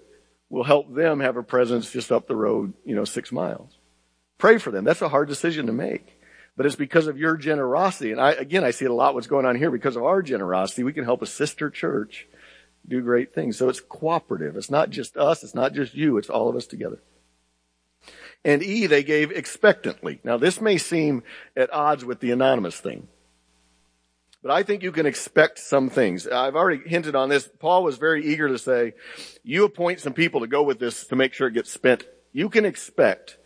will 0.49 0.63
help 0.63 0.93
them 0.93 1.19
have 1.19 1.37
a 1.37 1.43
presence 1.43 1.91
just 1.91 2.11
up 2.11 2.27
the 2.27 2.35
road, 2.35 2.73
you 2.83 2.95
know, 2.95 3.05
six 3.05 3.31
miles. 3.31 3.78
Pray 4.39 4.57
for 4.57 4.71
them. 4.71 4.83
That's 4.83 5.03
a 5.03 5.09
hard 5.09 5.27
decision 5.27 5.67
to 5.67 5.73
make 5.73 6.19
but 6.59 6.65
it's 6.65 6.75
because 6.75 7.07
of 7.07 7.17
your 7.17 7.37
generosity. 7.37 8.11
And 8.11 8.19
I, 8.19 8.31
again, 8.31 8.65
I 8.65 8.71
see 8.71 8.83
a 8.83 8.91
lot 8.91 9.13
what's 9.13 9.27
going 9.27 9.45
on 9.45 9.55
here 9.55 9.71
because 9.71 9.95
of 9.95 10.03
our 10.03 10.21
generosity. 10.21 10.83
We 10.83 10.91
can 10.91 11.05
help 11.05 11.21
a 11.21 11.25
sister 11.25 11.69
church 11.69 12.27
do 12.85 12.99
great 13.01 13.33
things. 13.33 13.57
So 13.57 13.69
it's 13.69 13.79
cooperative. 13.79 14.57
It's 14.57 14.69
not 14.69 14.89
just 14.89 15.15
us. 15.15 15.41
It's 15.41 15.55
not 15.55 15.71
just 15.71 15.93
you. 15.93 16.17
It's 16.17 16.29
all 16.29 16.49
of 16.49 16.57
us 16.57 16.67
together. 16.67 17.01
And 18.43 18.61
E, 18.61 18.87
they 18.87 19.03
gave 19.03 19.31
expectantly. 19.31 20.19
Now 20.25 20.35
this 20.35 20.59
may 20.59 20.77
seem 20.77 21.23
at 21.55 21.71
odds 21.71 22.03
with 22.03 22.19
the 22.19 22.31
anonymous 22.31 22.77
thing. 22.77 23.07
But 24.43 24.51
I 24.51 24.63
think 24.63 24.83
you 24.83 24.91
can 24.91 25.05
expect 25.05 25.59
some 25.59 25.89
things. 25.89 26.27
I've 26.27 26.57
already 26.57 26.81
hinted 26.85 27.15
on 27.15 27.29
this. 27.29 27.49
Paul 27.59 27.85
was 27.85 27.97
very 27.97 28.25
eager 28.25 28.49
to 28.49 28.59
say, 28.59 28.95
you 29.43 29.63
appoint 29.63 30.01
some 30.01 30.11
people 30.11 30.41
to 30.41 30.47
go 30.47 30.63
with 30.63 30.79
this 30.79 31.07
to 31.07 31.15
make 31.15 31.33
sure 31.33 31.47
it 31.47 31.53
gets 31.53 31.71
spent. 31.71 32.03
You 32.33 32.49
can 32.49 32.65
expect 32.65 33.37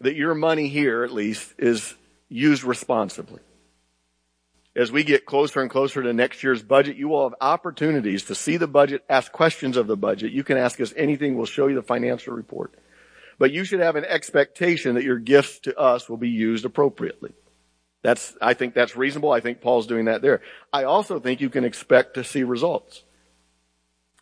that 0.00 0.16
your 0.16 0.34
money 0.34 0.68
here, 0.68 1.04
at 1.04 1.12
least, 1.12 1.54
is 1.58 1.94
used 2.28 2.64
responsibly. 2.64 3.40
As 4.76 4.92
we 4.92 5.02
get 5.02 5.26
closer 5.26 5.60
and 5.60 5.70
closer 5.70 6.02
to 6.02 6.12
next 6.12 6.42
year's 6.42 6.62
budget, 6.62 6.96
you 6.96 7.08
will 7.08 7.28
have 7.28 7.38
opportunities 7.40 8.24
to 8.24 8.34
see 8.34 8.56
the 8.56 8.68
budget, 8.68 9.02
ask 9.08 9.32
questions 9.32 9.76
of 9.76 9.88
the 9.88 9.96
budget. 9.96 10.30
You 10.30 10.44
can 10.44 10.56
ask 10.56 10.80
us 10.80 10.94
anything. 10.96 11.36
We'll 11.36 11.46
show 11.46 11.66
you 11.66 11.74
the 11.74 11.82
financial 11.82 12.34
report. 12.34 12.74
But 13.38 13.50
you 13.50 13.64
should 13.64 13.80
have 13.80 13.96
an 13.96 14.04
expectation 14.04 14.94
that 14.94 15.04
your 15.04 15.18
gifts 15.18 15.60
to 15.60 15.76
us 15.76 16.08
will 16.08 16.16
be 16.16 16.28
used 16.28 16.64
appropriately. 16.64 17.32
That's, 18.02 18.36
I 18.40 18.54
think 18.54 18.74
that's 18.74 18.96
reasonable. 18.96 19.32
I 19.32 19.40
think 19.40 19.60
Paul's 19.60 19.86
doing 19.86 20.04
that 20.04 20.22
there. 20.22 20.42
I 20.72 20.84
also 20.84 21.18
think 21.18 21.40
you 21.40 21.50
can 21.50 21.64
expect 21.64 22.14
to 22.14 22.22
see 22.22 22.44
results. 22.44 23.02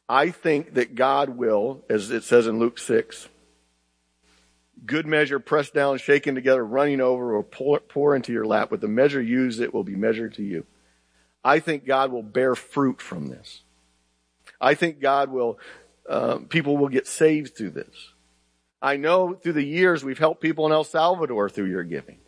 I 0.09 0.31
think 0.31 0.75
that 0.75 0.95
God 0.95 1.31
will, 1.31 1.85
as 1.91 2.11
it 2.11 2.25
says 2.25 2.47
in 2.47 2.59
Luke 2.59 2.79
6, 2.79 3.29
good 4.85 5.07
measure, 5.07 5.39
pressed 5.39 5.75
down, 5.75 5.99
shaken 5.99 6.35
together, 6.35 6.65
running 6.65 7.01
over, 7.01 7.35
or 7.35 7.43
pour, 7.43 7.81
pour 7.81 8.15
into 8.15 8.33
your 8.33 8.45
lap. 8.45 8.71
With 8.71 8.81
the 8.81 8.89
measure 8.89 9.23
used, 9.23 9.61
it 9.61 9.73
will 9.73 9.85
be 9.85 9.97
measured 9.97 10.35
to 10.35 10.43
you. 10.43 10.67
I 11.43 11.61
think 11.61 11.87
God 11.87 12.13
will 12.13 12.23
bear 12.23 12.55
fruit 12.55 13.01
from 13.01 13.29
this. 13.29 13.63
I 14.61 14.75
think 14.75 15.01
God 15.01 15.31
will, 15.31 15.59
um, 16.09 16.47
people 16.47 16.77
will 16.77 16.89
get 16.89 17.07
saved 17.07 17.57
through 17.57 17.71
this. 17.71 18.13
I 18.83 18.97
know 18.97 19.35
through 19.35 19.55
the 19.55 19.65
years 19.65 20.05
we've 20.05 20.19
helped 20.19 20.43
people 20.43 20.67
in 20.67 20.73
El 20.73 20.85
Salvador 20.85 21.49
through 21.49 21.67
your 21.67 21.85
giving. 21.85 22.19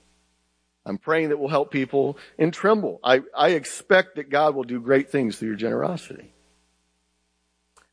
I'm 0.87 0.99
praying 0.99 1.29
that 1.29 1.39
we'll 1.39 1.49
help 1.49 1.71
people 1.71 2.17
in 2.39 2.51
Trimble. 2.51 2.99
I, 3.05 3.21
I 3.37 3.51
expect 3.51 4.17
that 4.17 4.31
God 4.31 4.55
will 4.55 4.65
do 4.65 4.81
great 4.81 5.11
things 5.11 5.37
through 5.37 5.49
your 5.49 5.57
generosity. 5.57 6.33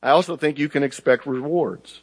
I 0.01 0.11
also 0.11 0.37
think 0.37 0.57
you 0.57 0.69
can 0.69 0.83
expect 0.83 1.25
rewards. 1.25 2.01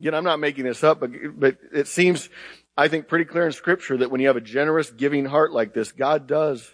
Again, 0.00 0.14
I'm 0.14 0.24
not 0.24 0.40
making 0.40 0.64
this 0.64 0.84
up, 0.84 1.00
but, 1.00 1.10
but 1.38 1.56
it 1.72 1.88
seems, 1.88 2.28
I 2.76 2.88
think, 2.88 3.08
pretty 3.08 3.24
clear 3.24 3.46
in 3.46 3.52
scripture 3.52 3.96
that 3.98 4.10
when 4.10 4.20
you 4.20 4.26
have 4.26 4.36
a 4.36 4.42
generous, 4.42 4.90
giving 4.90 5.24
heart 5.24 5.52
like 5.52 5.72
this, 5.72 5.92
God 5.92 6.26
does 6.26 6.70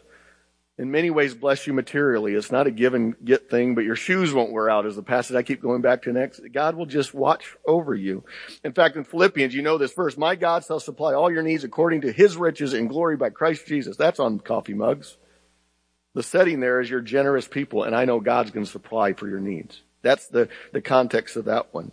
in 0.79 0.91
many 0.91 1.11
ways 1.11 1.35
bless 1.35 1.67
you 1.67 1.73
materially. 1.73 2.35
It's 2.35 2.51
not 2.51 2.67
a 2.67 2.71
give 2.71 2.95
and 2.95 3.15
get 3.25 3.51
thing, 3.51 3.75
but 3.75 3.85
your 3.85 3.95
shoes 3.95 4.33
won't 4.33 4.53
wear 4.53 4.69
out 4.69 4.87
as 4.87 4.97
the 4.97 5.03
passage 5.03 5.37
I 5.37 5.43
keep 5.43 5.61
going 5.61 5.83
back 5.83 6.03
to 6.03 6.13
next. 6.13 6.41
God 6.53 6.75
will 6.75 6.87
just 6.87 7.15
watch 7.15 7.57
over 7.67 7.95
you. 7.95 8.25
In 8.65 8.73
fact, 8.73 8.97
in 8.97 9.05
Philippians, 9.05 9.55
you 9.55 9.63
know 9.63 9.79
this 9.79 9.93
verse, 9.93 10.17
my 10.17 10.35
God 10.35 10.65
shall 10.65 10.81
supply 10.81 11.15
all 11.15 11.31
your 11.31 11.43
needs 11.43 11.63
according 11.63 12.01
to 12.01 12.13
his 12.13 12.37
riches 12.37 12.73
and 12.73 12.89
glory 12.89 13.17
by 13.17 13.31
Christ 13.31 13.67
Jesus. 13.67 13.97
That's 13.97 14.19
on 14.19 14.41
coffee 14.41 14.75
mugs. 14.75 15.17
The 16.15 16.23
setting 16.23 16.61
there 16.61 16.81
is 16.81 16.91
your 16.91 17.01
generous 17.01 17.47
people, 17.47 17.85
and 17.85 17.95
I 17.95 18.05
know 18.05 18.21
God's 18.21 18.51
going 18.51 18.67
to 18.67 18.71
supply 18.71 19.13
for 19.13 19.29
your 19.29 19.41
needs. 19.41 19.81
That's 20.03 20.27
the, 20.27 20.49
the 20.73 20.83
context 20.83 21.37
of 21.37 21.45
that 21.47 21.73
one. 21.73 21.93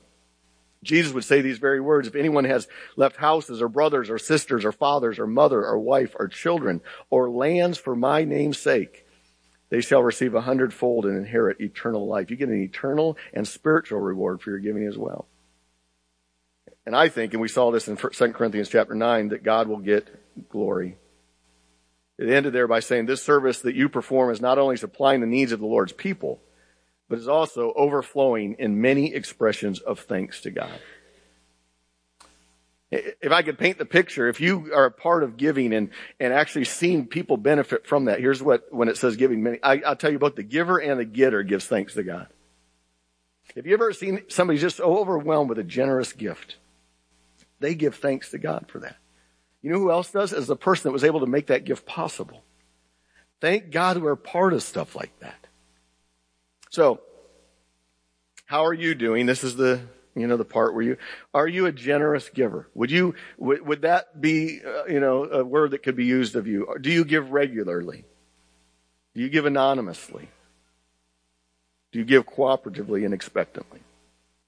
Jesus 0.83 1.13
would 1.13 1.25
say 1.25 1.41
these 1.41 1.57
very 1.57 1.81
words, 1.81 2.07
if 2.07 2.15
anyone 2.15 2.45
has 2.45 2.67
left 2.95 3.17
houses 3.17 3.61
or 3.61 3.67
brothers 3.67 4.09
or 4.09 4.17
sisters 4.17 4.63
or 4.63 4.71
fathers 4.71 5.19
or 5.19 5.27
mother 5.27 5.65
or 5.65 5.77
wife 5.77 6.15
or 6.17 6.27
children 6.27 6.81
or 7.09 7.29
lands 7.29 7.77
for 7.77 7.95
my 7.95 8.23
name's 8.23 8.57
sake, 8.57 9.05
they 9.69 9.81
shall 9.81 10.01
receive 10.01 10.33
a 10.33 10.41
hundredfold 10.41 11.05
and 11.05 11.17
inherit 11.17 11.59
eternal 11.59 12.07
life. 12.07 12.31
You 12.31 12.37
get 12.37 12.49
an 12.49 12.61
eternal 12.61 13.17
and 13.33 13.47
spiritual 13.47 13.99
reward 13.99 14.41
for 14.41 14.51
your 14.51 14.59
giving 14.59 14.87
as 14.87 14.97
well. 14.97 15.27
And 16.85 16.95
I 16.95 17.09
think, 17.09 17.33
and 17.33 17.41
we 17.41 17.49
saw 17.49 17.71
this 17.71 17.87
in 17.87 17.97
2 17.97 18.09
Corinthians 18.33 18.69
chapter 18.69 18.95
9, 18.95 19.29
that 19.29 19.43
God 19.43 19.67
will 19.67 19.77
get 19.77 20.07
glory. 20.49 20.97
It 22.17 22.29
ended 22.29 22.53
there 22.53 22.67
by 22.67 22.79
saying 22.79 23.05
this 23.05 23.21
service 23.21 23.59
that 23.59 23.75
you 23.75 23.89
perform 23.89 24.31
is 24.31 24.41
not 24.41 24.57
only 24.57 24.75
supplying 24.75 25.21
the 25.21 25.27
needs 25.27 25.51
of 25.51 25.59
the 25.59 25.67
Lord's 25.67 25.93
people, 25.93 26.41
but 27.09 27.17
is 27.17 27.27
also 27.27 27.73
overflowing 27.75 28.55
in 28.59 28.79
many 28.79 29.13
expressions 29.13 29.79
of 29.79 29.99
thanks 29.99 30.41
to 30.41 30.51
God. 30.51 30.79
If 32.91 33.31
I 33.31 33.43
could 33.43 33.59
paint 33.59 33.77
the 33.77 33.85
picture, 33.85 34.29
if 34.29 34.41
you 34.41 34.71
are 34.73 34.85
a 34.85 34.91
part 34.91 35.23
of 35.23 35.37
giving 35.37 35.73
and, 35.73 35.89
and 36.19 36.33
actually 36.33 36.65
seeing 36.65 37.05
people 37.05 37.37
benefit 37.37 37.85
from 37.85 38.05
that, 38.05 38.19
here's 38.19 38.41
what, 38.41 38.73
when 38.73 38.89
it 38.89 38.97
says 38.97 39.15
giving, 39.15 39.43
many, 39.43 39.59
I, 39.61 39.81
I'll 39.85 39.95
tell 39.95 40.11
you 40.11 40.17
both 40.17 40.35
the 40.35 40.43
giver 40.43 40.79
and 40.79 40.99
the 40.99 41.05
getter 41.05 41.43
gives 41.43 41.65
thanks 41.65 41.93
to 41.95 42.03
God. 42.03 42.27
Have 43.55 43.67
you 43.67 43.73
ever 43.73 43.93
seen 43.93 44.23
somebody 44.27 44.57
just 44.57 44.77
so 44.77 44.97
overwhelmed 44.97 45.49
with 45.49 45.59
a 45.59 45.63
generous 45.63 46.13
gift? 46.13 46.57
They 47.59 47.75
give 47.75 47.95
thanks 47.95 48.31
to 48.31 48.37
God 48.37 48.65
for 48.69 48.79
that. 48.79 48.95
You 49.61 49.71
know 49.71 49.79
who 49.79 49.91
else 49.91 50.11
does? 50.11 50.33
Is 50.33 50.47
the 50.47 50.55
person 50.55 50.83
that 50.83 50.93
was 50.93 51.03
able 51.03 51.19
to 51.19 51.25
make 51.27 51.47
that 51.47 51.65
gift 51.65 51.85
possible. 51.85 52.43
Thank 53.41 53.71
God 53.71 53.97
we're 53.97 54.15
part 54.15 54.53
of 54.53 54.63
stuff 54.63 54.95
like 54.95 55.17
that. 55.19 55.38
So, 56.69 57.01
how 58.45 58.65
are 58.65 58.73
you 58.73 58.95
doing? 58.95 59.25
This 59.25 59.43
is 59.43 59.55
the 59.55 59.81
you 60.15 60.27
know, 60.27 60.37
the 60.37 60.45
part 60.45 60.73
where 60.73 60.83
you, 60.83 60.97
are 61.33 61.47
you 61.47 61.65
a 61.65 61.71
generous 61.71 62.29
giver? 62.29 62.67
Would 62.73 62.91
you, 62.91 63.15
would, 63.37 63.65
would 63.65 63.81
that 63.83 64.19
be, 64.19 64.59
uh, 64.65 64.85
you 64.85 64.99
know, 64.99 65.23
a 65.23 65.43
word 65.45 65.71
that 65.71 65.83
could 65.83 65.95
be 65.95 66.05
used 66.05 66.35
of 66.35 66.47
you? 66.47 66.75
Do 66.81 66.91
you 66.91 67.05
give 67.05 67.31
regularly? 67.31 68.05
Do 69.15 69.21
you 69.21 69.29
give 69.29 69.45
anonymously? 69.45 70.27
Do 71.91 71.99
you 71.99 72.05
give 72.05 72.25
cooperatively 72.25 73.05
and 73.05 73.13
expectantly? 73.13 73.79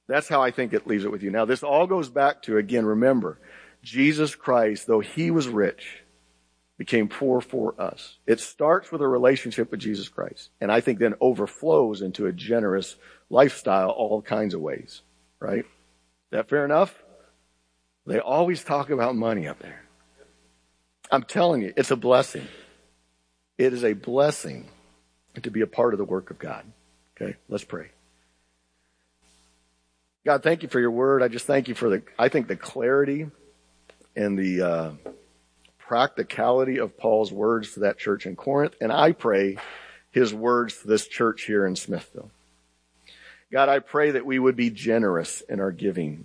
That's 0.08 0.28
how 0.28 0.42
I 0.42 0.52
think 0.52 0.74
it 0.74 0.88
leaves 0.88 1.06
it 1.06 1.12
with 1.12 1.24
you. 1.24 1.32
Now, 1.32 1.46
this 1.46 1.64
all 1.64 1.88
goes 1.88 2.10
back 2.10 2.42
to, 2.44 2.58
again, 2.58 2.86
remember, 2.86 3.38
Jesus 3.82 4.36
Christ, 4.36 4.88
though 4.88 5.00
he 5.00 5.32
was 5.32 5.48
rich, 5.48 6.01
became 6.82 7.08
poor 7.08 7.42
for 7.42 7.80
us. 7.80 8.18
It 8.26 8.40
starts 8.40 8.92
with 8.92 9.02
a 9.02 9.08
relationship 9.08 9.70
with 9.70 9.80
Jesus 9.80 10.10
Christ, 10.10 10.50
and 10.60 10.72
I 10.72 10.82
think 10.82 10.98
then 10.98 11.14
overflows 11.22 12.02
into 12.02 12.26
a 12.26 12.32
generous 12.32 12.96
lifestyle 13.30 13.90
all 13.90 14.22
kinds 14.22 14.54
of 14.54 14.62
ways 14.62 15.04
right? 15.42 15.66
Is 15.66 16.32
that 16.32 16.48
fair 16.48 16.64
enough? 16.64 16.96
They 18.08 18.20
always 18.20 18.64
talk 18.64 18.90
about 18.90 19.16
money 19.16 19.48
up 19.48 19.60
there. 19.60 19.84
I'm 21.12 21.24
telling 21.24 21.62
you, 21.62 21.74
it's 21.76 21.92
a 21.92 21.98
blessing. 21.98 22.48
It 23.58 23.74
is 23.74 23.84
a 23.84 23.94
blessing 23.94 24.70
to 25.42 25.52
be 25.52 25.62
a 25.62 25.68
part 25.68 25.94
of 25.94 25.98
the 25.98 26.06
work 26.06 26.32
of 26.32 26.40
God. 26.40 26.64
Okay, 27.20 27.36
let's 27.50 27.66
pray. 27.66 27.90
God, 30.26 30.44
thank 30.44 30.64
you 30.64 30.70
for 30.70 30.80
your 30.80 30.92
word. 30.92 31.22
I 31.22 31.28
just 31.28 31.46
thank 31.46 31.68
you 31.68 31.76
for 31.76 31.90
the, 31.90 32.04
I 32.18 32.30
think 32.30 32.48
the 32.48 32.56
clarity 32.56 33.28
and 34.16 34.38
the 34.38 34.62
uh, 34.62 34.92
practicality 35.92 36.78
of 36.78 36.98
Paul's 36.98 37.34
words 37.34 37.74
to 37.74 37.82
that 37.82 37.98
church 37.98 38.26
in 38.26 38.34
Corinth. 38.34 38.74
And 38.80 38.94
I 38.94 39.12
pray 39.12 39.58
his 40.10 40.34
words 40.34 40.78
to 40.78 40.88
this 40.88 41.06
church 41.06 41.44
here 41.44 41.66
in 41.66 41.76
Smithville. 41.76 42.32
God, 43.52 43.68
I 43.68 43.80
pray 43.80 44.12
that 44.12 44.26
we 44.26 44.40
would 44.40 44.56
be 44.56 44.70
generous 44.70 45.42
in 45.50 45.60
our 45.60 45.74
giving. 45.74 46.24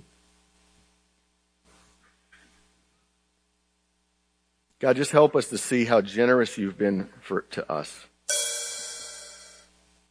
God, 4.79 4.95
just 4.95 5.11
help 5.11 5.35
us 5.35 5.49
to 5.49 5.59
see 5.59 5.85
how 5.85 6.01
generous 6.01 6.57
you've 6.57 6.79
been 6.79 7.09
for, 7.21 7.41
to 7.51 7.69
us. 7.69 8.07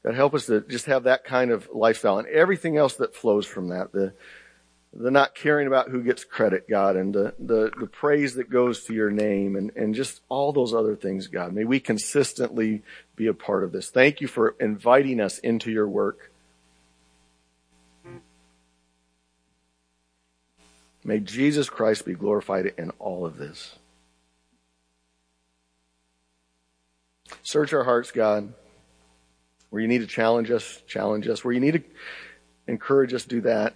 God, 0.04 0.16
help 0.16 0.34
us 0.34 0.48
to 0.48 0.60
just 0.68 0.88
have 0.88 1.04
that 1.04 1.24
kind 1.24 1.52
of 1.52 1.70
lifestyle 1.74 2.20
and 2.20 2.28
everything 2.28 2.76
else 2.76 2.96
that 2.96 3.16
flows 3.16 3.46
from 3.46 3.70
that. 3.70 3.94
The, 3.94 4.12
the 4.96 5.12
not 5.12 5.36
caring 5.36 5.68
about 5.68 5.90
who 5.90 6.02
gets 6.02 6.24
credit, 6.24 6.70
God, 6.70 6.96
and 6.96 7.14
the, 7.14 7.34
the, 7.38 7.70
the 7.78 7.86
praise 7.86 8.36
that 8.36 8.50
goes 8.50 8.86
to 8.86 8.94
your 8.94 9.12
name 9.12 9.58
and, 9.58 9.72
and 9.76 9.94
just 9.94 10.22
all 10.30 10.54
those 10.54 10.74
other 10.74 10.96
things, 10.96 11.28
God. 11.28 11.52
May 11.52 11.66
we 11.66 11.82
consistently 11.82 12.82
be 13.18 13.28
a 13.28 13.34
part 13.34 13.66
of 13.66 13.74
this. 13.74 13.90
Thank 13.90 14.22
you 14.22 14.28
for 14.28 14.56
inviting 14.58 15.20
us 15.20 15.38
into 15.40 15.70
your 15.70 15.88
work. 15.88 16.32
May 21.04 21.20
Jesus 21.20 21.70
Christ 21.70 22.06
be 22.06 22.14
glorified 22.14 22.74
in 22.78 22.92
all 22.92 23.26
of 23.26 23.38
this. 23.38 23.76
Search 27.44 27.74
our 27.74 27.84
hearts, 27.84 28.12
God. 28.12 28.54
Where 29.70 29.82
you 29.82 29.90
need 29.90 30.00
to 30.00 30.08
challenge 30.08 30.50
us, 30.52 30.82
challenge 30.88 31.28
us. 31.28 31.44
Where 31.44 31.54
you 31.54 31.60
need 31.60 31.74
to 31.74 31.84
encourage 32.66 33.14
us, 33.14 33.26
do 33.26 33.42
that. 33.42 33.76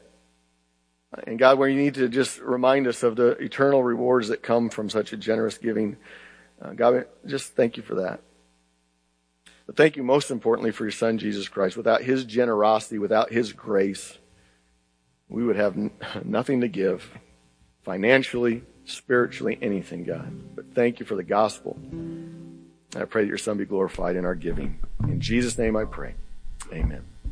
And 1.25 1.39
God, 1.39 1.57
where 1.57 1.67
you 1.67 1.81
need 1.81 1.95
to 1.95 2.07
just 2.07 2.39
remind 2.39 2.87
us 2.87 3.01
of 3.01 3.15
the 3.15 3.29
eternal 3.31 3.83
rewards 3.83 4.27
that 4.27 4.43
come 4.43 4.69
from 4.69 4.89
such 4.89 5.11
a 5.11 5.17
generous 5.17 5.57
giving, 5.57 5.97
uh, 6.61 6.73
God, 6.73 7.05
just 7.25 7.55
thank 7.55 7.77
you 7.77 7.83
for 7.83 7.95
that. 7.95 8.21
But 9.65 9.75
thank 9.75 9.97
you 9.97 10.03
most 10.03 10.31
importantly 10.31 10.71
for 10.71 10.83
your 10.83 10.91
son, 10.91 11.17
Jesus 11.17 11.47
Christ. 11.47 11.77
Without 11.77 12.01
his 12.01 12.25
generosity, 12.25 12.99
without 12.99 13.31
his 13.31 13.53
grace, 13.53 14.17
we 15.27 15.43
would 15.43 15.55
have 15.55 15.77
n- 15.77 15.91
nothing 16.23 16.61
to 16.61 16.67
give 16.67 17.09
financially, 17.83 18.63
spiritually, 18.85 19.57
anything, 19.61 20.03
God. 20.03 20.31
But 20.55 20.73
thank 20.75 20.99
you 20.99 21.05
for 21.05 21.15
the 21.15 21.23
gospel. 21.23 21.77
I 22.95 23.05
pray 23.05 23.23
that 23.23 23.27
your 23.27 23.37
son 23.37 23.57
be 23.57 23.65
glorified 23.65 24.15
in 24.15 24.25
our 24.25 24.35
giving. 24.35 24.79
In 25.03 25.21
Jesus' 25.21 25.57
name 25.57 25.75
I 25.75 25.85
pray. 25.85 26.15
Amen. 26.73 27.03